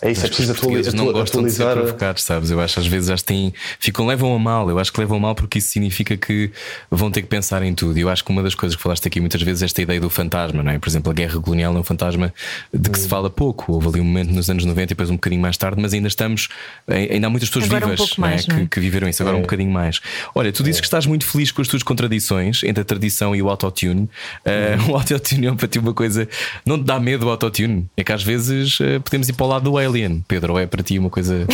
É 0.00 0.10
isso, 0.10 0.24
é 0.24 0.28
preciso 0.28 0.52
atualizar. 0.52 0.94
não 0.94 1.12
gostam 1.12 1.42
de 1.42 1.50
ser 1.50 1.64
provocados, 1.72 2.22
sabes? 2.22 2.50
Eu 2.50 2.60
acho 2.60 2.78
às 2.78 2.86
vezes 2.86 3.08
já 3.08 3.16
têm, 3.16 3.52
ficam, 3.78 4.06
levam 4.06 4.34
a 4.34 4.38
mal. 4.38 4.68
Eu 4.68 4.78
acho 4.78 4.92
que 4.92 5.00
levam 5.00 5.16
a 5.16 5.20
mal 5.20 5.34
porque 5.34 5.58
isso 5.58 5.68
significa 5.68 6.16
que 6.16 6.50
vão 6.90 7.10
ter 7.10 7.22
que 7.22 7.28
pensar 7.28 7.62
em 7.62 7.74
tudo. 7.74 7.98
E 7.98 8.02
eu 8.02 8.08
acho 8.08 8.24
que 8.24 8.30
uma 8.30 8.42
das 8.42 8.54
coisas 8.54 8.76
que 8.76 8.82
falaste 8.82 9.06
aqui 9.06 9.20
muitas 9.20 9.40
vezes 9.42 9.62
é 9.62 9.64
esta 9.64 9.82
ideia 9.82 10.00
do 10.00 10.10
fantasma, 10.10 10.62
não 10.62 10.70
é? 10.70 10.78
Por 10.78 10.88
exemplo, 10.88 11.10
a 11.10 11.14
guerra 11.14 11.40
colonial 11.40 11.74
é 11.76 11.78
um 11.78 11.82
fantasma 11.82 12.32
de 12.72 12.90
que 12.90 12.98
hum. 12.98 13.02
se 13.02 13.08
fala 13.08 13.30
pouco. 13.30 13.72
Houve 13.72 13.88
ali 13.88 14.00
um 14.00 14.04
momento 14.04 14.32
nos 14.32 14.50
anos 14.50 14.64
90 14.64 14.82
e 14.82 14.86
depois 14.88 15.10
um 15.10 15.14
bocadinho 15.14 15.40
mais 15.40 15.56
tarde, 15.56 15.80
mas 15.80 15.94
ainda 15.94 16.08
estamos, 16.08 16.48
ainda 16.88 17.26
há 17.26 17.30
muitas 17.30 17.48
pessoas 17.48 17.66
Agora 17.66 17.86
vivas 17.86 18.00
um 18.00 18.20
mais, 18.20 18.46
não 18.46 18.56
é? 18.56 18.60
Que, 18.60 18.68
que, 18.68 18.80
viveram 18.80 19.08
isso. 19.08 19.22
Agora 19.22 19.36
é. 19.36 19.38
um 19.38 19.42
bocadinho 19.42 19.70
mais. 19.70 20.00
Olha, 20.34 20.52
tu 20.52 20.62
dizes 20.62 20.78
é. 20.78 20.80
que 20.80 20.86
estás 20.86 21.06
muito 21.06 21.24
feliz 21.26 21.50
com 21.50 21.62
as 21.62 21.68
tuas 21.68 21.82
contradições 21.82 22.62
entre 22.64 22.82
a 22.82 22.84
tradição 22.84 23.34
e 23.34 23.42
o 23.42 23.48
autotune. 23.48 24.08
Uh, 24.44 24.90
o 24.92 24.96
autotune 24.96 25.46
é 25.46 25.52
para 25.52 25.68
ti 25.68 25.78
uma 25.78 25.94
coisa. 25.94 26.28
Não 26.64 26.78
te 26.78 26.84
dá 26.84 27.00
medo 27.00 27.26
o 27.26 27.30
autotune? 27.30 27.88
É 27.96 28.04
que 28.04 28.12
às 28.12 28.22
vezes 28.22 28.78
uh, 28.80 29.00
podemos 29.02 29.28
ir 29.28 29.32
para 29.32 29.46
o 29.46 29.48
lado 29.48 29.64
do 29.64 29.75
alien, 29.78 30.24
Pedro, 30.26 30.54
ou 30.54 30.58
é 30.58 30.66
para 30.66 30.82
ti 30.82 30.98
uma 30.98 31.10
coisa 31.10 31.46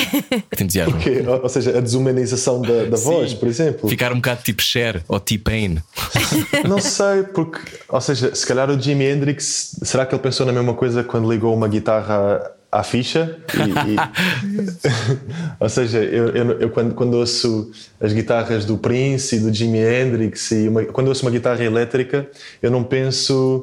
que 0.51 0.57
te 0.57 0.65
entusiasma? 0.65 0.93
Porque, 0.99 1.23
ou 1.27 1.49
seja, 1.49 1.79
a 1.79 1.81
desumanização 1.81 2.61
da, 2.61 2.85
da 2.85 2.97
voz, 2.97 3.35
por 3.35 3.49
exemplo. 3.49 3.89
Ficar 3.89 4.13
um 4.13 4.17
bocado 4.17 4.43
tipo 4.43 4.63
Cher 4.63 5.03
ou 5.09 5.19
T-Pain. 5.21 5.79
Não 6.69 6.81
sei, 6.81 7.23
porque, 7.35 7.61
ou 7.89 8.01
seja, 8.01 8.35
se 8.35 8.47
calhar 8.47 8.71
o 8.71 8.81
Jimi 8.81 9.05
Hendrix, 9.05 9.77
será 9.83 10.07
que 10.07 10.15
ele 10.15 10.23
pensou 10.23 10.47
na 10.47 10.53
mesma 10.53 10.75
coisa 10.75 11.03
quando 11.03 11.31
ligou 11.31 11.55
uma 11.55 11.69
guitarra 11.69 12.53
à 12.71 12.83
ficha? 12.83 13.39
E, 13.55 13.93
e... 13.93 13.97
ou 15.61 15.69
seja, 15.69 15.99
eu, 15.99 16.29
eu, 16.29 16.61
eu, 16.61 16.71
quando, 16.71 16.95
quando 16.95 17.15
ouço 17.15 17.71
as 18.01 18.13
guitarras 18.13 18.65
do 18.65 18.79
Prince 18.79 19.37
e 19.37 19.41
do 19.41 19.53
Jimi 19.53 19.79
Hendrix, 19.79 20.51
e 20.53 20.69
uma, 20.69 20.85
quando 20.85 21.09
ouço 21.09 21.23
uma 21.25 21.31
guitarra 21.31 21.63
elétrica, 21.63 22.27
eu 22.63 22.71
não 22.71 22.83
penso 22.83 23.61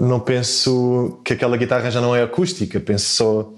não 0.00 0.20
penso 0.20 1.20
que 1.24 1.32
aquela 1.32 1.56
guitarra 1.56 1.90
já 1.90 2.00
não 2.00 2.14
é 2.14 2.22
acústica, 2.22 2.80
penso 2.80 3.06
só 3.06 3.50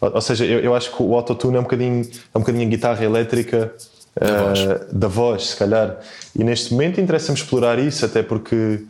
ou, 0.00 0.20
seja, 0.20 0.44
eu, 0.44 0.60
eu, 0.60 0.74
acho 0.74 0.94
que 0.94 1.02
o 1.02 1.14
autotune 1.14 1.56
é 1.56 1.60
um 1.60 1.62
bocadinho, 1.62 2.02
é 2.34 2.38
um 2.38 2.40
bocadinho 2.40 2.66
a 2.66 2.70
guitarra 2.70 3.04
elétrica 3.04 3.72
da, 4.18 4.26
uh, 4.26 4.44
voz. 4.44 4.92
da 4.92 5.08
voz, 5.08 5.46
se 5.48 5.56
calhar. 5.56 5.98
E 6.36 6.44
neste 6.44 6.72
momento 6.72 7.00
interessa-me 7.00 7.38
explorar 7.38 7.78
isso, 7.78 8.04
até 8.04 8.22
porque, 8.22 8.82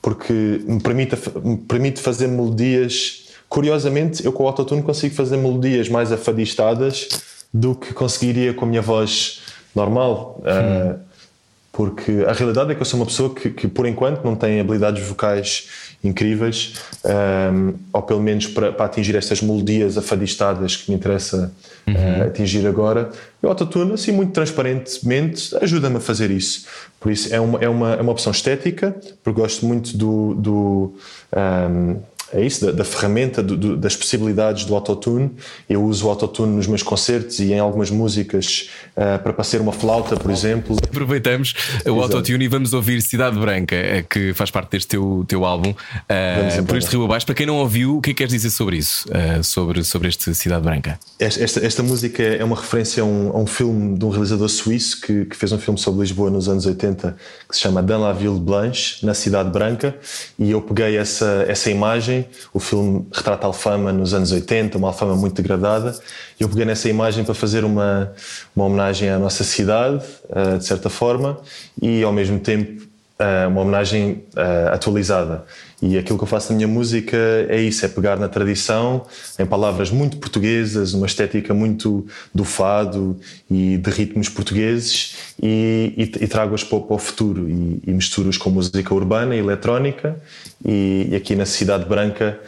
porque 0.00 0.32
me, 0.32 0.80
permite, 0.80 1.16
me 1.42 1.56
permite 1.56 2.00
fazer 2.00 2.28
melodias. 2.28 3.26
Curiosamente, 3.48 4.24
eu 4.24 4.32
com 4.32 4.44
o 4.44 4.46
autotune 4.46 4.82
consigo 4.82 5.14
fazer 5.14 5.36
melodias 5.36 5.88
mais 5.88 6.12
afadistadas 6.12 7.08
do 7.52 7.74
que 7.74 7.94
conseguiria 7.94 8.52
com 8.52 8.64
a 8.64 8.68
minha 8.68 8.82
voz 8.82 9.40
normal. 9.74 10.40
Hum. 10.44 10.92
Uh, 10.92 11.07
porque 11.78 12.24
a 12.26 12.32
realidade 12.32 12.72
é 12.72 12.74
que 12.74 12.80
eu 12.80 12.84
sou 12.84 12.98
uma 12.98 13.06
pessoa 13.06 13.32
que, 13.32 13.50
que 13.50 13.68
por 13.68 13.86
enquanto 13.86 14.24
não 14.24 14.34
tem 14.34 14.58
habilidades 14.58 15.00
vocais 15.06 15.68
incríveis, 16.02 16.74
um, 17.04 17.74
ou 17.92 18.02
pelo 18.02 18.20
menos 18.20 18.48
para, 18.48 18.72
para, 18.72 18.86
atingir 18.86 19.14
estas 19.14 19.40
melodias 19.40 19.96
afadistadas 19.96 20.74
que 20.74 20.90
me 20.90 20.96
interessa 20.96 21.52
uhum. 21.86 21.94
uh, 21.94 22.22
atingir 22.24 22.66
agora. 22.66 23.12
E 23.40 23.46
o 23.46 23.48
autotune, 23.48 23.92
assim, 23.92 24.10
muito 24.10 24.32
transparentemente, 24.32 25.56
ajuda-me 25.62 25.98
a 25.98 26.00
fazer 26.00 26.32
isso. 26.32 26.66
Por 26.98 27.12
isso, 27.12 27.32
é 27.32 27.38
uma, 27.38 27.60
é 27.60 27.68
uma, 27.68 27.94
é 27.94 28.00
uma 28.00 28.10
opção 28.10 28.32
estética, 28.32 28.96
porque 29.22 29.40
gosto 29.40 29.64
muito 29.64 29.96
do. 29.96 30.34
do 30.34 30.94
um, 31.32 31.96
é 32.32 32.44
isso, 32.44 32.66
da, 32.66 32.72
da 32.72 32.84
ferramenta, 32.84 33.42
do, 33.42 33.56
do, 33.56 33.76
das 33.76 33.96
possibilidades 33.96 34.64
do 34.64 34.74
autotune. 34.74 35.30
Eu 35.68 35.82
uso 35.82 36.06
o 36.06 36.10
autotune 36.10 36.54
nos 36.54 36.66
meus 36.66 36.82
concertos 36.82 37.38
e 37.38 37.52
em 37.52 37.58
algumas 37.58 37.90
músicas 37.90 38.68
uh, 38.96 39.22
para 39.22 39.32
passar 39.32 39.60
uma 39.60 39.72
flauta, 39.72 40.16
por 40.16 40.30
exemplo. 40.30 40.76
Aproveitamos 40.82 41.54
o 41.86 42.00
autotune 42.00 42.44
e 42.44 42.48
vamos 42.48 42.72
ouvir 42.72 43.00
Cidade 43.00 43.38
Branca, 43.38 43.74
eh, 43.74 44.02
que 44.02 44.34
faz 44.34 44.50
parte 44.50 44.72
deste 44.72 44.88
teu, 44.88 45.24
teu 45.26 45.44
álbum, 45.44 45.70
uh, 45.70 46.64
por 46.64 46.76
este 46.76 46.90
Rio 46.90 47.04
Abaixo. 47.04 47.24
Para 47.24 47.34
quem 47.34 47.46
não 47.46 47.56
ouviu, 47.56 47.96
o 47.96 48.00
que 48.02 48.10
é 48.10 48.12
que 48.12 48.18
queres 48.18 48.32
dizer 48.32 48.50
sobre 48.50 48.76
isso, 48.76 49.08
uh, 49.08 49.42
sobre, 49.42 49.82
sobre 49.82 50.08
este 50.08 50.34
Cidade 50.34 50.62
Branca? 50.62 50.98
Esta, 51.18 51.42
esta, 51.42 51.66
esta 51.66 51.82
música 51.82 52.22
é 52.22 52.44
uma 52.44 52.56
referência 52.56 53.02
a 53.02 53.06
um, 53.06 53.30
a 53.30 53.38
um, 53.38 53.46
filme 53.46 53.96
de 53.96 54.04
um 54.04 54.10
realizador 54.10 54.48
suíço 54.48 55.00
que, 55.00 55.24
que 55.24 55.36
fez 55.36 55.50
um 55.52 55.58
filme 55.58 55.78
sobre 55.78 56.00
Lisboa 56.00 56.30
nos 56.30 56.48
anos 56.48 56.66
80 56.66 57.16
que 57.48 57.56
se 57.56 57.62
chama 57.62 57.82
Dans 57.82 58.00
la 58.00 58.12
Ville 58.12 58.38
Blanche, 58.38 59.04
na 59.04 59.14
Cidade 59.14 59.50
Branca, 59.50 59.96
e 60.38 60.50
eu 60.50 60.60
peguei 60.60 60.96
essa, 60.96 61.44
essa 61.48 61.70
imagem 61.70 62.17
o 62.52 62.58
filme 62.58 63.06
retrata 63.12 63.46
a 63.46 63.48
Alfama 63.48 63.92
nos 63.92 64.14
anos 64.14 64.32
80, 64.32 64.78
uma 64.78 64.88
Alfama 64.88 65.14
muito 65.14 65.40
degradada. 65.40 65.98
E 66.38 66.42
eu 66.42 66.48
peguei 66.48 66.64
nessa 66.64 66.88
imagem 66.88 67.24
para 67.24 67.34
fazer 67.34 67.64
uma, 67.64 68.12
uma 68.56 68.64
homenagem 68.64 69.10
à 69.10 69.18
nossa 69.18 69.44
cidade, 69.44 70.02
uh, 70.30 70.58
de 70.58 70.64
certa 70.64 70.88
forma, 70.88 71.38
e 71.80 72.02
ao 72.02 72.12
mesmo 72.12 72.38
tempo 72.40 72.87
uma 73.48 73.62
homenagem 73.62 74.22
uh, 74.34 74.72
atualizada. 74.72 75.44
E 75.82 75.98
aquilo 75.98 76.18
que 76.18 76.24
eu 76.24 76.28
faço 76.28 76.52
na 76.52 76.56
minha 76.56 76.68
música 76.68 77.16
é 77.48 77.60
isso: 77.60 77.84
é 77.84 77.88
pegar 77.88 78.16
na 78.16 78.28
tradição, 78.28 79.06
em 79.38 79.46
palavras 79.46 79.90
muito 79.90 80.16
portuguesas, 80.18 80.94
uma 80.94 81.06
estética 81.06 81.52
muito 81.52 82.06
do 82.34 82.44
fado 82.44 83.18
e 83.50 83.76
de 83.76 83.90
ritmos 83.90 84.28
portugueses, 84.28 85.16
e, 85.42 85.94
e, 85.96 86.24
e 86.24 86.28
trago-as 86.28 86.62
para, 86.62 86.80
para, 86.80 86.94
o 86.94 86.98
futuro 86.98 87.48
e, 87.48 87.82
e 87.86 87.92
misturo-os 87.92 88.36
com 88.36 88.50
música 88.50 88.94
urbana 88.94 89.34
e 89.34 89.38
eletrónica. 89.38 90.16
E, 90.64 91.12
aqui 91.14 91.34
na 91.34 91.46
Cidade 91.46 91.84
Branca 91.86 92.38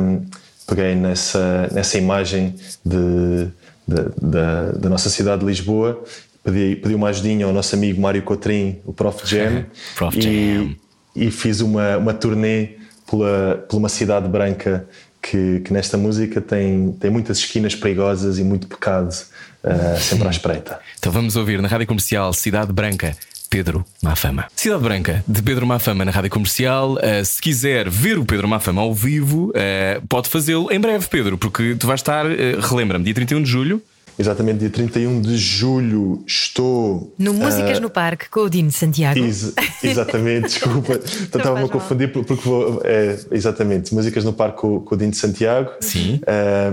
um, 0.00 0.26
peguei 0.66 0.94
nessa, 0.94 1.68
nessa 1.72 1.96
imagem 1.96 2.54
de, 2.84 3.48
de, 3.86 4.02
da, 4.20 4.72
da 4.72 4.88
nossa 4.88 5.08
cidade 5.08 5.40
de 5.40 5.46
Lisboa 5.46 6.04
pedi, 6.50 6.76
pedi 6.76 6.94
uma 6.94 7.08
ajudinha 7.08 7.46
ao 7.46 7.52
nosso 7.52 7.74
amigo 7.74 8.00
Mário 8.00 8.22
Cotrim, 8.22 8.78
o 8.84 8.92
Prof 8.92 9.26
Jam, 9.26 9.66
Prof. 9.96 10.20
Jam 10.20 10.74
e 11.14 11.30
fiz 11.30 11.60
uma, 11.60 11.96
uma 11.96 12.14
turnê 12.14 12.76
pela, 13.10 13.66
por 13.68 13.76
uma 13.76 13.88
cidade 13.88 14.28
branca 14.28 14.86
que, 15.20 15.60
que, 15.60 15.72
nesta 15.72 15.96
música 15.96 16.40
tem, 16.40 16.92
tem 16.92 17.10
muitas 17.10 17.38
esquinas 17.38 17.74
perigosas 17.74 18.38
e 18.38 18.44
muito 18.44 18.68
pecado 18.68 19.10
uh, 19.10 20.00
sempre 20.00 20.28
à 20.28 20.30
espreita. 20.30 20.78
Então 20.98 21.10
vamos 21.10 21.34
ouvir 21.34 21.60
na 21.60 21.66
rádio 21.66 21.86
comercial 21.88 22.32
Cidade 22.32 22.72
Branca, 22.72 23.16
Pedro 23.50 23.84
Mafama. 24.00 24.46
Cidade 24.54 24.82
Branca, 24.82 25.24
de 25.26 25.42
Pedro 25.42 25.66
Mafama 25.66 26.04
na 26.04 26.12
rádio 26.12 26.30
comercial. 26.30 26.92
Uh, 26.92 27.24
se 27.24 27.40
quiser 27.42 27.90
ver 27.90 28.16
o 28.16 28.24
Pedro 28.24 28.46
Mafama 28.46 28.80
ao 28.80 28.94
vivo, 28.94 29.50
uh, 29.50 30.06
pode 30.08 30.28
fazê-lo 30.28 30.70
em 30.70 30.78
breve, 30.78 31.08
Pedro, 31.08 31.36
porque 31.36 31.74
tu 31.74 31.86
vais 31.86 32.00
estar, 32.00 32.26
relembra-me, 32.60 33.04
dia 33.04 33.14
31 33.14 33.42
de 33.42 33.50
julho. 33.50 33.82
Exatamente, 34.18 34.58
dia 34.58 34.70
31 34.70 35.20
de 35.20 35.36
julho 35.36 36.22
estou. 36.26 37.14
No 37.18 37.32
Músicas 37.32 37.78
no 37.78 37.88
Parque 37.88 38.28
com 38.28 38.40
o 38.40 38.50
Dino 38.50 38.72
Santiago. 38.72 39.18
Ex 39.18 39.52
exatamente, 39.82 40.48
desculpa. 40.58 40.94
Então 41.22 41.38
estava 41.40 41.64
a 41.64 41.68
confundir 41.68 42.10
porque 42.12 42.34
vou. 42.34 42.82
É, 42.84 43.18
exatamente, 43.30 43.94
Músicas 43.94 44.24
no 44.24 44.32
Parque 44.32 44.58
com, 44.58 44.80
com 44.80 44.94
o 44.94 44.98
Dino 44.98 45.14
Santiago. 45.14 45.70
Sim. 45.80 46.20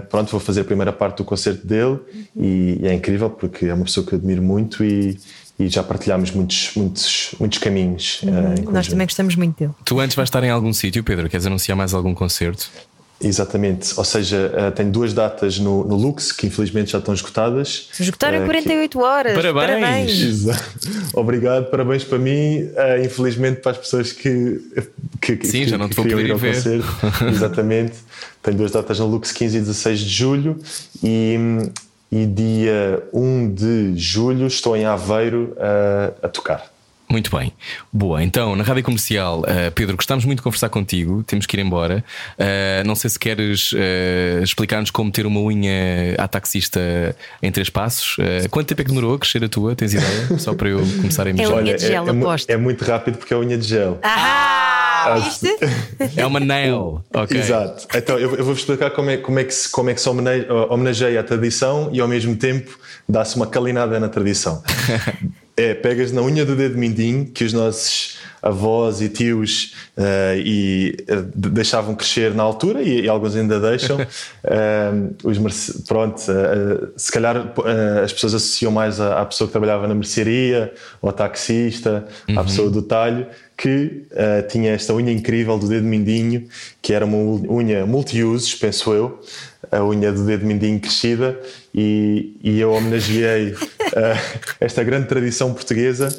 pronto, 0.09 0.31
vou 0.31 0.39
fazer 0.39 0.61
a 0.61 0.63
primeira 0.63 0.91
parte 0.91 1.17
do 1.17 1.23
concerto 1.23 1.65
dele 1.65 1.99
e, 2.35 2.79
e 2.81 2.87
é 2.87 2.93
incrível 2.93 3.29
porque 3.29 3.65
é 3.65 3.73
uma 3.73 3.85
pessoa 3.85 4.05
que 4.05 4.13
eu 4.13 4.17
admiro 4.17 4.41
muito 4.41 4.83
e 4.83 5.17
e 5.57 5.69
já 5.69 5.81
partilhámos 5.81 6.31
muitos, 6.31 6.71
muitos, 6.75 7.33
muitos 7.39 7.59
caminhos. 7.59 8.21
Uhum, 8.23 8.67
uh, 8.67 8.71
nós 8.71 8.87
também 8.87 9.07
gostamos 9.07 9.35
muito 9.35 9.57
dele. 9.57 9.71
Tu 9.85 9.99
antes 9.99 10.15
vais 10.15 10.27
estar 10.27 10.43
em 10.43 10.49
algum 10.49 10.73
sítio, 10.73 11.03
Pedro? 11.03 11.29
Queres 11.29 11.45
anunciar 11.45 11.77
mais 11.77 11.93
algum 11.93 12.13
concerto? 12.13 12.69
Exatamente, 13.21 13.93
ou 13.95 14.03
seja, 14.03 14.51
uh, 14.53 14.71
tenho 14.71 14.91
duas 14.91 15.13
datas 15.13 15.57
no, 15.57 15.85
no, 15.85 15.95
Lux 15.95 16.33
que 16.33 16.47
infelizmente 16.47 16.91
já 16.91 16.97
estão 16.97 17.13
esgotadas. 17.13 17.89
Esgotaram 17.97 18.39
em 18.39 18.41
uh, 18.41 18.45
48 18.45 18.97
que... 18.97 19.03
horas. 19.03 19.33
Parabéns! 19.35 19.65
parabéns. 19.65 20.21
Exato. 20.21 20.63
Obrigado, 21.13 21.69
parabéns 21.69 22.03
para 22.03 22.17
mim. 22.17 22.63
Uh, 22.63 23.05
infelizmente 23.05 23.61
para 23.61 23.71
as 23.71 23.77
pessoas 23.77 24.11
que, 24.11 24.61
que, 25.21 25.45
Sim, 25.45 25.63
que, 25.63 25.69
já 25.69 25.77
não 25.77 25.87
te 25.87 25.95
vou 25.95 26.05
poder 26.05 26.25
ir 26.25 26.35
ver. 26.35 26.55
Concerto. 26.55 26.87
Exatamente. 27.31 27.93
tenho 28.43 28.57
duas 28.57 28.71
datas 28.71 28.99
no 28.99 29.07
Lux 29.07 29.31
15 29.31 29.57
e 29.57 29.59
16 29.61 29.99
de 29.99 30.09
julho 30.09 30.59
e 31.01 31.37
e 32.11 32.25
dia 32.25 33.03
1 33.11 33.53
de 33.53 33.93
julho 33.97 34.47
estou 34.47 34.77
em 34.77 34.85
Aveiro 34.85 35.55
a, 35.59 36.27
a 36.27 36.29
tocar. 36.29 36.74
Muito 37.09 37.35
bem. 37.35 37.53
Boa, 37.93 38.23
então 38.23 38.55
na 38.55 38.63
rádio 38.63 38.83
comercial, 38.83 39.41
uh, 39.41 39.71
Pedro, 39.73 39.95
gostamos 39.95 40.25
muito 40.25 40.39
de 40.39 40.43
conversar 40.43 40.69
contigo, 40.69 41.23
temos 41.23 41.45
que 41.45 41.55
ir 41.55 41.59
embora. 41.59 42.03
Uh, 42.37 42.85
não 42.85 42.95
sei 42.95 43.09
se 43.09 43.19
queres 43.19 43.71
uh, 43.73 44.43
explicar-nos 44.43 44.89
como 44.89 45.11
ter 45.11 45.25
uma 45.25 45.39
unha 45.39 46.15
à 46.17 46.27
taxista 46.27 47.15
em 47.41 47.51
três 47.51 47.69
passos. 47.69 48.17
quanto 48.49 48.67
tempo 48.67 48.81
é 48.81 48.83
que 48.83 48.89
demorou 48.89 49.15
a 49.15 49.19
crescer 49.19 49.43
a 49.43 49.49
tua? 49.49 49.75
Tens 49.75 49.93
ideia? 49.93 50.37
Só 50.39 50.53
para 50.53 50.69
eu 50.69 50.79
começar 50.79 51.27
a 51.27 51.29
imaginar. 51.29 51.59
É 51.59 51.61
unha 51.61 51.75
de 51.75 51.87
gel, 51.87 52.07
é, 52.07 52.11
aposto. 52.11 52.49
É, 52.49 52.53
é, 52.53 52.57
muito 52.57 52.83
rápido 52.83 53.17
porque 53.17 53.33
é 53.33 53.37
unha 53.37 53.57
de 53.57 53.67
gel. 53.67 53.99
Ah! 54.01 54.94
É 56.15 56.25
uma 56.25 56.39
nail. 56.39 57.03
Okay. 57.15 57.39
Exato. 57.39 57.87
Então 57.95 58.19
eu, 58.19 58.31
eu 58.35 58.43
vou-vos 58.43 58.59
explicar 58.59 58.91
como 58.91 59.09
é, 59.09 59.17
como, 59.17 59.39
é 59.39 59.43
que 59.43 59.53
se, 59.53 59.69
como 59.69 59.89
é 59.89 59.93
que 59.93 60.01
se 60.01 60.09
homenageia 60.09 61.19
a 61.19 61.23
tradição 61.23 61.89
e 61.93 62.01
ao 62.01 62.07
mesmo 62.07 62.35
tempo 62.35 62.77
dá-se 63.07 63.35
uma 63.35 63.47
calinada 63.47 63.99
na 63.99 64.09
tradição. 64.09 64.61
É, 65.57 65.73
pegas 65.73 66.11
na 66.11 66.21
unha 66.21 66.43
do 66.43 66.53
dedo 66.53 66.77
mindinho 66.77 67.27
que 67.27 67.45
os 67.45 67.53
nossos 67.53 68.17
avós 68.45 69.01
e 69.01 69.09
tios 69.09 69.73
uh, 69.97 70.37
e, 70.37 70.95
uh, 71.09 71.49
deixavam 71.49 71.95
crescer 71.95 72.33
na 72.35 72.43
altura 72.43 72.83
e, 72.83 73.01
e 73.05 73.09
alguns 73.09 73.35
ainda 73.35 73.59
deixam. 73.59 73.97
uh, 73.97 75.15
os 75.23 75.83
pronto, 75.87 76.21
se 76.95 77.11
calhar 77.11 77.53
as 78.03 78.13
pessoas 78.13 78.35
associam 78.35 78.71
mais 78.71 78.99
à, 78.99 79.21
à, 79.21 79.25
pessoa 79.25 79.47
que 79.47 79.51
trabalhava 79.51 79.87
na 79.87 79.95
mercearia, 79.95 80.71
ao 81.01 81.11
taxista, 81.11 82.05
uhum. 82.29 82.39
à 82.39 82.43
pessoa 82.43 82.69
do 82.69 82.81
talho, 82.81 83.25
que 83.57 84.03
tinha 84.49 84.71
esta 84.71 84.93
unha 84.93 85.11
incrível 85.11 85.57
do 85.57 85.67
dedo 85.67 85.85
mindinho, 85.85 86.47
que 86.81 86.93
era 86.93 87.05
uma 87.05 87.17
unha 87.17 87.85
multi-usos, 87.85 88.53
penso 88.55 88.93
eu, 88.93 89.19
a 89.71 89.83
unha 89.83 90.11
do 90.11 90.25
dedo 90.25 90.45
mindinho 90.45 90.79
crescida, 90.79 91.39
e, 91.73 92.35
e 92.43 92.59
eu 92.59 92.71
homenageei 92.71 93.55
esta 94.59 94.83
grande 94.83 95.07
tradição 95.07 95.53
portuguesa 95.53 96.09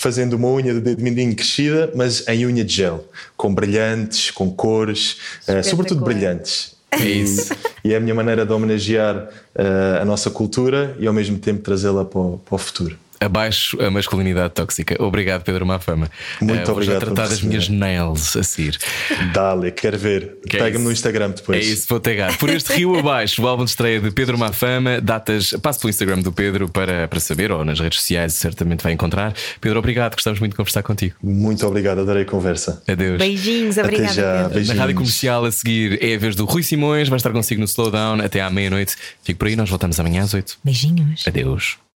fazendo 0.00 0.32
uma 0.32 0.48
unha 0.48 0.72
de 0.72 0.80
dedo 0.80 1.02
mindinho 1.02 1.36
crescida, 1.36 1.92
mas 1.94 2.26
em 2.26 2.46
unha 2.46 2.64
de 2.64 2.72
gel, 2.74 3.06
com 3.36 3.54
brilhantes, 3.54 4.30
com 4.30 4.50
cores, 4.50 5.18
uh, 5.46 5.62
sobretudo 5.62 6.02
brilhantes. 6.02 6.74
É 6.90 7.04
isso. 7.04 7.54
E, 7.82 7.94
é 7.94 7.96
a 7.96 8.00
minha 8.00 8.14
maneira 8.14 8.44
de 8.44 8.52
homenagear 8.52 9.16
uh, 9.16 10.02
a 10.02 10.04
nossa 10.04 10.30
cultura 10.30 10.94
e 10.98 11.06
ao 11.06 11.14
mesmo 11.14 11.38
tempo 11.38 11.62
trazê-la 11.62 12.04
para, 12.04 12.36
para 12.44 12.54
o 12.54 12.58
futuro 12.58 12.94
abaixo 13.20 13.80
a 13.82 13.90
masculinidade 13.90 14.54
tóxica. 14.54 14.96
Obrigado, 15.02 15.42
Pedro 15.42 15.66
Mafama. 15.66 16.10
Muito 16.40 16.66
uh, 16.66 16.72
obrigado. 16.72 17.04
Vou 17.04 17.14
tratar 17.14 17.28
das 17.28 17.42
minhas 17.42 17.68
nails 17.68 18.34
a 18.34 18.42
seguir. 18.42 18.78
Dale, 19.34 19.70
quero 19.70 19.98
ver. 19.98 20.38
É 20.48 20.58
Pega-me 20.58 20.84
no 20.84 20.90
Instagram 20.90 21.30
depois. 21.30 21.58
É 21.58 21.68
isso, 21.68 21.86
vou 21.88 22.00
pegar. 22.00 22.36
Por 22.38 22.48
este 22.48 22.72
rio 22.72 22.98
abaixo, 22.98 23.42
o 23.42 23.46
álbum 23.46 23.64
de 23.64 23.70
estreia 23.70 24.00
de 24.00 24.10
Pedro 24.10 24.38
Mafama. 24.38 25.00
Datas, 25.00 25.50
passo 25.62 25.80
pelo 25.80 25.90
Instagram 25.90 26.20
do 26.20 26.32
Pedro 26.32 26.68
para, 26.68 27.06
para 27.08 27.20
saber, 27.20 27.52
ou 27.52 27.64
nas 27.64 27.78
redes 27.78 28.00
sociais 28.00 28.32
certamente 28.34 28.82
vai 28.82 28.92
encontrar. 28.92 29.34
Pedro, 29.60 29.78
obrigado, 29.78 30.14
gostamos 30.14 30.40
muito 30.40 30.52
de 30.52 30.56
conversar 30.56 30.82
contigo. 30.82 31.14
Muito 31.22 31.66
obrigado, 31.66 32.00
adorei 32.00 32.22
a 32.22 32.26
conversa. 32.26 32.82
Adeus. 32.88 33.18
Beijinhos, 33.18 33.76
obrigado. 33.76 34.16
Na 34.66 34.74
rádio 34.74 34.94
comercial 34.94 35.44
a 35.44 35.52
seguir 35.52 36.02
é 36.02 36.14
a 36.14 36.18
vez 36.18 36.34
do 36.34 36.46
Rui 36.46 36.62
Simões, 36.62 37.08
vai 37.08 37.18
estar 37.18 37.30
consigo 37.30 37.60
no 37.60 37.66
Slowdown 37.66 38.20
até 38.22 38.40
à 38.40 38.48
meia-noite. 38.48 38.96
Fico 39.22 39.38
por 39.38 39.48
aí, 39.48 39.56
nós 39.56 39.68
voltamos 39.68 40.00
amanhã 40.00 40.22
às 40.22 40.32
oito. 40.32 40.58
Beijinhos. 40.64 41.26
Adeus. 41.26 41.89